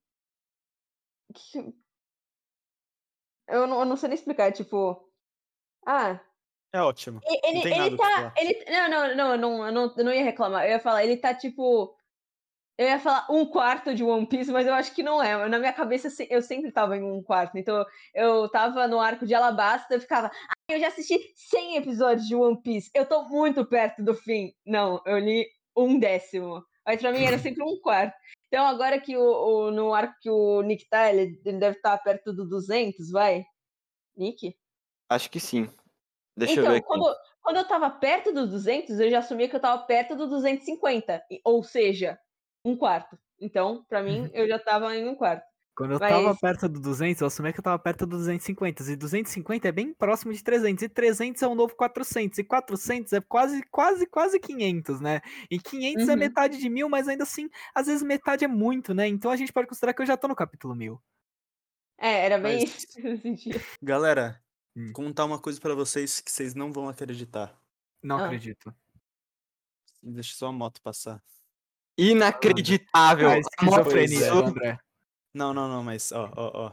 Eu 3.47 3.67
não, 3.67 3.81
eu 3.81 3.85
não 3.85 3.95
sei 3.95 4.09
nem 4.09 4.15
explicar, 4.15 4.53
tipo. 4.53 5.07
Ah. 5.87 6.19
É 6.73 6.81
ótimo. 6.81 7.21
Ele, 7.25 7.59
ele 7.59 7.97
tá. 7.99 8.33
Ele, 8.39 8.65
não, 8.71 8.89
não, 8.89 9.17
não, 9.17 9.37
não, 9.37 9.67
eu 9.67 9.73
não, 9.73 9.95
eu 9.99 10.05
não 10.05 10.15
ia 10.15 10.25
reclamar. 10.25 10.65
Eu 10.65 10.71
ia 10.71 10.81
falar, 10.81 11.05
ele 11.05 11.19
tá 11.19 11.35
tipo. 11.35 11.95
Eu 12.81 12.87
ia 12.87 12.99
falar 12.99 13.27
um 13.29 13.45
quarto 13.45 13.95
de 13.95 14.03
One 14.03 14.25
Piece, 14.25 14.51
mas 14.51 14.67
eu 14.67 14.73
acho 14.73 14.95
que 14.95 15.03
não 15.03 15.23
é. 15.23 15.47
Na 15.51 15.59
minha 15.59 15.73
cabeça 15.73 16.09
eu 16.31 16.41
sempre 16.41 16.73
tava 16.73 16.97
em 16.97 17.03
um 17.03 17.23
quarto. 17.23 17.59
Então 17.59 17.85
eu 18.15 18.49
tava 18.49 18.89
no 18.89 18.99
arco 18.99 19.27
de 19.27 19.35
Alabasta 19.35 19.97
e 19.97 20.01
ficava. 20.01 20.29
Ah, 20.29 20.73
eu 20.73 20.81
já 20.81 20.89
assisti 20.89 21.21
100 21.37 21.77
episódios 21.77 22.27
de 22.27 22.35
One 22.35 22.59
Piece. 22.63 22.91
Eu 22.95 23.05
tô 23.05 23.29
muito 23.29 23.67
perto 23.67 24.03
do 24.03 24.15
fim. 24.15 24.55
Não, 24.65 24.99
eu 25.05 25.19
li 25.19 25.47
um 25.77 25.99
décimo. 25.99 26.65
Mas 26.87 26.99
pra 26.99 27.13
mim 27.13 27.23
era 27.23 27.37
sempre 27.39 27.63
um 27.63 27.79
quarto. 27.83 28.17
Então, 28.47 28.65
agora 28.67 28.99
que 28.99 29.15
o, 29.15 29.21
o, 29.21 29.71
no 29.71 29.93
arco 29.93 30.15
que 30.23 30.31
o 30.31 30.63
Nick 30.63 30.89
tá, 30.89 31.13
ele, 31.13 31.39
ele 31.45 31.59
deve 31.59 31.77
estar 31.77 31.99
tá 31.99 32.03
perto 32.03 32.33
do 32.33 32.49
200, 32.49 33.11
vai? 33.11 33.45
Nick? 34.17 34.57
Acho 35.11 35.31
que 35.31 35.39
sim. 35.39 35.69
Deixa 36.35 36.55
então, 36.55 36.65
eu 36.65 36.71
ver 36.71 36.79
aqui. 36.79 36.87
Quando, 36.87 37.15
quando 37.43 37.57
eu 37.59 37.69
tava 37.69 37.91
perto 37.91 38.33
do 38.33 38.47
200, 38.47 38.99
eu 38.99 39.11
já 39.11 39.19
assumia 39.19 39.51
que 39.51 39.57
eu 39.57 39.61
tava 39.61 39.83
perto 39.83 40.17
do 40.17 40.27
250. 40.27 41.23
Ou 41.45 41.63
seja, 41.63 42.19
um 42.65 42.77
quarto. 42.77 43.19
Então, 43.41 43.85
para 43.89 44.03
mim, 44.03 44.23
uhum. 44.23 44.31
eu 44.35 44.47
já 44.47 44.59
tava 44.59 44.95
em 44.95 45.09
um 45.09 45.15
quarto. 45.15 45.51
Quando 45.75 45.93
eu 45.93 45.99
Mas... 45.99 46.11
tava 46.11 46.37
perto 46.37 46.69
do 46.69 46.79
200, 46.79 47.23
eu 47.23 47.27
assumi 47.27 47.55
que 47.55 47.61
eu 47.61 47.65
tava 47.65 47.79
perto 47.79 48.05
do 48.05 48.19
250. 48.19 48.83
E 48.83 48.97
250 48.97 49.67
é 49.67 49.73
bem 49.73 49.95
próximo 49.95 50.31
de 50.31 50.45
300. 50.45 50.83
E 50.83 50.89
300 50.91 51.41
é 51.41 51.47
o 51.47 51.55
novo 51.55 51.75
400. 51.75 52.39
E 52.39 52.45
400 52.45 53.13
é 53.15 53.21
quase, 53.23 53.63
quase, 53.71 54.07
quase 54.07 54.39
500, 54.39 55.01
né? 55.01 55.23
E 55.51 55.59
500 55.59 56.03
é 56.03 56.07
uhum. 56.07 56.13
é 56.13 56.17
metade 56.17 56.59
de 56.59 56.69
mil, 56.69 56.89
mas 56.89 57.09
ainda 57.09 57.23
assim, 57.23 57.49
às 57.75 57.87
vezes 57.87 58.03
metade 58.03 58.45
é 58.45 58.49
muito, 58.49 58.93
né? 58.93 59.09
Então 59.09 59.31
a 59.31 59.37
gente 59.37 59.55
pode 59.55 59.69
considerar 59.69 59.95
que 59.95 60.03
eu 60.03 60.07
já 60.07 60.19
tô 60.19 60.29
no 60.29 60.37
capítulo 60.37 60.75
1000. 60.75 61.01
É, 61.97 62.27
era 62.27 62.39
bem 62.39 62.61
mas... 62.61 62.75
isso. 62.75 62.99
Galera, 63.81 64.39
hum. 64.77 64.93
contar 64.93 65.25
uma 65.25 65.39
coisa 65.39 65.59
para 65.59 65.75
vocês 65.75 66.21
que 66.21 66.31
vocês 66.31 66.55
não 66.55 66.71
vão 66.71 66.91
acreditar. 66.91 67.59
Não 68.03 68.19
ah. 68.19 68.27
acredito. 68.27 68.75
Deixa 70.03 70.35
só 70.35 70.49
a 70.49 70.53
moto 70.53 70.83
passar. 70.83 71.23
Inacreditável. 72.01 73.29
Ah, 73.29 73.39
esquizofrenia, 73.39 74.33
André. 74.33 74.79
Não, 75.35 75.53
não, 75.53 75.69
não, 75.69 75.85
mas 75.85 76.11
ó, 76.13 76.33
ó, 76.35 76.51
ó. 76.55 76.73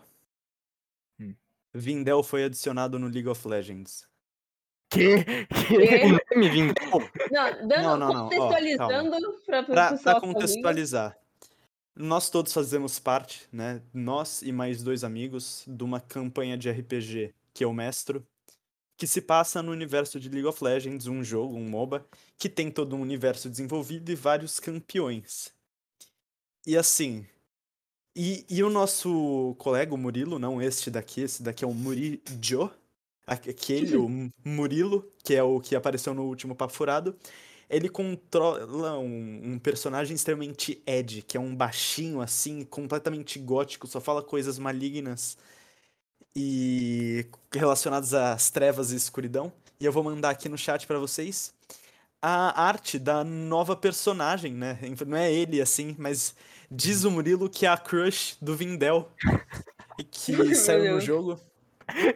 Hum. 1.19 1.35
Vindel 1.73 2.23
foi 2.23 2.45
adicionado 2.45 2.97
no 2.97 3.07
League 3.07 3.27
of 3.27 3.45
Legends. 3.45 4.07
Que? 4.89 5.23
Que? 5.23 6.49
Vindel? 6.49 7.11
Não, 7.29 7.67
dando, 7.67 7.83
não, 7.83 7.97
não, 7.97 8.13
não. 8.13 8.23
contextualizando 8.29 9.27
ó, 9.27 9.45
pra, 9.45 9.63
pra, 9.63 9.97
pra 9.97 10.21
contextualizar. 10.21 11.17
Nós 11.93 12.29
todos 12.29 12.53
fazemos 12.53 12.97
parte, 12.97 13.49
né? 13.51 13.81
Nós 13.93 14.41
e 14.41 14.51
mais 14.51 14.81
dois 14.81 15.03
amigos, 15.03 15.65
de 15.67 15.83
uma 15.83 15.99
campanha 15.99 16.57
de 16.57 16.69
RPG 16.71 17.33
que 17.53 17.65
eu 17.65 17.73
mestro, 17.73 18.25
que 18.97 19.05
se 19.05 19.21
passa 19.21 19.61
no 19.61 19.71
universo 19.71 20.19
de 20.19 20.27
League 20.27 20.47
of 20.47 20.61
Legends, 20.63 21.05
um 21.05 21.23
jogo, 21.23 21.55
um 21.55 21.69
MOBA, 21.69 22.05
que 22.37 22.49
tem 22.49 22.71
todo 22.71 22.95
um 22.95 23.01
universo 23.01 23.49
desenvolvido 23.49 24.11
e 24.11 24.15
vários 24.15 24.59
campeões. 24.59 25.53
E 26.65 26.75
assim, 26.75 27.25
e, 28.15 28.43
e 28.49 28.63
o 28.63 28.69
nosso 28.69 29.55
colega, 29.59 29.93
o 29.93 29.97
Murilo, 29.97 30.39
não 30.39 30.59
este 30.59 30.89
daqui, 30.89 31.21
esse 31.21 31.43
daqui 31.43 31.63
é 31.63 31.67
o 31.67 31.73
Murijo, 31.73 32.71
aquele, 33.27 33.95
o 33.95 34.31
Murilo, 34.43 35.07
que 35.23 35.35
é 35.35 35.43
o 35.43 35.59
que 35.59 35.75
apareceu 35.75 36.15
no 36.15 36.23
último 36.23 36.55
Papo 36.55 36.73
Furado, 36.73 37.15
ele 37.69 37.89
controla 37.89 38.97
um, 38.97 39.53
um, 39.53 39.59
personagem 39.59 40.15
extremamente 40.15 40.81
Ed, 40.87 41.21
que 41.21 41.37
é 41.37 41.39
um 41.39 41.55
baixinho 41.55 42.19
assim, 42.19 42.63
completamente 42.63 43.37
gótico, 43.37 43.85
só 43.85 44.01
fala 44.01 44.23
coisas 44.23 44.57
malignas 44.57 45.37
e 46.39 47.25
relacionadas 47.51 48.13
às 48.13 48.51
trevas 48.51 48.91
e 48.91 48.95
escuridão. 48.95 49.51
E 49.79 49.85
eu 49.85 49.91
vou 49.91 50.03
mandar 50.03 50.29
aqui 50.29 50.47
no 50.47 50.57
chat 50.57 50.85
para 50.85 50.99
vocês 50.99 51.51
a 52.21 52.61
arte 52.61 52.99
da 52.99 53.23
nova 53.23 53.75
personagem, 53.75 54.53
né? 54.53 54.77
Não 55.05 55.17
é 55.17 55.31
ele 55.31 55.59
assim, 55.61 55.95
mas 55.97 56.35
Diz 56.69 57.05
o 57.05 57.11
Murilo 57.11 57.49
que 57.49 57.65
é 57.65 57.69
a 57.69 57.77
crush 57.77 58.37
do 58.41 58.55
Vindel. 58.55 59.09
que 60.11 60.33
saiu 60.55 60.95
no 60.95 61.01
jogo. 61.01 61.39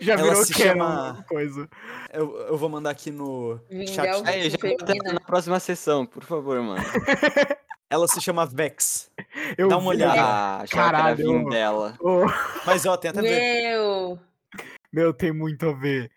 Já 0.02 0.14
Ela 0.14 0.24
virou 0.24 0.44
se 0.44 0.54
chama... 0.54 1.26
coisa. 1.28 1.70
Eu, 2.12 2.36
eu 2.42 2.58
vou 2.58 2.68
mandar 2.68 2.90
aqui 2.90 3.10
no 3.10 3.60
Vindel 3.70 3.88
chat. 3.88 4.28
É, 4.28 4.50
já 4.50 4.58
tá 4.58 5.14
na 5.14 5.20
próxima 5.22 5.60
sessão, 5.60 6.06
por 6.06 6.24
favor, 6.24 6.62
mano. 6.62 6.84
Ela 7.92 8.08
se 8.08 8.22
chama 8.22 8.46
Vex. 8.46 9.12
Eu 9.58 9.68
Dá 9.68 9.78
uma 9.78 9.90
olhada. 9.90 10.62
Ah, 10.62 10.66
Caralho. 10.66 11.50
dela. 11.50 11.98
Oh. 12.02 12.22
Mas 12.66 12.86
ó, 12.86 12.96
tem 12.96 13.12
até 13.12 13.22
Meu. 13.22 14.18
Meu, 14.94 15.14
tem 15.14 15.34
muito 15.34 15.68
a 15.68 15.74
ver. 15.74 16.10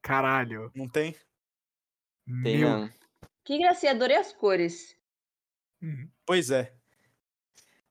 Caralho. 0.00 0.70
Não 0.72 0.88
tem? 0.88 1.16
Tem, 2.44 2.58
Meu. 2.58 2.68
não. 2.68 2.90
Que 3.44 3.58
gracinha, 3.58 3.90
adorei 3.90 4.16
as 4.16 4.32
cores. 4.32 4.96
Uhum. 5.82 6.08
Pois 6.24 6.52
é. 6.52 6.72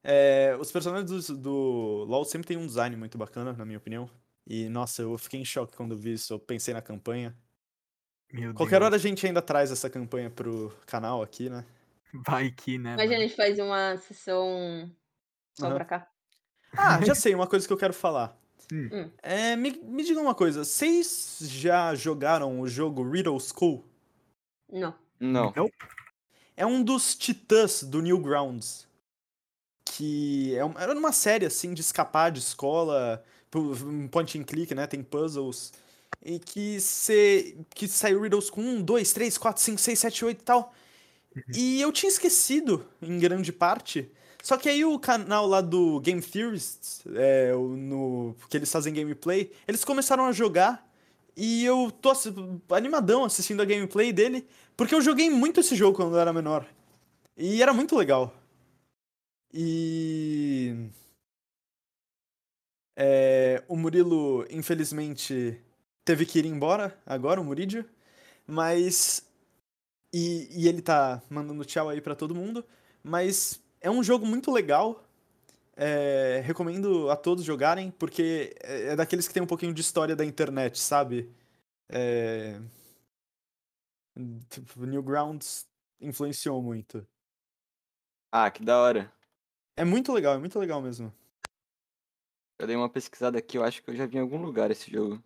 É, 0.02 0.56
os 0.58 0.72
personagens 0.72 1.26
do, 1.26 1.36
do 1.36 2.04
LoL 2.08 2.24
sempre 2.24 2.48
tem 2.48 2.56
um 2.56 2.66
design 2.66 2.96
muito 2.96 3.18
bacana, 3.18 3.52
na 3.52 3.66
minha 3.66 3.78
opinião. 3.78 4.08
E, 4.46 4.66
nossa, 4.70 5.02
eu 5.02 5.18
fiquei 5.18 5.40
em 5.40 5.44
choque 5.44 5.76
quando 5.76 5.94
vi 5.94 6.14
isso. 6.14 6.32
Eu 6.32 6.38
pensei 6.38 6.72
na 6.72 6.80
campanha. 6.80 7.36
Meu 8.32 8.54
Qualquer 8.54 8.78
Deus. 8.78 8.86
hora 8.86 8.96
a 8.96 8.98
gente 8.98 9.26
ainda 9.26 9.42
traz 9.42 9.70
essa 9.70 9.90
campanha 9.90 10.30
pro 10.30 10.74
canal 10.86 11.22
aqui, 11.22 11.50
né? 11.50 11.66
Vai 12.12 12.50
que, 12.50 12.78
né? 12.78 12.96
Mas 12.96 13.10
a 13.10 13.14
gente 13.16 13.34
faz 13.34 13.58
uma 13.58 13.96
sessão 13.98 14.90
só 15.54 15.68
uhum. 15.68 15.74
pra 15.74 15.84
cá. 15.84 16.08
Ah, 16.76 17.00
já 17.04 17.14
sei, 17.14 17.34
uma 17.34 17.46
coisa 17.46 17.66
que 17.66 17.72
eu 17.72 17.78
quero 17.78 17.94
falar. 17.94 18.38
Hum. 18.72 18.88
hum. 18.92 19.10
É, 19.22 19.54
me, 19.56 19.72
me 19.82 20.02
diga 20.04 20.20
uma 20.20 20.34
coisa, 20.34 20.64
vocês 20.64 21.38
já 21.42 21.94
jogaram 21.94 22.60
o 22.60 22.68
jogo 22.68 23.08
Riddle 23.08 23.38
School? 23.40 23.84
Não. 24.70 24.94
Não. 25.20 25.52
É 26.56 26.66
um 26.66 26.82
dos 26.82 27.14
titãs 27.14 27.82
do 27.82 28.02
Newgrounds 28.02 28.86
que 29.96 30.54
é 30.54 30.64
uma, 30.64 30.82
era 30.82 30.92
uma 30.92 31.12
série 31.12 31.46
assim 31.46 31.72
de 31.72 31.80
escapar 31.80 32.30
de 32.30 32.40
escola, 32.40 33.24
um 33.54 34.06
point 34.08 34.38
and 34.38 34.44
click, 34.44 34.74
né? 34.74 34.86
Tem 34.86 35.02
puzzles. 35.02 35.72
E 36.22 36.38
que 36.38 36.80
você 36.80 37.56
que 37.74 37.88
saiu 37.88 38.20
Riddles 38.20 38.50
com 38.50 38.60
1, 38.60 38.82
2, 38.82 39.12
3, 39.12 39.38
4, 39.38 39.62
5, 39.62 39.80
6, 39.80 39.98
7, 39.98 40.24
8 40.24 40.40
e 40.40 40.44
tal. 40.44 40.74
E 41.54 41.80
eu 41.80 41.92
tinha 41.92 42.10
esquecido, 42.10 42.86
em 43.02 43.18
grande 43.18 43.52
parte. 43.52 44.10
Só 44.42 44.56
que 44.56 44.68
aí 44.68 44.84
o 44.84 44.98
canal 44.98 45.46
lá 45.46 45.60
do 45.60 46.00
Game 46.00 46.22
Theorists, 46.22 47.02
é, 47.14 47.52
no, 47.52 48.34
que 48.48 48.56
eles 48.56 48.70
fazem 48.70 48.94
gameplay, 48.94 49.50
eles 49.66 49.84
começaram 49.84 50.24
a 50.26 50.32
jogar. 50.32 50.86
E 51.36 51.64
eu 51.64 51.90
tô 51.90 52.12
animadão 52.74 53.24
assistindo 53.24 53.60
a 53.62 53.64
gameplay 53.64 54.12
dele, 54.12 54.46
porque 54.76 54.94
eu 54.94 55.02
joguei 55.02 55.28
muito 55.30 55.60
esse 55.60 55.76
jogo 55.76 55.96
quando 55.96 56.14
eu 56.14 56.20
era 56.20 56.32
menor. 56.32 56.66
E 57.36 57.62
era 57.62 57.72
muito 57.74 57.96
legal. 57.96 58.34
E. 59.52 60.90
É, 62.94 63.62
o 63.68 63.76
Murilo, 63.76 64.46
infelizmente, 64.50 65.60
teve 66.04 66.24
que 66.26 66.38
ir 66.38 66.46
embora 66.46 66.98
agora, 67.06 67.40
o 67.40 67.44
Murídio. 67.44 67.84
Mas. 68.46 69.24
E, 70.18 70.48
e 70.50 70.66
ele 70.66 70.80
tá 70.80 71.22
mandando 71.28 71.62
tchau 71.62 71.90
aí 71.90 72.00
para 72.00 72.16
todo 72.16 72.34
mundo. 72.34 72.64
Mas 73.02 73.62
é 73.82 73.90
um 73.90 74.02
jogo 74.02 74.24
muito 74.24 74.50
legal. 74.50 75.04
É, 75.76 76.40
recomendo 76.42 77.10
a 77.10 77.16
todos 77.16 77.44
jogarem, 77.44 77.90
porque 77.90 78.56
é, 78.62 78.92
é 78.92 78.96
daqueles 78.96 79.28
que 79.28 79.34
tem 79.34 79.42
um 79.42 79.46
pouquinho 79.46 79.74
de 79.74 79.82
história 79.82 80.16
da 80.16 80.24
internet, 80.24 80.78
sabe? 80.78 81.30
É... 81.90 82.58
Tipo, 84.48 84.86
Newgrounds 84.86 85.68
influenciou 86.00 86.62
muito. 86.62 87.06
Ah, 88.32 88.50
que 88.50 88.64
da 88.64 88.80
hora. 88.80 89.12
É 89.76 89.84
muito 89.84 90.14
legal, 90.14 90.34
é 90.34 90.38
muito 90.38 90.58
legal 90.58 90.80
mesmo. 90.80 91.12
Eu 92.58 92.66
dei 92.66 92.74
uma 92.74 92.88
pesquisada 92.88 93.36
aqui, 93.38 93.58
eu 93.58 93.64
acho 93.64 93.82
que 93.82 93.90
eu 93.90 93.96
já 93.96 94.06
vi 94.06 94.16
em 94.16 94.20
algum 94.20 94.40
lugar 94.40 94.70
esse 94.70 94.90
jogo. 94.90 95.22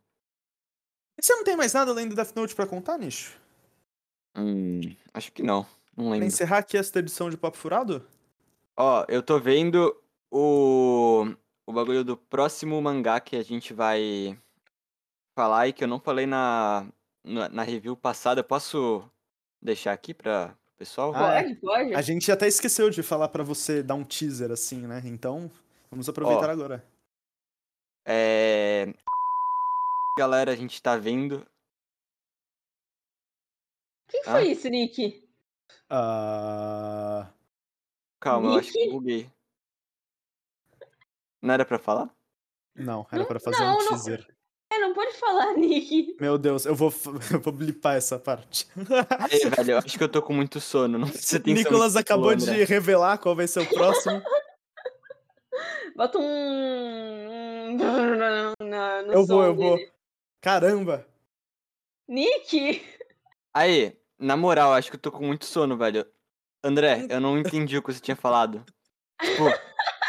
Você 1.20 1.32
não 1.32 1.44
tem 1.44 1.56
mais 1.56 1.72
nada 1.72 1.92
além 1.92 2.08
do 2.08 2.16
Death 2.16 2.34
Note 2.34 2.56
pra 2.56 2.66
contar, 2.66 2.98
Nicho? 2.98 3.38
Hum, 4.36 4.80
acho 5.12 5.32
que 5.32 5.42
não. 5.42 5.66
Não 5.96 6.04
lembro. 6.04 6.18
Pra 6.18 6.26
encerrar 6.26 6.58
aqui 6.58 6.76
esta 6.76 6.98
edição 6.98 7.28
de 7.28 7.36
Papo 7.36 7.56
Furado? 7.56 8.06
Ó, 8.76 9.04
eu 9.08 9.22
tô 9.22 9.38
vendo 9.38 9.94
o, 10.30 11.26
o 11.66 11.72
bagulho 11.72 12.04
do 12.04 12.16
próximo 12.16 12.80
mangá 12.80 13.20
que 13.20 13.36
a 13.36 13.42
gente 13.42 13.74
vai 13.74 14.38
falar 15.34 15.68
e 15.68 15.72
que 15.72 15.84
eu 15.84 15.88
não 15.88 16.00
falei 16.00 16.26
na, 16.26 16.86
na, 17.24 17.48
na 17.48 17.62
review 17.62 17.96
passada. 17.96 18.40
Eu 18.40 18.44
posso 18.44 19.02
deixar 19.60 19.92
aqui 19.92 20.14
pra 20.14 20.54
o 20.74 20.78
pessoal? 20.78 21.12
Ah, 21.14 21.42
pode, 21.42 21.54
pode. 21.56 21.94
A 21.94 22.00
gente 22.00 22.30
até 22.30 22.48
esqueceu 22.48 22.88
de 22.88 23.02
falar 23.02 23.28
pra 23.28 23.42
você 23.42 23.82
dar 23.82 23.94
um 23.94 24.04
teaser 24.04 24.50
assim, 24.50 24.86
né? 24.86 25.02
Então, 25.04 25.50
vamos 25.90 26.08
aproveitar 26.08 26.48
Ó. 26.48 26.52
agora. 26.52 26.84
É... 28.06 28.92
Galera, 30.18 30.52
a 30.52 30.56
gente 30.56 30.82
tá 30.82 30.96
vendo. 30.96 31.46
Quem 34.10 34.22
Ah. 34.26 34.32
foi 34.32 34.48
isso, 34.50 34.68
Nick? 34.68 35.24
Ah, 35.88 37.28
Calma, 38.20 38.50
eu 38.54 38.58
acho 38.58 38.72
que 38.72 38.78
Nick? 38.78 38.88
eu 38.88 38.94
buguei. 38.94 39.30
Não 41.42 41.54
era 41.54 41.64
pra 41.64 41.78
falar? 41.78 42.10
não, 42.74 43.06
era 43.10 43.24
pra 43.24 43.40
fazer 43.40 43.58
não, 43.60 43.74
um 43.74 43.78
não. 43.78 43.88
teaser. 43.88 44.26
É, 44.72 44.78
não 44.78 44.94
pode 44.94 45.12
falar, 45.14 45.54
Nick. 45.54 46.16
Meu 46.20 46.38
Deus, 46.38 46.64
eu 46.64 46.74
vou, 46.74 46.92
eu 47.32 47.40
vou 47.40 47.52
blipar 47.52 47.96
essa 47.96 48.18
parte. 48.18 48.68
Aí, 49.18 49.38
velho, 49.50 49.70
eu 49.72 49.78
acho 49.78 49.98
que 49.98 50.04
eu 50.04 50.08
tô 50.08 50.22
com 50.22 50.32
muito 50.32 50.60
sono. 50.60 50.96
Não 50.98 51.08
precisa 51.08 51.42
no 51.44 51.52
Nicolas 51.54 51.96
acabou 51.96 52.34
de 52.34 52.48
André. 52.48 52.64
revelar 52.64 53.18
qual 53.18 53.34
vai 53.34 53.48
ser 53.48 53.60
o 53.60 53.68
próximo. 53.68 54.22
Bota 55.96 56.18
um. 56.18 57.76
eu 59.12 59.26
vou, 59.26 59.42
eu 59.44 59.54
vou. 59.54 59.76
dele. 59.76 59.92
Caramba! 60.40 61.06
Nick! 62.08 62.82
Aí, 63.52 63.99
na 64.20 64.36
moral, 64.36 64.72
acho 64.74 64.90
que 64.90 64.96
eu 64.96 65.00
tô 65.00 65.10
com 65.10 65.26
muito 65.26 65.44
sono, 65.46 65.76
velho. 65.76 66.06
André, 66.62 67.06
eu 67.08 67.20
não 67.20 67.38
entendi 67.38 67.76
o 67.78 67.82
que 67.82 67.92
você 67.92 68.00
tinha 68.00 68.16
falado. 68.16 68.64
Tipo, 69.20 69.44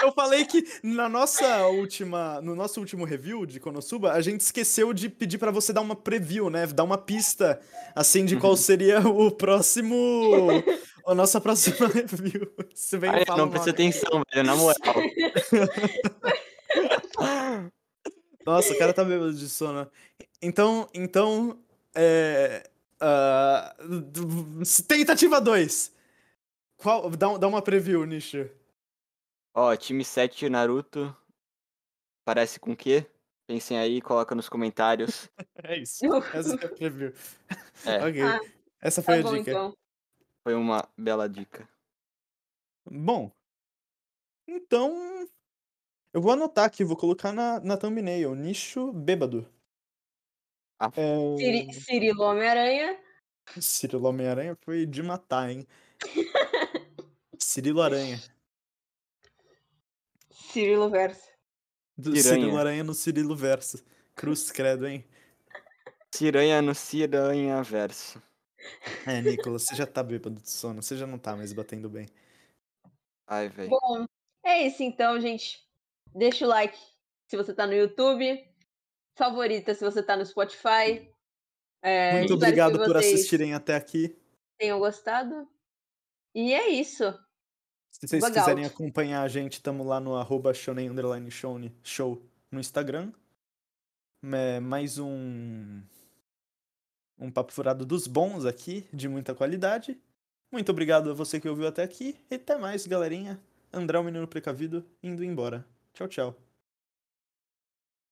Eu 0.03 0.11
falei 0.13 0.45
que 0.45 0.63
na 0.83 1.07
nossa 1.07 1.67
última, 1.67 2.41
no 2.41 2.55
nosso 2.55 2.79
último 2.79 3.05
review 3.05 3.45
de 3.45 3.59
Konosuba, 3.59 4.13
a 4.13 4.19
gente 4.21 4.41
esqueceu 4.41 4.93
de 4.93 5.07
pedir 5.09 5.37
pra 5.37 5.51
você 5.51 5.71
dar 5.71 5.81
uma 5.81 5.95
preview, 5.95 6.49
né? 6.49 6.65
Dar 6.67 6.83
uma 6.83 6.97
pista 6.97 7.61
assim 7.95 8.25
de 8.25 8.33
Uhum. 8.35 8.41
qual 8.41 8.57
seria 8.57 8.99
o 9.07 9.29
próximo 9.31 10.49
a 11.05 11.13
nossa 11.13 11.39
próxima 11.39 11.87
review. 11.93 12.51
Você 12.73 12.97
vem 12.97 13.11
fala 13.25 13.37
não 13.43 13.49
presta 13.49 13.71
nome. 13.71 13.89
atenção, 13.89 14.23
velho, 14.33 14.43
na 14.43 14.55
moral. 14.55 14.95
Nossa, 18.45 18.73
o 18.73 18.77
cara 18.77 18.93
tá 18.93 19.03
bêbado 19.03 19.33
de 19.33 19.47
sono. 19.49 19.87
Então, 20.41 20.89
então, 20.93 21.59
é, 21.95 22.67
ah, 23.01 23.75
tentativa 24.87 25.41
2. 25.41 25.91
Qual, 26.77 27.09
dá, 27.11 27.37
dá 27.37 27.47
uma 27.47 27.61
preview, 27.61 28.05
Nisha. 28.05 28.51
Ó, 29.53 29.75
time 29.75 30.03
7 30.05 30.49
Naruto. 30.49 31.15
Parece 32.25 32.59
com 32.59 32.71
o 32.71 32.77
quê? 32.77 33.05
Pensem 33.47 33.77
aí, 33.77 34.01
coloca 34.01 34.33
nos 34.35 34.47
comentários. 34.47 35.29
É 35.63 35.77
isso. 35.77 36.05
Essa 36.33 36.55
é 36.55 36.65
a 36.65 36.69
preview. 36.69 37.13
É. 37.85 37.97
ok. 38.07 38.21
Ah, 38.23 38.39
Essa 38.81 39.01
Tá 39.01 39.05
foi 39.05 39.19
a 39.19 39.23
bom, 39.23 39.37
dica. 39.37 39.51
então. 39.51 39.77
Foi 40.43 40.55
uma 40.55 40.87
bela 40.97 41.29
dica. 41.29 41.69
Bom, 42.89 43.31
então 44.47 45.27
eu 46.13 46.19
vou 46.21 46.31
anotar 46.31 46.65
aqui, 46.65 46.83
vou 46.83 46.97
colocar 46.97 47.31
na, 47.31 47.59
na 47.59 47.77
thumbnail, 47.77 48.33
nicho 48.33 48.91
bêbado. 48.91 49.47
Ah. 50.83 50.91
É... 50.95 51.37
Ciri- 51.37 51.73
Cirilo 51.73 52.23
Homem-Aranha. 52.23 52.99
Cirilo 53.59 54.07
Homem-Aranha 54.07 54.57
foi 54.61 54.87
de 54.87 55.03
matar, 55.03 55.51
hein? 55.51 55.67
Cirilo 57.37 57.83
Aranha. 57.83 58.19
Cirilo 60.51 60.89
Verso. 60.89 61.29
Do. 61.95 62.15
Cirilo 62.15 62.57
Aranha 62.57 62.83
no 62.83 62.95
Cirilo 62.95 63.35
Verso. 63.35 63.83
Cruz 64.15 64.51
credo, 64.51 64.87
hein? 64.87 65.05
Ciranha 66.13 66.61
no 66.63 66.73
Ciranha 66.73 67.61
Verso. 67.61 68.21
É, 69.05 69.21
Nicolas, 69.21 69.63
você 69.63 69.75
já 69.75 69.85
tá 69.85 70.01
bêbado 70.01 70.41
de 70.41 70.49
sono, 70.49 70.81
você 70.81 70.97
já 70.97 71.05
não 71.05 71.17
tá 71.17 71.35
mais 71.35 71.53
batendo 71.53 71.89
bem. 71.89 72.07
Ai, 73.27 73.49
velho. 73.49 73.69
Bom, 73.69 74.05
é 74.43 74.65
isso 74.67 74.81
então, 74.83 75.19
gente. 75.21 75.63
Deixa 76.13 76.45
o 76.45 76.49
like 76.49 76.77
se 77.27 77.37
você 77.37 77.53
tá 77.53 77.65
no 77.67 77.73
YouTube. 77.73 78.50
Favorita 79.21 79.75
se 79.75 79.83
você 79.83 80.01
tá 80.01 80.17
no 80.17 80.25
Spotify. 80.25 81.07
É, 81.79 82.17
Muito 82.17 82.33
obrigado 82.33 82.79
por 82.79 82.97
assistirem 82.97 83.53
até 83.53 83.75
aqui. 83.75 84.17
Tenham 84.57 84.79
gostado. 84.79 85.47
E 86.33 86.51
é 86.51 86.69
isso. 86.69 87.03
Se 87.91 88.07
vocês 88.07 88.29
quiserem 88.29 88.65
acompanhar 88.65 89.21
a 89.21 89.27
gente, 89.27 89.61
tamo 89.61 89.83
lá 89.83 89.99
no 89.99 90.15
arroba 90.15 90.55
shonen 90.55 90.89
show 91.83 92.19
no 92.51 92.59
Instagram. 92.59 93.11
É, 94.23 94.59
mais 94.59 94.97
um 94.97 95.83
um 97.19 97.29
papo 97.29 97.53
furado 97.53 97.85
dos 97.85 98.07
bons 98.07 98.43
aqui, 98.43 98.87
de 98.91 99.07
muita 99.07 99.35
qualidade. 99.35 100.01
Muito 100.51 100.71
obrigado 100.71 101.11
a 101.11 101.13
você 101.13 101.39
que 101.39 101.47
ouviu 101.47 101.67
até 101.67 101.83
aqui. 101.83 102.17
E 102.31 102.35
até 102.35 102.57
mais, 102.57 102.87
galerinha. 102.87 103.39
André, 103.71 103.99
o 103.99 104.03
menino 104.03 104.27
precavido, 104.27 104.83
indo 105.03 105.23
embora. 105.23 105.63
Tchau, 105.93 106.07
tchau. 106.07 106.50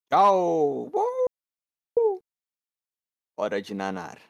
Tchau! 0.10 0.90
Hora 3.38 3.62
de 3.62 3.76
nanar. 3.76 4.29